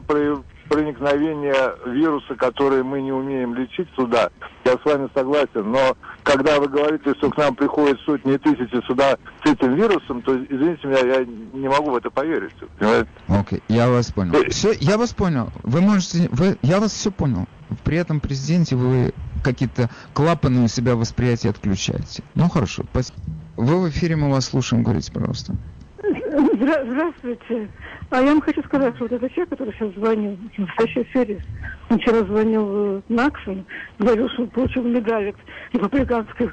проникновения 0.69 1.75
вируса, 1.87 2.35
который 2.35 2.83
мы 2.83 3.01
не 3.01 3.13
умеем 3.13 3.55
лечить 3.55 3.89
сюда. 3.97 4.31
Я 4.65 4.73
с 4.73 4.85
вами 4.85 5.09
согласен, 5.15 5.71
но 5.71 5.97
когда 6.23 6.61
вы 6.61 6.69
говорите, 6.69 7.15
что 7.15 7.31
к 7.31 7.37
нам 7.37 7.55
приходят 7.55 7.99
сотни 8.01 8.35
и 8.35 8.39
тысячи 8.39 8.85
сюда 8.87 9.17
с 9.45 9.51
этим 9.51 9.75
вирусом, 9.75 10.23
то, 10.23 10.37
извините 10.37 10.87
меня, 10.87 10.99
я 10.99 11.25
не 11.25 11.69
могу 11.69 11.91
в 11.91 11.97
это 11.97 12.11
поверить. 12.11 12.55
Окей, 12.81 13.05
okay, 13.29 13.63
я 13.69 13.89
вас 13.89 14.13
понял. 14.13 14.35
Э, 14.35 14.49
все, 14.51 14.73
я 14.73 14.99
вас 14.99 15.13
понял. 15.13 15.51
Вы 15.63 15.81
можете, 15.81 16.29
вы, 16.31 16.59
я 16.63 16.81
вас 16.81 16.93
все 16.93 17.11
понял. 17.11 17.47
При 17.85 17.97
этом 17.97 18.21
президенте 18.21 18.77
вы 18.77 19.13
какие-то 19.43 19.91
клапаны 20.13 20.65
у 20.65 20.69
себя 20.69 20.97
восприятия 20.97 21.51
отключаете. 21.51 22.23
Ну 22.35 22.49
хорошо, 22.49 22.85
спасибо. 22.91 23.19
Вы 23.57 23.81
в 23.81 23.89
эфире, 23.91 24.17
мы 24.17 24.31
вас 24.31 24.47
слушаем, 24.47 24.83
говорите, 24.83 25.13
пожалуйста. 25.13 25.55
Здравствуйте. 25.99 27.69
А 28.11 28.21
я 28.21 28.27
вам 28.29 28.41
хочу 28.41 28.63
сказать, 28.63 28.95
что 28.95 29.05
вот 29.05 29.13
этот 29.13 29.33
человек, 29.33 29.51
который 29.51 29.75
сейчас 29.75 29.93
звонил, 29.95 30.39
в 30.57 30.59
настоящей 30.59 31.03
эфире, 31.03 31.43
он 31.91 31.99
вчера 31.99 32.21
звонил 32.21 33.03
Наксон, 33.09 33.67
говорил, 33.99 34.29
что 34.31 34.43
он 34.43 34.49
получил 34.51 34.83
медаль 34.85 35.35
республиканской 35.73 36.51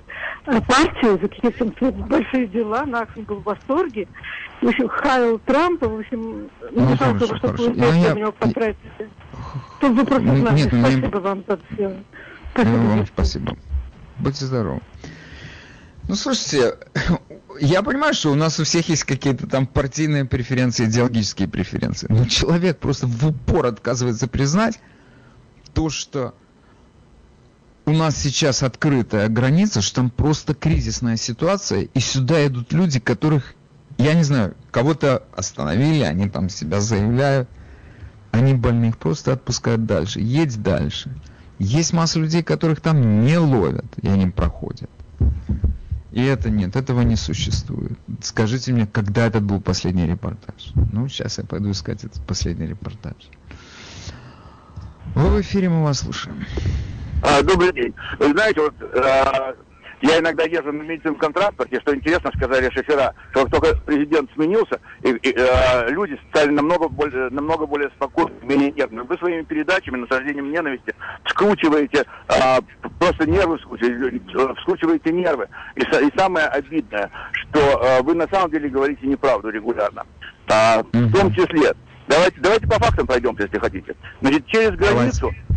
э, 0.47 0.61
партии 0.61 1.21
за 1.21 1.27
какие-то 1.27 1.91
большие 1.91 2.47
дела. 2.47 2.85
Наксон 2.85 3.23
был 3.23 3.37
в 3.37 3.43
восторге. 3.43 4.07
В 4.61 4.67
общем, 4.67 4.87
хайл 4.87 5.39
Трампа, 5.39 5.87
в 5.87 5.99
общем, 5.99 6.49
ну, 6.71 6.89
не 6.89 6.97
хорошо, 6.97 7.25
чтобы 7.25 7.39
хорошо. 7.39 7.69
вы 7.69 7.75
ну, 7.75 7.93
я... 7.93 8.13
него 8.13 8.31
потратите. 8.31 9.09
Тут 9.79 9.91
вы 9.93 10.05
просто 10.05 10.35
знаете. 10.35 10.63
Нет, 10.63 10.73
спасибо 10.81 11.17
вам 11.17 11.43
за 11.47 11.59
все. 11.71 12.03
Спасибо, 12.51 12.77
ну, 12.77 12.89
вам 12.89 13.05
спасибо. 13.05 13.57
Будьте 14.19 14.45
здоровы. 14.45 14.81
Ну, 16.07 16.15
слушайте, 16.15 16.77
я 17.59 17.81
понимаю, 17.83 18.13
что 18.13 18.31
у 18.31 18.35
нас 18.35 18.59
у 18.59 18.63
всех 18.63 18.89
есть 18.89 19.03
какие-то 19.03 19.47
там 19.47 19.67
партийные 19.67 20.25
преференции, 20.25 20.85
идеологические 20.85 21.47
преференции. 21.47 22.07
Но 22.09 22.25
человек 22.25 22.79
просто 22.79 23.07
в 23.07 23.25
упор 23.27 23.67
отказывается 23.67 24.27
признать 24.27 24.79
то, 25.73 25.89
что 25.89 26.33
у 27.85 27.91
нас 27.91 28.17
сейчас 28.17 28.63
открытая 28.63 29.27
граница, 29.29 29.81
что 29.81 29.97
там 29.97 30.09
просто 30.09 30.53
кризисная 30.55 31.17
ситуация, 31.17 31.81
и 31.81 31.99
сюда 31.99 32.45
идут 32.47 32.73
люди, 32.73 32.99
которых, 32.99 33.53
я 33.97 34.13
не 34.13 34.23
знаю, 34.23 34.55
кого-то 34.71 35.23
остановили, 35.35 36.03
они 36.03 36.29
там 36.29 36.49
себя 36.49 36.81
заявляют, 36.81 37.47
они 38.31 38.53
больных 38.53 38.97
просто 38.97 39.33
отпускают 39.33 39.85
дальше, 39.85 40.19
едь 40.19 40.61
дальше. 40.61 41.15
Есть 41.59 41.93
масса 41.93 42.19
людей, 42.19 42.43
которых 42.43 42.81
там 42.81 43.23
не 43.23 43.37
ловят, 43.37 43.85
и 44.01 44.07
они 44.07 44.27
проходят. 44.27 44.89
И 46.15 46.23
это 46.23 46.49
нет, 46.49 46.77
этого 46.77 47.01
не 47.01 47.17
существует. 47.17 47.99
Скажите 48.21 48.71
мне, 48.71 48.87
когда 48.87 49.27
это 49.27 49.41
был 49.41 49.59
последний 49.59 50.07
репортаж? 50.07 50.71
Ну, 50.93 51.09
сейчас 51.09 51.39
я 51.39 51.43
пойду 51.43 51.71
искать 51.71 52.05
этот 52.05 52.25
последний 52.25 52.67
репортаж. 52.67 53.17
Вы 55.13 55.27
в 55.27 55.41
эфире, 55.41 55.67
мы 55.67 55.83
вас 55.83 55.99
слушаем. 55.99 56.45
А, 57.21 57.41
добрый 57.41 57.73
день. 57.73 57.93
Вы 58.17 58.31
знаете, 58.31 58.61
вот 58.61 58.75
а, 58.93 59.55
я 60.05 60.19
иногда 60.19 60.43
езжу 60.43 60.71
на 60.71 60.83
медицинском 60.83 61.33
транспорте, 61.33 61.79
что 61.81 61.95
интересно, 61.95 62.31
сказали 62.35 62.69
шофера, 62.69 63.13
что 63.31 63.45
как 63.45 63.51
только 63.51 63.77
президент 63.85 64.29
сменился, 64.35 64.79
и, 65.01 65.09
и, 65.09 65.33
э, 65.35 65.89
люди 65.89 66.19
стали 66.29 66.51
намного 66.51 66.87
более, 66.87 67.29
намного 67.29 67.65
более 67.65 67.89
спокойны, 67.89 68.31
менее 68.43 68.71
нервны. 68.71 69.03
Вы 69.03 69.17
своими 69.17 69.41
передачами, 69.43 69.97
насаждением 69.97 70.51
ненависти, 70.51 70.93
скручиваете, 71.29 72.05
э, 72.29 72.59
просто 72.99 73.29
нервы 73.29 73.57
скручиваете, 73.59 74.61
скручиваете 74.61 75.11
нервы. 75.11 75.47
И, 75.75 75.81
и 75.81 76.17
самое 76.17 76.47
обидное, 76.47 77.09
что 77.31 77.59
э, 77.59 78.01
вы 78.03 78.13
на 78.13 78.27
самом 78.27 78.51
деле 78.51 78.69
говорите 78.69 79.07
неправду 79.07 79.49
регулярно. 79.49 80.05
А, 80.47 80.83
в 80.83 81.11
том 81.13 81.33
числе, 81.33 81.73
давайте, 82.07 82.39
давайте 82.39 82.67
по 82.67 82.75
фактам 82.75 83.07
пройдемся, 83.07 83.43
если 83.43 83.57
хотите. 83.57 83.95
Значит, 84.21 84.45
через 84.47 84.75
границу... 84.75 85.31
Давайте 85.31 85.54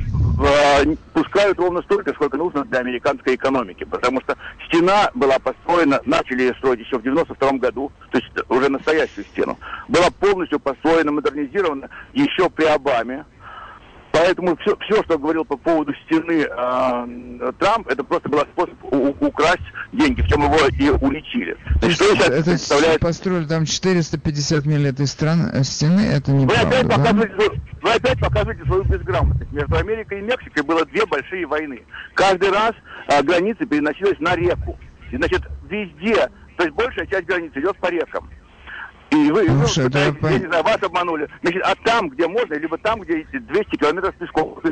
пускают 1.12 1.59
ровно 1.59 1.82
столько, 1.82 2.12
сколько 2.14 2.36
нужно 2.36 2.64
для 2.64 2.80
американской 2.80 3.34
экономики. 3.34 3.84
Потому 3.84 4.20
что 4.20 4.36
стена 4.66 5.11
была 5.14 5.39
построена, 5.39 6.01
начали 6.05 6.43
ее 6.43 6.55
строить 6.55 6.80
еще 6.80 6.99
в 6.99 7.03
92 7.03 7.53
году, 7.53 7.91
то 8.11 8.18
есть 8.18 8.30
уже 8.49 8.68
настоящую 8.68 9.24
стену. 9.24 9.59
Была 9.89 10.11
полностью 10.11 10.61
построена, 10.61 11.12
модернизирована 11.12 11.89
еще 12.12 12.49
при 12.51 12.64
Обаме. 12.64 13.24
Поэтому 14.20 14.56
все, 14.56 14.76
все, 14.80 15.02
что 15.04 15.16
говорил 15.16 15.44
по 15.44 15.56
поводу 15.56 15.94
стены 16.04 16.42
э, 16.42 17.52
Трамп, 17.58 17.86
это 17.86 18.02
просто 18.02 18.28
был 18.28 18.40
способ 18.40 18.74
у, 18.82 19.14
украсть 19.24 19.62
деньги, 19.92 20.22
в 20.22 20.28
чем 20.28 20.42
его 20.42 20.56
и 20.66 20.90
уличили. 21.04 21.56
То 21.80 21.90
что 21.90 22.12
это 22.14 22.42
представляет... 22.42 23.00
построили 23.00 23.46
там 23.46 23.64
450 23.64 24.66
миль 24.66 24.88
этой 24.88 25.06
страны, 25.06 25.62
стены, 25.62 26.00
это 26.00 26.32
не 26.32 26.46
вы 26.46 26.54
опять, 26.54 26.88
да? 26.88 26.96
показываете, 26.96 27.60
вы 27.80 27.90
опять 27.90 28.18
показываете 28.18 28.64
свою 28.64 28.82
безграмотность. 28.84 29.52
Между 29.52 29.76
Америкой 29.76 30.18
и 30.18 30.22
Мексикой 30.22 30.64
было 30.64 30.84
две 30.86 31.06
большие 31.06 31.46
войны. 31.46 31.82
Каждый 32.14 32.50
раз 32.50 32.72
э, 33.08 33.22
границы 33.22 33.66
переносилась 33.66 34.18
на 34.18 34.34
реку. 34.34 34.76
И, 35.12 35.16
значит, 35.16 35.42
везде, 35.70 36.28
то 36.56 36.64
есть 36.64 36.74
большая 36.74 37.06
часть 37.06 37.26
границы 37.26 37.60
идет 37.60 37.76
по 37.78 37.88
рекам. 37.88 38.28
И 39.11 39.30
вы, 39.30 39.44
ну, 39.46 39.64
ну 39.76 39.84
это... 39.84 39.98
я, 39.98 40.38
не 40.38 40.46
знаю, 40.46 40.64
вас 40.64 40.82
обманули. 40.82 41.28
Значит, 41.42 41.62
а 41.64 41.74
там, 41.82 42.11
где 42.11 42.28
можно, 42.28 42.54
либо 42.54 42.76
там, 42.78 43.00
где 43.00 43.24
200 43.24 43.76
километров 43.76 44.14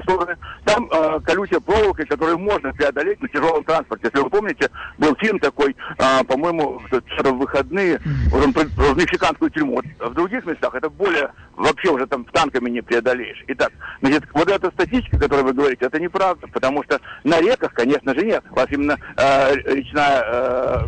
стороны, 0.02 0.36
там 0.64 0.88
э, 0.92 1.20
колючая 1.20 1.60
проволока, 1.60 2.04
которую 2.04 2.38
можно 2.38 2.72
преодолеть 2.72 3.20
на 3.22 3.28
тяжелом 3.28 3.64
транспорте. 3.64 4.08
Если 4.08 4.22
вы 4.22 4.30
помните, 4.30 4.70
был 4.98 5.14
фильм 5.16 5.38
такой, 5.38 5.74
э, 5.98 6.24
по-моему, 6.24 6.82
в 6.90 7.32
выходные, 7.32 8.00
вот 8.30 8.44
он 8.44 8.52
про, 8.52 8.64
мексиканскую 8.94 9.50
тюрьму. 9.50 9.76
Вот 9.76 10.10
в 10.10 10.14
других 10.14 10.44
местах 10.44 10.74
это 10.74 10.90
более, 10.90 11.30
вообще 11.56 11.90
уже 11.90 12.06
там 12.06 12.24
танками 12.26 12.68
не 12.68 12.82
преодолеешь. 12.82 13.42
Итак, 13.48 13.72
значит, 14.00 14.24
вот 14.32 14.48
эта 14.48 14.70
статистика, 14.70 15.18
которую 15.18 15.46
вы 15.46 15.52
говорите, 15.54 15.86
это 15.86 15.98
неправда, 15.98 16.46
потому 16.48 16.82
что 16.84 17.00
на 17.24 17.40
реках, 17.40 17.72
конечно 17.72 18.14
же, 18.14 18.24
нет. 18.24 18.44
У 18.50 18.54
вас 18.54 18.66
именно 18.70 18.98
э, 19.16 19.54
речная 19.64 20.22
э, 20.24 20.86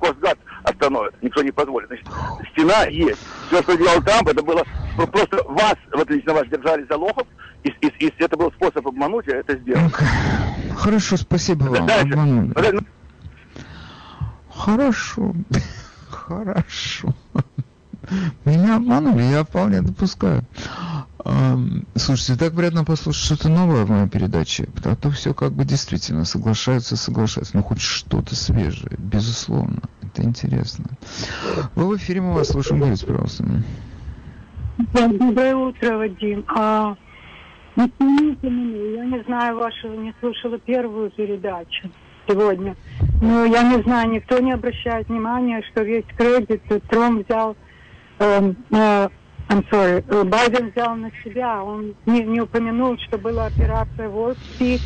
Косгаз 0.00 0.36
остановит, 0.74 1.14
никто 1.22 1.42
не 1.42 1.50
позволит. 1.50 1.88
Значит, 1.88 2.06
стена 2.52 2.84
есть. 2.84 3.20
Все, 3.48 3.62
что 3.62 3.76
делал 3.76 4.02
Трамп, 4.02 4.28
это 4.28 4.42
было 4.42 4.64
просто 4.96 5.42
вас, 5.48 5.74
вот 5.92 6.10
лично 6.10 6.34
вас 6.34 6.46
держали 6.48 6.86
за 6.88 6.96
лохов, 6.96 7.26
и, 7.62 7.68
и, 7.68 7.86
и 7.86 8.12
это 8.18 8.36
был 8.36 8.52
способ 8.52 8.86
обмануть, 8.86 9.26
я 9.26 9.38
это 9.38 9.56
сделал. 9.56 9.90
Хорошо, 10.76 11.16
спасибо 11.16 11.64
вам. 11.64 11.86
Дальше. 11.86 12.84
Хорошо. 14.50 15.34
Хорошо. 16.10 17.14
Меня 18.44 18.76
обманули, 18.76 19.22
я 19.22 19.44
вполне 19.44 19.82
допускаю. 19.82 20.42
Слушайте, 21.94 22.36
так 22.36 22.54
приятно 22.54 22.84
послушать 22.84 23.24
что-то 23.24 23.48
новое 23.48 23.84
в 23.84 23.90
моей 23.90 24.08
передаче, 24.08 24.68
а 24.84 24.94
то 24.94 25.10
все 25.10 25.32
как 25.32 25.52
бы 25.52 25.64
действительно 25.64 26.24
соглашаются, 26.26 26.96
соглашаются. 26.96 27.56
Ну, 27.56 27.62
хоть 27.62 27.80
что-то 27.80 28.36
свежее, 28.36 28.96
безусловно. 28.98 29.80
Это 30.02 30.22
интересно. 30.22 30.84
Вы 31.74 31.88
в 31.88 31.96
эфире, 31.96 32.20
мы 32.20 32.34
вас 32.34 32.48
слушаем. 32.48 32.80
Говорите, 32.80 33.06
пожалуйста. 33.06 33.44
Доброе 34.92 35.56
утро, 35.56 35.96
Вадим. 35.96 36.44
А, 36.48 36.94
я 37.76 37.84
не 37.86 39.24
знаю 39.24 39.56
вашу, 39.56 39.88
не 39.94 40.14
слушала 40.20 40.58
первую 40.58 41.10
передачу 41.10 41.88
сегодня. 42.28 42.76
Но 43.22 43.44
я 43.46 43.62
не 43.62 43.82
знаю, 43.82 44.10
никто 44.10 44.38
не 44.40 44.52
обращает 44.52 45.08
внимания, 45.08 45.62
что 45.70 45.82
весь 45.82 46.04
кредит 46.16 46.62
Трамп 46.88 47.24
взял 47.26 47.56
I'm 48.18 49.62
sorry, 49.70 50.04
э, 50.08 50.24
Байден 50.24 50.70
взял 50.70 50.96
на 50.96 51.10
себя, 51.22 51.62
он 51.62 51.94
не, 52.06 52.22
не 52.22 52.40
упомянул, 52.40 52.96
что 52.98 53.18
была 53.18 53.46
операция 53.46 54.08
в 54.08 54.30
Оспи, 54.30 54.80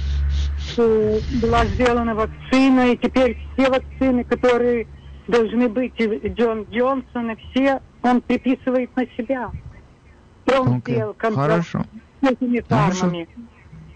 была 0.76 1.64
сделана 1.66 2.14
вакцина, 2.14 2.93
и 2.93 2.97
теперь 2.97 3.39
все 3.53 3.70
вакцины, 3.70 4.24
которые 4.24 4.87
должны 5.29 5.68
быть 5.68 5.95
Джон 6.01 6.66
Джонсон, 6.70 7.31
и 7.31 7.37
все, 7.37 7.81
он 8.03 8.20
приписывает 8.20 8.95
на 8.97 9.07
себя. 9.16 9.51
Он 10.47 10.79
okay. 10.79 10.93
сделал 10.93 11.14
контракт 11.14 11.68
с 11.68 12.29
этими 12.29 12.61
фармами. 12.61 13.29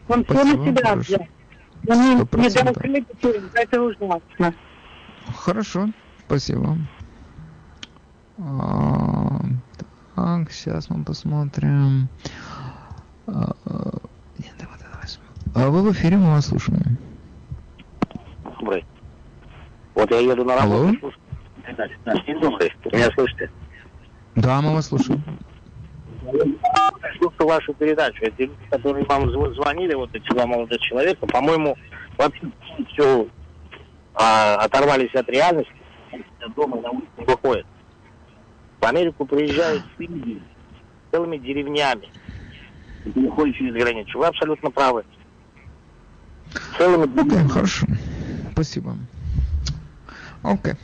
Он 0.08 0.24
Спасибо, 0.24 0.44
все 0.44 0.56
на 0.56 0.66
себя 0.66 0.82
хорошо. 0.82 1.00
взял. 1.00 1.26
Он 1.88 1.98
не, 1.98 2.42
не 2.42 2.50
дал 2.50 2.74
кредиту, 2.74 3.28
это 3.54 3.82
ужасно. 3.82 4.54
Хорошо, 5.34 5.88
спасибо. 6.26 6.76
А, 8.38 9.40
так, 10.16 10.50
сейчас 10.50 10.88
мы 10.90 11.04
посмотрим. 11.04 12.08
А, 13.26 13.54
а, 13.66 13.98
нет, 14.38 14.52
давай, 14.58 14.78
давай. 14.78 15.66
А 15.66 15.70
вы 15.70 15.82
в 15.82 15.92
эфире, 15.92 16.16
мы 16.16 16.30
вас 16.32 16.46
слушаем. 16.46 16.98
Добрый. 18.44 18.84
Вот 19.94 20.10
я 20.10 20.18
еду 20.20 20.44
на 20.44 20.56
работу. 20.56 20.98
Алло? 21.02 21.12
Да, 21.76 22.14
меня 22.92 23.10
слышите? 23.14 23.50
Да, 24.34 24.60
мы 24.62 24.74
вас 24.74 24.86
слушаем. 24.88 25.22
Слушаю 27.18 27.48
вашу 27.48 27.74
передачу. 27.74 28.24
Эти 28.24 28.42
люди, 28.42 28.56
которые 28.70 29.04
вам 29.04 29.30
звонили, 29.54 29.94
вот 29.94 30.14
эти 30.14 30.26
два 30.30 30.46
молодых 30.46 30.80
человека, 30.80 31.26
по-моему, 31.26 31.76
вообще 32.16 32.46
все 32.88 33.28
а, 34.14 34.56
оторвались 34.56 35.14
от 35.14 35.28
реальности, 35.28 35.72
дома 36.56 36.80
на 36.80 36.90
улице 36.90 37.10
не 37.18 37.24
выходят. 37.24 37.66
В 38.82 38.84
Америку 38.84 39.24
приезжают 39.24 39.84
люди 39.98 40.42
целыми 41.12 41.38
деревнями. 41.38 42.08
Ходит 43.30 43.54
через 43.54 43.74
границу. 43.74 44.18
Вы 44.18 44.26
абсолютно 44.26 44.72
правы. 44.72 45.04
Целыми... 46.76 47.04
Okay, 47.04 47.48
хорошо. 47.48 47.86
Спасибо. 48.52 48.96
Окей. 50.42 50.72
Okay. 50.72 50.76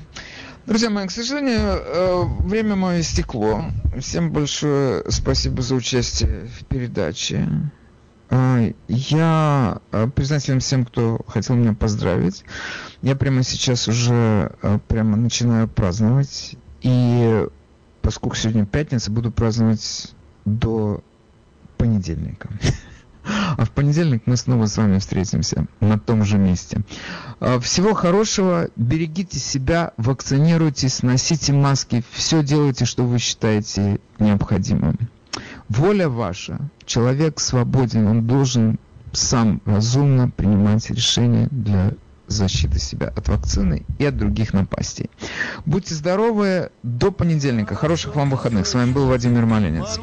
Друзья 0.67 0.91
мои, 0.91 1.09
к 1.09 1.11
сожалению, 1.11 1.59
э, 1.59 2.23
время 2.45 2.77
мое 2.77 3.01
истекло. 3.01 3.65
Всем 3.99 4.31
большое 4.31 5.03
спасибо 5.09 5.61
за 5.63 5.75
участие 5.75 6.47
в 6.57 6.67
передаче. 6.67 7.49
Э, 8.31 8.75
я 8.87 9.81
э, 9.91 10.07
признателен 10.15 10.61
всем, 10.61 10.85
кто 10.85 11.19
хотел 11.27 11.57
меня 11.57 11.73
поздравить. 11.73 12.45
Я 13.03 13.17
прямо 13.17 13.43
сейчас 13.43 13.89
уже 13.89 14.53
прямо 14.87 15.17
начинаю 15.17 15.67
праздновать. 15.67 16.57
И 16.83 17.49
поскольку 18.03 18.37
сегодня 18.37 18.67
пятница, 18.67 19.11
буду 19.11 19.31
праздновать 19.31 20.15
до 20.45 21.03
понедельника. 21.77 22.49
А 23.59 23.65
в 23.65 23.71
понедельник 23.71 24.23
мы 24.27 24.37
снова 24.37 24.67
с 24.67 24.77
вами 24.77 24.99
встретимся 24.99 25.67
на 25.81 25.99
том 25.99 26.25
же 26.25 26.39
месте. 26.39 26.81
А, 27.41 27.61
всего 27.61 27.93
хорошего, 27.93 28.69
берегите 28.77 29.39
себя, 29.39 29.93
вакцинируйтесь, 29.97 31.03
носите 31.03 31.53
маски, 31.53 32.03
все 32.13 32.43
делайте, 32.43 32.85
что 32.85 33.05
вы 33.05 33.19
считаете 33.19 34.01
необходимым. 34.19 34.99
Воля 35.69 36.09
ваша, 36.09 36.59
человек 36.87 37.41
свободен, 37.41 38.07
он 38.07 38.27
должен 38.27 38.79
сам 39.13 39.61
разумно 39.65 40.31
принимать 40.31 40.91
решения 40.91 41.49
для 41.51 41.93
защиты 42.29 42.79
себя 42.79 43.09
от 43.09 43.29
вакцины 43.29 43.85
и 43.99 44.05
от 44.05 44.17
других 44.17 44.53
напастей. 44.53 45.11
Будьте 45.67 45.95
здоровы, 45.95 46.71
до 46.83 47.11
понедельника. 47.11 47.75
Хороших 47.75 48.15
вам 48.15 48.31
выходных. 48.31 48.67
С 48.67 48.75
вами 48.75 48.93
был 48.93 49.07
Владимир 49.07 49.47
Малинец. 49.47 49.99